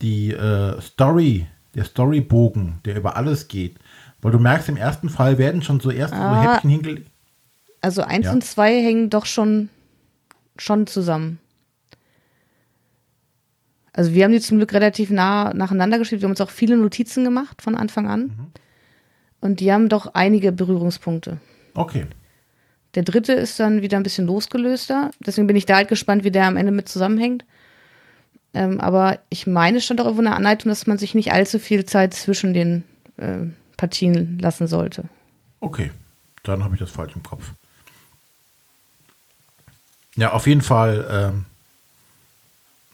die 0.02 0.32
äh, 0.32 0.80
Story, 0.80 1.46
der 1.74 1.84
Storybogen, 1.84 2.80
der 2.84 2.96
über 2.96 3.16
alles 3.16 3.46
geht, 3.46 3.76
weil 4.22 4.32
du 4.32 4.38
merkst, 4.38 4.68
im 4.68 4.76
ersten 4.76 5.08
Fall 5.08 5.38
werden 5.38 5.62
schon 5.62 5.78
so 5.78 5.90
erste 5.90 6.16
ah, 6.16 6.42
so 6.42 6.50
Häppchen 6.50 6.70
hingelegt. 6.70 7.10
Also 7.82 8.02
1 8.02 8.26
ja. 8.26 8.32
und 8.32 8.42
2 8.42 8.82
hängen 8.82 9.10
doch 9.10 9.26
schon 9.26 9.68
schon 10.62 10.86
zusammen. 10.86 11.38
Also 13.92 14.12
wir 14.12 14.24
haben 14.24 14.32
die 14.32 14.40
zum 14.40 14.58
Glück 14.58 14.74
relativ 14.74 15.10
nah 15.10 15.54
nacheinander 15.54 15.98
geschrieben. 15.98 16.20
Wir 16.20 16.26
haben 16.26 16.32
uns 16.32 16.40
auch 16.40 16.50
viele 16.50 16.76
Notizen 16.76 17.24
gemacht 17.24 17.62
von 17.62 17.74
Anfang 17.74 18.08
an. 18.08 18.20
Mhm. 18.22 18.46
Und 19.40 19.60
die 19.60 19.72
haben 19.72 19.88
doch 19.88 20.14
einige 20.14 20.52
Berührungspunkte. 20.52 21.38
Okay. 21.74 22.06
Der 22.94 23.04
dritte 23.04 23.32
ist 23.32 23.58
dann 23.60 23.82
wieder 23.82 23.96
ein 23.96 24.02
bisschen 24.02 24.26
losgelöster. 24.26 25.10
Deswegen 25.20 25.46
bin 25.46 25.56
ich 25.56 25.66
da 25.66 25.76
halt 25.76 25.88
gespannt, 25.88 26.24
wie 26.24 26.30
der 26.30 26.46
am 26.46 26.56
Ende 26.56 26.72
mit 26.72 26.88
zusammenhängt. 26.88 27.44
Ähm, 28.54 28.80
aber 28.80 29.18
ich 29.28 29.46
meine, 29.46 29.78
es 29.78 29.84
stand 29.84 30.00
auch 30.00 30.06
irgendwo 30.06 30.22
eine 30.22 30.34
Anleitung, 30.34 30.70
dass 30.70 30.86
man 30.86 30.98
sich 30.98 31.14
nicht 31.14 31.32
allzu 31.32 31.58
viel 31.58 31.84
Zeit 31.84 32.14
zwischen 32.14 32.54
den 32.54 32.84
äh, 33.18 33.44
Partien 33.76 34.38
lassen 34.38 34.66
sollte. 34.66 35.04
Okay, 35.60 35.90
dann 36.42 36.64
habe 36.64 36.74
ich 36.74 36.80
das 36.80 36.90
falsch 36.90 37.14
im 37.14 37.22
Kopf. 37.22 37.52
Ja, 40.16 40.32
auf 40.32 40.46
jeden 40.46 40.62
Fall. 40.62 41.06
Ähm, 41.10 41.44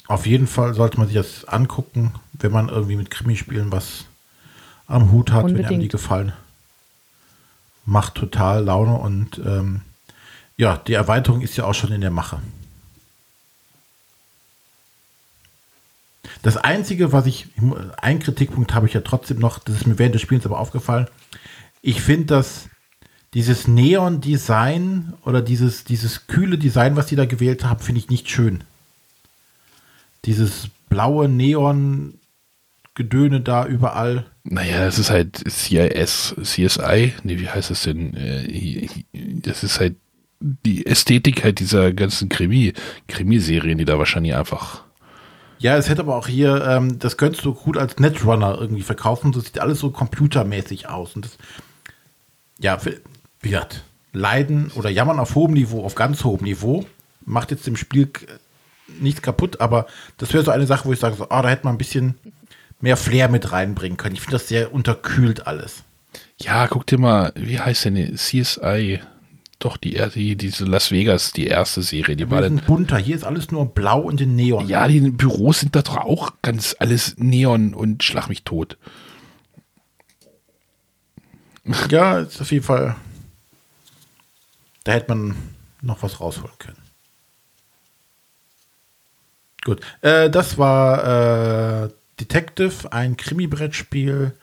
auf 0.09 0.27
jeden 0.27 0.47
Fall 0.47 0.75
sollte 0.75 0.99
man 0.99 1.07
sich 1.07 1.16
das 1.16 1.45
angucken, 1.45 2.12
wenn 2.33 2.53
man 2.53 2.68
irgendwie 2.68 2.97
mit 2.97 3.11
Krimispielen 3.11 3.73
was 3.73 4.05
am 4.87 5.11
Hut 5.11 5.33
hat, 5.33 5.45
Unbedingt. 5.45 5.68
wenn 5.68 5.75
einem 5.75 5.83
die 5.83 5.89
gefallen. 5.89 6.33
Macht 7.87 8.16
total 8.16 8.64
Laune 8.64 8.97
und 8.97 9.39
ähm, 9.39 9.81
ja, 10.57 10.77
die 10.77 10.93
Erweiterung 10.93 11.41
ist 11.41 11.57
ja 11.57 11.64
auch 11.64 11.75
schon 11.75 11.93
in 11.93 12.01
der 12.01 12.11
Mache. 12.11 12.41
Das 16.43 16.57
Einzige, 16.57 17.12
was 17.12 17.27
ich, 17.27 17.49
ein 17.97 18.18
Kritikpunkt 18.18 18.75
habe 18.75 18.87
ich 18.87 18.95
ja 18.95 19.01
trotzdem 19.01 19.39
noch, 19.39 19.59
das 19.61 19.77
ist 19.77 19.87
mir 19.87 19.99
während 19.99 20.14
des 20.14 20.23
Spiels 20.23 20.45
aber 20.45 20.59
aufgefallen. 20.59 21.09
Ich 21.83 22.03
finde, 22.03 22.27
dass 22.27 22.68
dieses 23.35 23.66
Neon-Design 23.66 25.14
oder 25.24 25.41
dieses, 25.41 25.85
dieses 25.85 26.26
kühle 26.26 26.59
Design, 26.59 26.97
was 26.97 27.07
die 27.07 27.16
da 27.16 27.24
gewählt 27.24 27.64
haben, 27.64 27.80
finde 27.80 28.01
ich 28.01 28.11
nicht 28.11 28.28
schön. 28.28 28.64
Dieses 30.24 30.68
blaue 30.89 31.28
Neon-Gedöne 31.28 32.11
da 33.41 33.66
überall. 33.66 34.26
Naja, 34.45 34.85
das 34.85 34.99
ist 34.99 35.11
halt 35.11 35.43
CIS, 35.49 36.35
CSI, 36.43 37.14
nee, 37.22 37.39
wie 37.39 37.49
heißt 37.49 37.70
das 37.70 37.85
denn? 37.85 38.14
Äh, 38.14 38.89
das 39.12 39.64
ist 39.64 39.80
halt 39.80 39.97
die 40.41 40.85
Ästhetik 40.87 41.45
halt 41.45 41.61
dieser 41.61 41.93
ganzen 41.93 42.28
Krimi, 42.28 42.72
Krimiserien, 43.07 43.78
die 43.78 43.85
da 43.85 43.99
wahrscheinlich 43.99 44.35
einfach. 44.35 44.83
Ja, 45.59 45.76
es 45.76 45.89
hätte 45.89 46.03
aber 46.03 46.16
auch 46.16 46.26
hier, 46.26 46.66
ähm, 46.66 46.99
das 46.99 47.16
könntest 47.16 47.45
du 47.45 47.55
gut 47.55 47.78
als 47.78 47.99
Netrunner 47.99 48.59
irgendwie 48.61 48.83
verkaufen. 48.83 49.30
Das 49.30 49.45
sieht 49.45 49.61
alles 49.61 49.78
so 49.78 49.91
computermäßig 49.91 50.89
aus. 50.89 51.14
Und 51.14 51.24
das, 51.24 51.39
ja, 52.59 52.78
wie 53.43 53.51
gesagt, 53.51 53.82
leiden 54.12 54.70
oder 54.74 54.90
jammern 54.90 55.18
auf 55.18 55.34
hohem 55.34 55.53
Niveau, 55.53 55.84
auf 55.84 55.95
ganz 55.95 56.24
hohem 56.24 56.45
Niveau, 56.45 56.86
macht 57.24 57.51
jetzt 57.51 57.66
dem 57.66 57.76
Spiel 57.76 58.11
nichts 59.01 59.22
kaputt, 59.22 59.61
aber 59.61 59.86
das 60.18 60.32
wäre 60.32 60.45
so 60.45 60.51
eine 60.51 60.66
Sache, 60.66 60.86
wo 60.86 60.93
ich 60.93 61.01
sage, 61.01 61.16
so, 61.16 61.24
oh, 61.24 61.43
da 61.43 61.49
hätte 61.49 61.64
man 61.64 61.74
ein 61.74 61.78
bisschen 61.78 62.14
mehr 62.80 62.97
Flair 62.97 63.28
mit 63.28 63.53
reinbringen 63.53 63.97
können. 63.97 64.14
Ich 64.14 64.20
finde 64.20 64.38
das 64.38 64.49
sehr 64.49 64.72
unterkühlt 64.72 65.47
alles. 65.47 65.82
Ja, 66.40 66.66
guck 66.66 66.86
dir 66.86 66.99
mal, 66.99 67.32
wie 67.36 67.59
heißt 67.59 67.86
denn 67.86 67.95
die 67.95 68.14
CSI? 68.14 69.01
Doch, 69.59 69.76
die, 69.76 69.97
die, 70.14 70.36
diese 70.36 70.64
Las 70.64 70.90
Vegas, 70.90 71.30
die 71.30 71.47
erste 71.47 71.82
Serie, 71.82 72.16
die 72.16 72.24
ja, 72.24 72.30
war 72.30 72.43
dann. 72.43 72.57
bunter, 72.66 72.99
hier 72.99 73.14
ist 73.14 73.22
alles 73.22 73.53
nur 73.53 73.66
blau 73.66 74.01
und 74.01 74.20
in 74.20 74.34
Neon. 74.34 74.68
Ja, 74.68 74.88
die 74.88 75.01
Büros 75.01 75.61
sind 75.61 75.76
da 75.76 75.82
doch 75.82 75.99
auch 75.99 76.32
ganz 76.43 76.74
alles 76.80 77.14
Neon 77.16 77.72
und 77.72 78.03
schlag 78.03 78.28
mich 78.28 78.43
tot. 78.43 78.76
Ja, 81.88 82.18
ist 82.18 82.40
auf 82.40 82.51
jeden 82.51 82.64
Fall 82.64 82.97
da 84.85 84.93
hätte 84.93 85.14
man 85.14 85.37
noch 85.80 86.03
was 86.03 86.20
rausholen 86.20 86.57
können. 86.59 86.76
Gut, 89.64 89.80
äh, 90.01 90.28
das 90.28 90.59
war 90.59 91.85
äh, 91.85 91.89
Detective, 92.18 92.93
ein 92.93 93.16
Krimi-Brettspiel, 93.16 94.35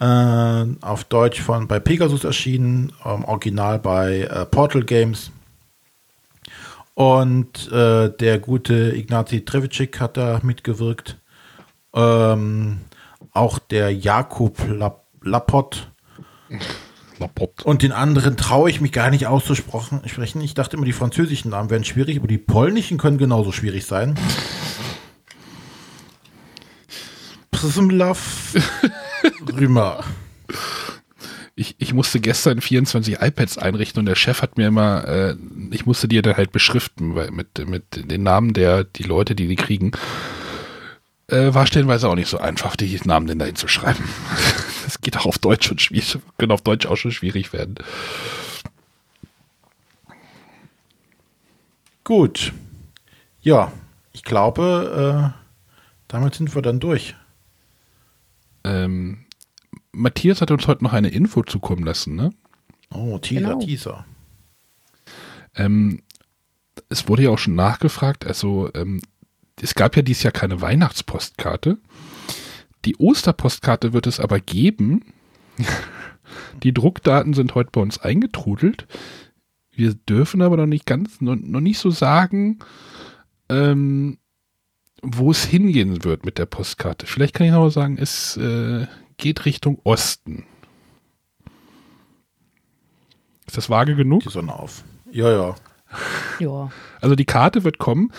äh, 0.00 0.64
auf 0.80 1.04
Deutsch 1.04 1.40
von 1.40 1.68
bei 1.68 1.78
Pegasus 1.78 2.24
erschienen, 2.24 2.92
ähm, 3.04 3.24
original 3.24 3.78
bei 3.78 4.22
äh, 4.22 4.46
Portal 4.46 4.82
Games. 4.82 5.30
Und 6.94 7.70
äh, 7.72 8.10
der 8.10 8.38
gute 8.38 8.94
Ignazi 8.96 9.44
Trevicik 9.44 10.00
hat 10.00 10.16
da 10.16 10.40
mitgewirkt. 10.42 11.18
Ähm, 11.92 12.80
auch 13.32 13.58
der 13.58 13.92
Jakub 13.92 14.58
Lap 14.68 15.04
Lapot. 15.22 15.90
Lapot. 17.24 17.62
Und 17.62 17.82
den 17.82 17.92
anderen 17.92 18.36
traue 18.36 18.70
ich 18.70 18.80
mich 18.80 18.92
gar 18.92 19.10
nicht 19.10 19.26
auszusprechen. 19.26 20.02
Ich 20.42 20.54
dachte 20.54 20.76
immer, 20.76 20.86
die 20.86 20.92
französischen 20.92 21.50
Namen 21.50 21.70
wären 21.70 21.84
schwierig, 21.84 22.18
aber 22.18 22.26
die 22.26 22.38
polnischen 22.38 22.98
können 22.98 23.18
genauso 23.18 23.50
schwierig 23.50 23.86
sein. 23.86 24.14
Prismlav 27.50 28.54
Rümer. 29.58 30.04
Ich, 31.56 31.76
ich 31.78 31.94
musste 31.94 32.20
gestern 32.20 32.60
24 32.60 33.22
iPads 33.22 33.58
einrichten 33.58 34.00
und 34.00 34.06
der 34.06 34.16
Chef 34.16 34.42
hat 34.42 34.58
mir 34.58 34.66
immer, 34.66 35.06
äh, 35.06 35.36
ich 35.70 35.86
musste 35.86 36.08
die 36.08 36.20
dann 36.20 36.36
halt 36.36 36.50
beschriften, 36.50 37.14
weil 37.14 37.30
mit, 37.30 37.66
mit 37.68 38.10
den 38.10 38.24
Namen 38.24 38.54
der, 38.54 38.82
die 38.82 39.04
Leute, 39.04 39.36
die 39.36 39.46
die 39.46 39.56
kriegen, 39.56 39.92
äh, 41.28 41.54
war 41.54 41.66
stellenweise 41.66 42.08
auch 42.08 42.16
nicht 42.16 42.28
so 42.28 42.38
einfach, 42.38 42.74
die 42.76 43.00
Namen 43.04 43.28
denn 43.28 43.38
dahin 43.38 43.54
zu 43.54 43.68
Das 44.84 45.00
geht 45.00 45.16
auch 45.16 45.26
auf 45.26 45.38
Deutsch 45.38 45.66
schon 45.66 45.78
schwierig, 45.78 46.18
können 46.38 46.52
auf 46.52 46.60
Deutsch 46.62 46.86
auch 46.86 46.96
schon 46.96 47.12
schwierig 47.12 47.52
werden. 47.52 47.76
Gut. 52.04 52.52
Ja, 53.40 53.72
ich 54.12 54.22
glaube, 54.22 55.32
äh, 55.34 55.40
damit 56.08 56.34
sind 56.34 56.54
wir 56.54 56.62
dann 56.62 56.80
durch. 56.80 57.14
Ähm, 58.64 59.24
Matthias 59.92 60.40
hat 60.40 60.50
uns 60.50 60.66
heute 60.66 60.84
noch 60.84 60.92
eine 60.92 61.08
Info 61.08 61.42
zukommen 61.42 61.84
lassen, 61.84 62.14
ne? 62.16 62.30
Oh, 62.90 63.18
Teaser, 63.18 63.40
Genau. 63.54 63.58
Teaser. 63.60 64.04
Ähm, 65.54 66.02
es 66.88 67.08
wurde 67.08 67.24
ja 67.24 67.30
auch 67.30 67.38
schon 67.38 67.54
nachgefragt, 67.54 68.26
also 68.26 68.70
ähm, 68.74 69.00
es 69.60 69.74
gab 69.74 69.96
ja 69.96 70.02
dieses 70.02 70.22
Jahr 70.24 70.32
keine 70.32 70.60
Weihnachtspostkarte. 70.60 71.78
Die 72.84 72.96
Osterpostkarte 72.96 73.92
wird 73.92 74.06
es 74.06 74.20
aber 74.20 74.40
geben. 74.40 75.12
Die 76.62 76.72
Druckdaten 76.72 77.34
sind 77.34 77.54
heute 77.54 77.70
bei 77.72 77.80
uns 77.80 77.98
eingetrudelt. 77.98 78.86
Wir 79.70 79.94
dürfen 79.94 80.42
aber 80.42 80.56
noch 80.56 80.66
nicht 80.66 80.86
ganz, 80.86 81.20
noch, 81.20 81.36
noch 81.36 81.60
nicht 81.60 81.78
so 81.78 81.90
sagen, 81.90 82.60
ähm, 83.48 84.18
wo 85.02 85.30
es 85.30 85.44
hingehen 85.44 86.04
wird 86.04 86.24
mit 86.24 86.38
der 86.38 86.46
Postkarte. 86.46 87.06
Vielleicht 87.06 87.34
kann 87.34 87.46
ich 87.46 87.52
noch 87.52 87.60
mal 87.60 87.70
sagen, 87.70 87.98
es 87.98 88.36
äh, 88.36 88.86
geht 89.16 89.44
Richtung 89.44 89.80
Osten. 89.84 90.46
Ist 93.46 93.56
das 93.56 93.68
vage 93.68 93.94
genug? 93.96 94.22
Die 94.22 94.30
Sonne 94.30 94.54
auf. 94.54 94.84
Ja, 95.10 95.30
ja. 95.30 95.54
Ja. 96.40 96.70
Also 97.00 97.14
die 97.14 97.24
Karte 97.24 97.64
wird 97.64 97.78
kommen. 97.78 98.10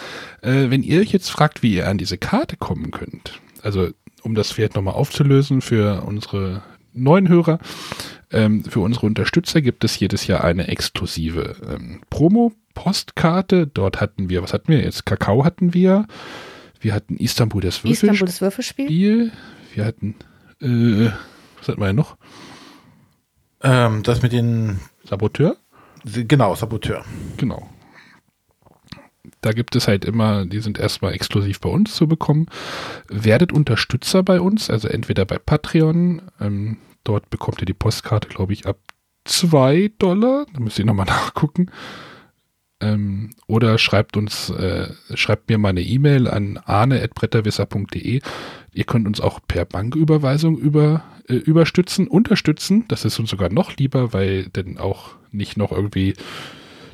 Äh, 0.42 0.70
wenn 0.70 0.84
ihr 0.84 1.02
euch 1.02 1.12
jetzt 1.12 1.30
fragt, 1.30 1.64
wie 1.64 1.76
ihr 1.76 1.90
an 1.90 1.98
diese 1.98 2.18
Karte 2.18 2.58
kommen 2.58 2.92
könnt, 2.92 3.42
also 3.62 3.90
um 4.26 4.36
das 4.36 4.52
vielleicht 4.52 4.76
nochmal 4.76 4.96
aufzulösen 4.96 5.62
für 5.62 6.04
unsere 6.04 6.64
neuen 6.94 7.30
Hörer, 7.30 7.60
ähm, 8.32 8.64
für 8.64 8.80
unsere 8.80 9.06
Unterstützer 9.06 9.62
gibt 9.62 9.84
es 9.84 10.00
jedes 10.00 10.28
Jahr 10.28 10.44
eine 10.44 10.68
exklusive 10.68 11.56
ähm, 11.70 12.02
Promo-Postkarte. 12.10 13.68
Dort 13.68 14.02
hatten 14.02 14.30
wir, 14.30 14.42
was 14.42 14.54
hatten 14.54 14.70
wir 14.70 14.82
jetzt? 14.82 15.06
Kakao 15.06 15.46
hatten 15.46 15.74
wir. 15.74 16.08
Wir 16.80 16.94
hatten 16.94 17.18
Istanbul 17.18 17.62
das 17.62 17.78
Istanbul 17.78 17.92
Würfelspiel. 17.92 18.26
das 18.26 18.42
Würfelspiel. 18.42 19.32
Wir 19.74 19.86
hatten, 19.86 20.16
äh, 20.62 21.12
was 21.58 21.68
hatten 21.68 21.82
wir 21.82 21.94
noch? 21.94 22.18
Ähm, 23.62 24.04
das 24.04 24.22
mit 24.22 24.32
den, 24.32 24.80
Saboteur? 25.04 25.58
genau, 26.04 26.56
Saboteur. 26.56 27.04
Genau. 27.38 27.70
Da 29.46 29.52
gibt 29.52 29.76
es 29.76 29.88
halt 29.88 30.06
immer, 30.06 30.48
die 30.48 30.60
sind 30.60 30.80
erstmal 30.80 31.14
exklusiv 31.14 31.60
bei 31.60 31.70
uns 31.70 31.94
zu 31.94 32.08
bekommen. 32.08 32.48
Werdet 33.10 33.54
Unterstützer 33.54 34.24
bei 34.24 34.42
uns, 34.42 34.72
also 34.72 34.88
entweder 34.88 35.24
bei 35.24 35.38
Patreon, 35.38 36.24
ähm, 36.42 36.78
dort 37.04 37.30
bekommt 37.30 37.62
ihr 37.62 37.68
die 37.68 37.76
Postkarte, 37.76 38.28
glaube 38.28 38.54
ich, 38.54 38.66
ab 38.66 38.80
2 39.26 39.92
Dollar. 40.00 40.48
Da 40.52 40.60
müsst 40.60 40.80
ihr 40.80 40.86
nochmal 40.86 41.06
nachgucken. 41.10 41.70
Ähm, 42.82 43.30
oder 43.46 43.78
schreibt 43.78 44.18
uns, 44.18 44.50
äh, 44.50 44.92
schreibt 45.14 45.48
mir 45.48 45.60
mal 45.60 45.70
eine 45.70 45.84
E-Mail 45.84 46.28
an 46.28 46.58
arne.bretterwisser.de. 46.66 48.22
Ihr 48.74 48.84
könnt 48.86 49.06
uns 49.06 49.22
auch 49.22 49.42
per 49.48 49.66
Banküberweisung 49.66 50.58
über, 50.58 51.04
äh, 51.30 51.36
überstützen, 51.36 52.08
unterstützen. 52.08 52.86
Das 52.88 53.06
ist 53.06 53.20
uns 53.20 53.30
sogar 53.30 53.50
noch 53.52 53.78
lieber, 53.78 54.12
weil 54.12 54.50
dann 54.54 54.80
auch 54.80 55.12
nicht 55.32 55.56
noch 55.56 55.72
irgendwie 55.72 56.16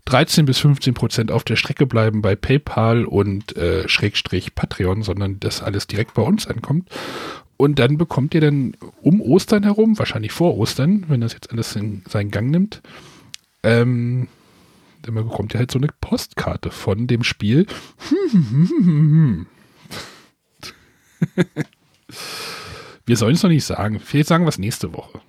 13 0.05 0.45
bis 0.45 0.59
15 0.59 0.93
Prozent 0.93 1.31
auf 1.31 1.43
der 1.43 1.55
Strecke 1.55 1.85
bleiben 1.85 2.21
bei 2.21 2.35
PayPal 2.35 3.05
und 3.05 3.55
äh, 3.55 3.87
Schrägstrich 3.87 4.55
Patreon, 4.55 5.03
sondern 5.03 5.39
das 5.39 5.61
alles 5.61 5.87
direkt 5.87 6.13
bei 6.15 6.21
uns 6.21 6.47
ankommt. 6.47 6.89
Und 7.57 7.77
dann 7.77 7.97
bekommt 7.97 8.33
ihr 8.33 8.41
dann 8.41 8.75
um 9.01 9.21
Ostern 9.21 9.63
herum, 9.63 9.99
wahrscheinlich 9.99 10.31
vor 10.31 10.57
Ostern, 10.57 11.05
wenn 11.07 11.21
das 11.21 11.33
jetzt 11.33 11.51
alles 11.51 11.75
in 11.75 12.03
seinen 12.09 12.31
Gang 12.31 12.49
nimmt, 12.49 12.81
ähm, 13.63 14.27
dann 15.03 15.15
bekommt 15.15 15.53
ihr 15.53 15.59
halt 15.59 15.71
so 15.71 15.79
eine 15.79 15.89
Postkarte 15.99 16.71
von 16.71 17.07
dem 17.07 17.23
Spiel. 17.23 17.67
Wir 23.05 23.17
sollen 23.17 23.35
es 23.35 23.43
noch 23.43 23.49
nicht 23.49 23.65
sagen. 23.65 23.99
Vielleicht 23.99 24.29
sagen 24.29 24.45
wir 24.45 24.49
es 24.49 24.57
nächste 24.57 24.93
Woche. 24.93 25.21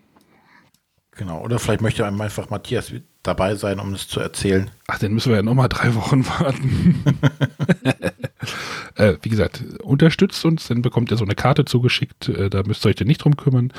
Genau. 1.12 1.42
Oder 1.42 1.58
vielleicht 1.58 1.80
möchte 1.80 2.06
einem 2.06 2.20
einfach 2.20 2.50
Matthias 2.50 2.92
dabei 3.22 3.54
sein, 3.54 3.78
um 3.78 3.94
es 3.94 4.08
zu 4.08 4.20
erzählen. 4.20 4.70
Ach, 4.88 4.98
dann 4.98 5.12
müssen 5.12 5.30
wir 5.30 5.36
ja 5.36 5.42
nochmal 5.42 5.68
drei 5.68 5.94
Wochen 5.94 6.26
warten. 6.40 7.02
äh, 8.96 9.16
wie 9.22 9.28
gesagt, 9.28 9.64
unterstützt 9.82 10.44
uns, 10.44 10.68
dann 10.68 10.82
bekommt 10.82 11.10
ihr 11.10 11.16
so 11.16 11.24
eine 11.24 11.34
Karte 11.34 11.64
zugeschickt. 11.64 12.28
Äh, 12.28 12.50
da 12.50 12.62
müsst 12.64 12.84
ihr 12.84 12.90
euch 12.90 12.96
dann 12.96 13.08
nicht 13.08 13.24
drum 13.24 13.36
kümmern. 13.36 13.72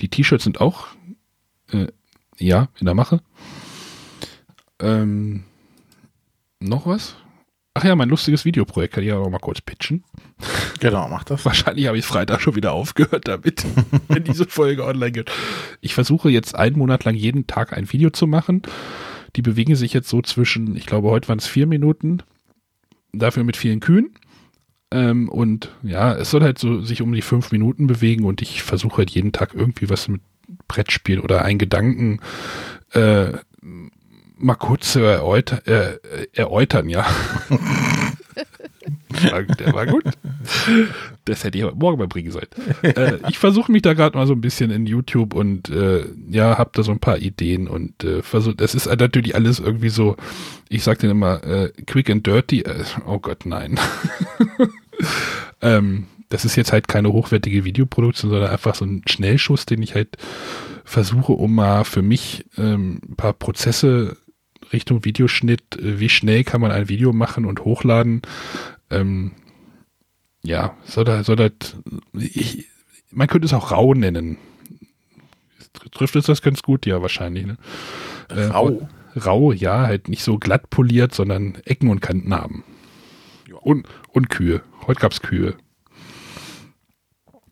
Die 0.00 0.08
T-Shirts 0.08 0.44
sind 0.44 0.60
auch, 0.60 0.88
äh, 1.72 1.86
ja, 2.38 2.68
in 2.78 2.86
der 2.86 2.94
Mache. 2.94 3.20
Ähm, 4.80 5.44
noch 6.60 6.86
was? 6.86 7.16
Ach 7.74 7.84
ja, 7.84 7.94
mein 7.94 8.08
lustiges 8.08 8.44
Videoprojekt 8.44 8.94
kann 8.94 9.04
ich 9.04 9.10
ja 9.10 9.16
noch 9.16 9.30
mal 9.30 9.38
kurz 9.38 9.60
pitchen. 9.60 10.04
Genau, 10.80 11.08
mach 11.08 11.22
das. 11.24 11.44
Wahrscheinlich 11.44 11.86
habe 11.86 11.98
ich 11.98 12.04
Freitag 12.04 12.40
schon 12.40 12.56
wieder 12.56 12.72
aufgehört 12.72 13.28
damit, 13.28 13.64
wenn 14.08 14.24
diese 14.24 14.46
Folge 14.46 14.84
online 14.84 15.12
geht. 15.12 15.30
Ich 15.80 15.94
versuche 15.94 16.30
jetzt 16.30 16.54
einen 16.54 16.78
Monat 16.78 17.04
lang 17.04 17.14
jeden 17.14 17.46
Tag 17.46 17.72
ein 17.72 17.92
Video 17.92 18.10
zu 18.10 18.26
machen. 18.26 18.62
Die 19.36 19.42
bewegen 19.42 19.76
sich 19.76 19.92
jetzt 19.92 20.08
so 20.08 20.20
zwischen, 20.20 20.74
ich 20.74 20.86
glaube, 20.86 21.10
heute 21.10 21.28
waren 21.28 21.38
es 21.38 21.46
vier 21.46 21.66
Minuten, 21.66 22.22
dafür 23.12 23.44
mit 23.44 23.56
vielen 23.56 23.78
Kühen. 23.78 24.14
Ähm, 24.90 25.28
und 25.28 25.70
ja, 25.84 26.14
es 26.14 26.30
soll 26.30 26.42
halt 26.42 26.58
so 26.58 26.80
sich 26.80 27.02
um 27.02 27.12
die 27.12 27.22
fünf 27.22 27.52
Minuten 27.52 27.86
bewegen 27.86 28.24
und 28.24 28.42
ich 28.42 28.64
versuche 28.64 28.98
halt 28.98 29.10
jeden 29.10 29.30
Tag 29.30 29.54
irgendwie 29.54 29.88
was 29.88 30.08
mit 30.08 30.22
Brettspiel 30.66 31.20
oder 31.20 31.44
einen 31.44 31.60
Gedanken 31.60 32.20
äh, 32.92 33.34
mal 34.40 34.54
kurz 34.54 34.92
zu 34.92 35.00
äh, 35.00 35.98
erläutern, 36.32 36.88
ja. 36.88 37.06
Der- 39.58 39.74
war 39.74 39.86
gut. 39.86 40.04
Das 41.24 41.44
hätte 41.44 41.58
ich 41.58 41.64
aber 41.64 41.74
morgen 41.74 41.98
mal 41.98 42.08
bringen 42.08 42.30
sollen. 42.30 42.46
Äh, 42.82 43.18
ich 43.28 43.38
versuche 43.38 43.70
mich 43.70 43.82
da 43.82 43.92
gerade 43.92 44.16
mal 44.16 44.26
so 44.26 44.32
ein 44.32 44.40
bisschen 44.40 44.70
in 44.70 44.86
YouTube 44.86 45.34
und 45.34 45.68
äh, 45.68 46.04
ja, 46.30 46.56
habe 46.58 46.70
da 46.72 46.82
so 46.82 46.92
ein 46.92 47.00
paar 47.00 47.18
Ideen 47.18 47.68
und 47.68 48.02
äh, 48.04 48.22
versuche, 48.22 48.54
das 48.54 48.74
ist 48.74 48.86
natürlich 48.86 49.34
alles 49.34 49.58
irgendwie 49.58 49.90
so, 49.90 50.16
ich 50.68 50.82
sag 50.82 51.00
denen 51.00 51.12
immer, 51.12 51.44
äh, 51.44 51.70
quick 51.86 52.08
and 52.08 52.26
dirty. 52.26 52.60
Äh, 52.62 52.84
oh 53.06 53.18
Gott, 53.18 53.44
nein. 53.44 53.78
ähm, 55.60 56.06
das 56.28 56.44
ist 56.44 56.56
jetzt 56.56 56.72
halt 56.72 56.88
keine 56.88 57.12
hochwertige 57.12 57.64
Videoproduktion, 57.64 58.30
sondern 58.30 58.50
einfach 58.50 58.74
so 58.74 58.84
ein 58.84 59.02
Schnellschuss, 59.06 59.66
den 59.66 59.82
ich 59.82 59.94
halt 59.94 60.16
versuche, 60.84 61.32
um 61.32 61.54
mal 61.54 61.84
für 61.84 62.02
mich 62.02 62.44
ähm, 62.56 63.00
ein 63.08 63.16
paar 63.16 63.32
Prozesse 63.32 64.16
Richtung 64.72 65.04
Videoschnitt, 65.04 65.76
äh, 65.76 66.00
wie 66.00 66.08
schnell 66.08 66.44
kann 66.44 66.60
man 66.60 66.70
ein 66.70 66.88
Video 66.88 67.12
machen 67.12 67.44
und 67.44 67.64
hochladen. 67.64 68.22
Ähm, 68.90 69.32
ja, 70.42 70.76
soll 70.84 71.04
da, 71.04 71.22
soll 71.24 71.36
das, 71.36 71.76
ich, 72.14 72.66
man 73.10 73.28
könnte 73.28 73.46
es 73.46 73.52
auch 73.52 73.72
rau 73.72 73.94
nennen. 73.94 74.38
Trifft 75.92 76.16
es 76.16 76.26
das 76.26 76.42
ganz 76.42 76.62
gut? 76.62 76.86
Ja, 76.86 77.02
wahrscheinlich. 77.02 77.46
Ne? 77.46 77.56
Äh, 78.28 78.44
Rau. 78.44 78.88
Rau, 79.16 79.52
ja, 79.52 79.86
halt 79.86 80.08
nicht 80.08 80.22
so 80.22 80.38
glatt 80.38 80.70
poliert, 80.70 81.14
sondern 81.14 81.56
Ecken 81.64 81.88
und 81.88 82.00
Kanten 82.00 82.32
haben. 82.32 82.64
Und, 83.60 83.86
und 84.12 84.30
Kühe. 84.30 84.62
Heute 84.86 85.00
gab's 85.00 85.20
Kühe. 85.20 85.56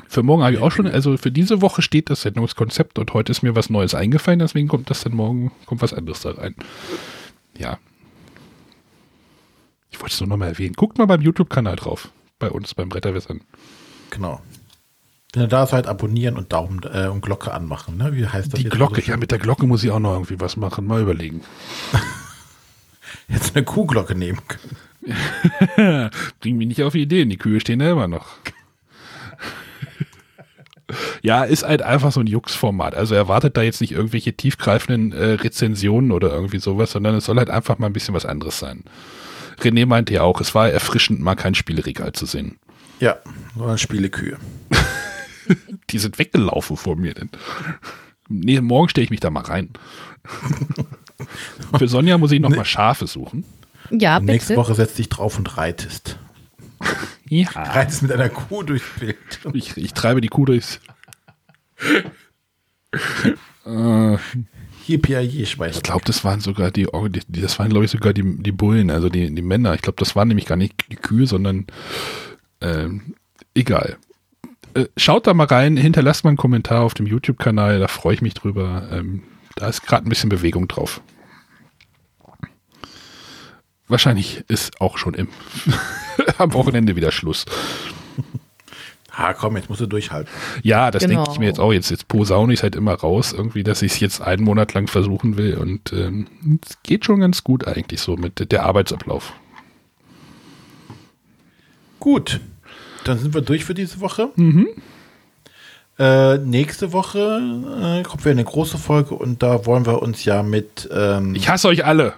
Für 0.09 0.23
morgen 0.23 0.43
habe 0.43 0.55
ich 0.55 0.61
auch 0.61 0.73
schon, 0.73 0.87
also 0.87 1.19
für 1.19 1.31
diese 1.31 1.61
Woche 1.61 1.83
steht 1.83 2.09
das 2.09 2.23
Sendungskonzept 2.23 2.99
und 2.99 3.13
heute 3.13 3.31
ist 3.31 3.43
mir 3.43 3.55
was 3.55 3.69
Neues 3.69 3.95
eingefallen, 3.95 4.39
deswegen 4.39 4.67
kommt 4.67 4.89
das 4.89 5.03
dann 5.03 5.15
morgen, 5.15 5.53
kommt 5.67 5.83
was 5.83 5.93
anderes 5.93 6.21
da 6.23 6.31
rein. 6.31 6.55
Ja. 7.59 7.79
Ich 9.91 10.01
wollte 10.01 10.15
es 10.15 10.21
nur 10.21 10.29
nochmal 10.29 10.49
erwähnen. 10.49 10.75
Guckt 10.75 10.97
mal 10.97 11.07
beim 11.07 11.21
YouTube-Kanal 11.21 11.77
drauf. 11.77 12.09
Bei 12.39 12.51
uns, 12.51 12.75
beim 12.75 12.89
Bretterwässern. 12.89 13.43
Genau. 14.11 14.41
Wenn 15.35 15.43
ihr 15.43 15.49
da 15.49 15.67
seid, 15.67 15.87
abonnieren 15.87 16.37
und 16.37 16.53
Daumen 16.53 16.81
äh, 16.91 17.09
und 17.09 17.21
Glocke 17.21 17.53
anmachen. 17.53 17.99
Ne? 17.99 18.15
Wie 18.15 18.27
heißt 18.27 18.53
das 18.53 18.61
Die? 18.61 18.69
Glocke, 18.69 18.97
Also 18.97 19.11
ja, 19.11 19.17
mit 19.19 19.31
der 19.31 19.39
Glocke 19.39 19.67
muss 19.67 19.85
ich 19.85 19.91
auch 19.91 19.99
noch 19.99 20.15
irgendwie 20.15 20.41
was 20.41 20.57
machen. 20.57 20.87
Mal 20.87 21.03
überlegen. 21.03 21.43
Jetzt 23.29 23.55
eine 23.55 23.65
Kuhglocke 23.65 24.15
nehmen 24.15 24.41
können. 24.49 26.11
Bringen 26.41 26.59
mich 26.59 26.69
nicht 26.69 26.83
auf 26.83 26.95
Ideen. 26.95 27.29
Die 27.29 27.37
Kühe 27.37 27.61
stehen 27.61 27.81
ja 27.81 27.93
immer 27.93 28.09
noch. 28.09 28.27
Ja, 31.23 31.45
ist 31.45 31.65
halt 31.65 31.83
einfach 31.83 32.13
so 32.13 32.21
ein 32.21 32.27
Jux-Format. 32.27 32.95
Also 32.95 33.15
erwartet 33.15 33.57
da 33.57 33.63
jetzt 33.63 33.81
nicht 33.81 33.93
irgendwelche 33.93 34.33
tiefgreifenden 34.33 35.13
äh, 35.13 35.33
Rezensionen 35.33 36.13
oder 36.13 36.31
irgendwie 36.33 36.59
sowas, 36.59 36.93
sondern 36.93 37.15
es 37.17 37.27
soll 37.27 37.37
halt 37.37 37.51
einfach 37.51 37.79
mal 37.79 37.87
ein 37.87 37.93
bisschen 37.93 38.15
was 38.15 38.27
anderes 38.27 38.59
sein. 38.59 38.85
René 39.61 39.87
meinte 39.87 40.15
ja 40.15 40.23
auch, 40.23 40.41
es 40.41 40.55
war 40.55 40.71
erfrischend, 40.71 41.21
mal 41.21 41.35
kein 41.35 41.55
Spielregal 41.55 42.13
zu 42.13 42.27
sehen. 42.27 42.59
Ja, 43.01 43.17
sondern 43.57 43.79
Spielekühe. 43.79 44.39
Die 45.91 45.99
sind 45.99 46.19
weggelaufen 46.19 46.77
vor 46.77 46.97
mir. 46.97 47.15
Denn. 47.15 47.31
Nee, 48.29 48.61
morgen 48.61 48.89
stelle 48.89 49.05
ich 49.05 49.11
mich 49.11 49.21
da 49.21 49.31
mal 49.31 49.45
rein. 49.45 49.71
Für 51.77 51.89
Sonja 51.89 52.19
muss 52.19 52.33
ich 52.33 52.41
noch 52.41 52.51
mal 52.51 52.65
Schafe 52.65 53.07
suchen. 53.07 53.45
Ja, 53.91 54.21
Nächste 54.21 54.55
bitte. 54.55 54.61
Woche 54.61 54.75
setzt 54.75 54.99
dich 54.99 55.09
drauf 55.09 55.39
und 55.39 55.57
reitest. 55.57 56.19
Ja. 57.29 57.49
Reitest 57.55 58.03
mit 58.03 58.13
einer 58.13 58.29
Kuh 58.29 58.63
durchs 58.63 58.85
Bild. 58.99 59.17
Ich, 59.53 59.77
ich 59.77 59.93
treibe 59.95 60.21
die 60.21 60.29
Kuh 60.29 60.45
durchs. 60.47 60.81
äh, 63.67 64.17
ich 64.87 65.83
glaube, 65.83 66.05
das 66.07 66.25
waren 66.25 66.41
sogar 66.41 66.71
die- 66.71 66.89
das 67.29 67.59
waren 67.59 67.69
glaube 67.69 67.85
ich 67.85 67.91
sogar 67.91 68.13
die, 68.15 68.43
die 68.43 68.53
Bullen, 68.53 68.91
also 68.91 69.09
die, 69.11 69.35
die 69.35 69.43
Männer. 69.43 69.75
Ich 69.75 69.83
glaube, 69.83 69.97
das 69.99 70.17
waren 70.17 70.29
nämlich 70.29 70.47
gar 70.47 70.57
nicht 70.57 70.75
die 70.91 70.97
Kühe, 70.97 71.27
sondern 71.27 71.67
ähm, 72.63 73.15
egal. 73.55 73.99
Äh, 74.75 74.87
schaut 74.97 75.27
da 75.27 75.35
mal 75.35 75.47
rein, 75.47 75.77
hinterlasst 75.77 76.25
mal 76.25 76.31
einen 76.31 76.37
Kommentar 76.39 76.83
auf 76.83 76.95
dem 76.95 77.07
YouTube-Kanal, 77.07 77.79
da 77.81 77.89
freue 77.89 78.15
ich 78.15 78.23
mich 78.23 78.35
drüber. 78.35 78.89
Ähm, 78.91 79.23
da 79.57 79.69
ist 79.69 79.83
gerade 79.87 80.07
ein 80.07 80.09
bisschen 80.09 80.31
Bewegung 80.31 80.69
drauf. 80.69 81.01
Wahrscheinlich 83.89 84.45
ist 84.49 84.81
auch 84.81 84.99
schon 84.99 85.15
im 85.15 85.29
am 86.39 86.53
Wochenende 86.53 86.95
wieder 86.97 87.11
Schluss. 87.13 87.45
Ha, 89.13 89.35
komm, 89.35 89.57
jetzt 89.57 89.69
musst 89.69 89.81
du 89.81 89.87
durchhalten. 89.87 90.31
Ja, 90.63 90.91
das 90.93 91.03
Genau. 91.03 91.17
denke 91.17 91.33
ich 91.33 91.39
mir 91.41 91.47
jetzt 91.47 91.59
auch. 91.59 91.73
Jetzt, 91.73 91.91
jetzt 91.91 92.07
posaune 92.07 92.53
ich 92.53 92.63
halt 92.63 92.77
immer 92.77 92.95
raus, 92.95 93.33
irgendwie, 93.33 93.65
dass 93.65 93.83
ich 93.83 93.93
es 93.95 94.01
jetzt 94.01 94.21
einen 94.21 94.45
Monat 94.45 94.75
lang 94.75 94.87
versuchen 94.87 95.37
will. 95.37 95.57
Und 95.57 95.93
ähm, 95.93 96.29
es 96.65 96.81
geht 96.85 97.05
schon 97.05 97.19
ganz 97.21 97.43
gut 97.43 97.67
eigentlich 97.67 98.01
so 98.01 98.17
mit 98.17 98.53
der 98.53 98.65
Arbeitsablauf. 98.65 99.33
Gut, 101.99 102.41
dann 103.05 103.19
sind 103.19 103.35
wir 103.35 103.41
durch 103.43 103.65
für 103.65 103.75
diese 103.75 104.01
Woche. 104.01 104.31
Mhm. 104.37 104.69
Äh, 105.99 106.39
nächste 106.39 106.93
Woche 106.93 107.19
äh, 107.19 108.03
kommt 108.05 108.21
wieder 108.25 108.31
eine 108.31 108.45
große 108.45 108.79
Folge 108.79 109.17
und 109.17 109.43
da 109.43 109.67
wollen 109.67 109.85
wir 109.85 110.01
uns 110.01 110.25
ja 110.25 110.45
mit, 110.45 110.89
ähm, 110.93 111.35
Ich 111.35 111.49
hasse 111.49 111.67
euch 111.67 111.85
alle. 111.85 112.15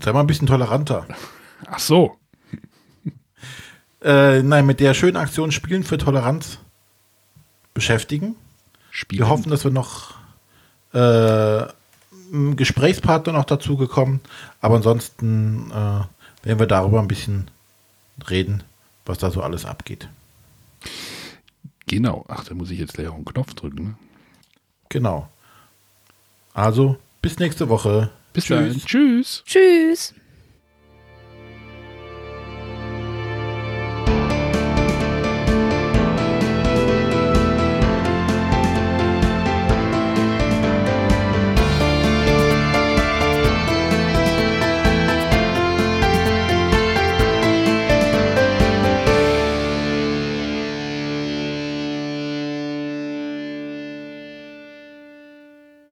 Sei 0.00 0.12
mal 0.12 0.20
ein 0.20 0.26
bisschen 0.26 0.46
toleranter, 0.46 1.06
Ach 1.66 1.78
so. 1.78 2.16
äh, 4.02 4.42
nein, 4.42 4.66
mit 4.66 4.80
der 4.80 4.94
schönen 4.94 5.16
Aktion 5.16 5.52
Spielen 5.52 5.84
für 5.84 5.98
Toleranz 5.98 6.58
beschäftigen. 7.74 8.36
Spielen. 8.90 9.20
Wir 9.20 9.28
hoffen, 9.28 9.50
dass 9.50 9.64
wir 9.64 9.70
noch 9.70 10.14
äh, 10.92 10.98
einen 10.98 12.56
Gesprächspartner 12.56 13.32
noch 13.32 13.44
dazu 13.44 13.76
gekommen, 13.76 14.20
aber 14.60 14.76
ansonsten 14.76 15.70
äh, 15.70 16.44
werden 16.46 16.58
wir 16.58 16.66
darüber 16.66 17.00
ein 17.00 17.08
bisschen 17.08 17.50
reden, 18.28 18.62
was 19.06 19.18
da 19.18 19.30
so 19.30 19.42
alles 19.42 19.64
abgeht. 19.64 20.08
Genau. 21.86 22.24
Ach, 22.28 22.44
da 22.44 22.54
muss 22.54 22.70
ich 22.70 22.78
jetzt 22.78 22.94
gleich 22.94 23.08
auf 23.08 23.16
den 23.16 23.24
Knopf 23.24 23.54
drücken. 23.54 23.84
Ne? 23.84 23.94
Genau. 24.88 25.28
Also, 26.54 26.96
bis 27.22 27.38
nächste 27.38 27.68
Woche. 27.68 28.10
Bis 28.32 28.46
dann. 28.46 28.78
Tschüss. 28.84 29.42
Tschüss. 29.46 30.14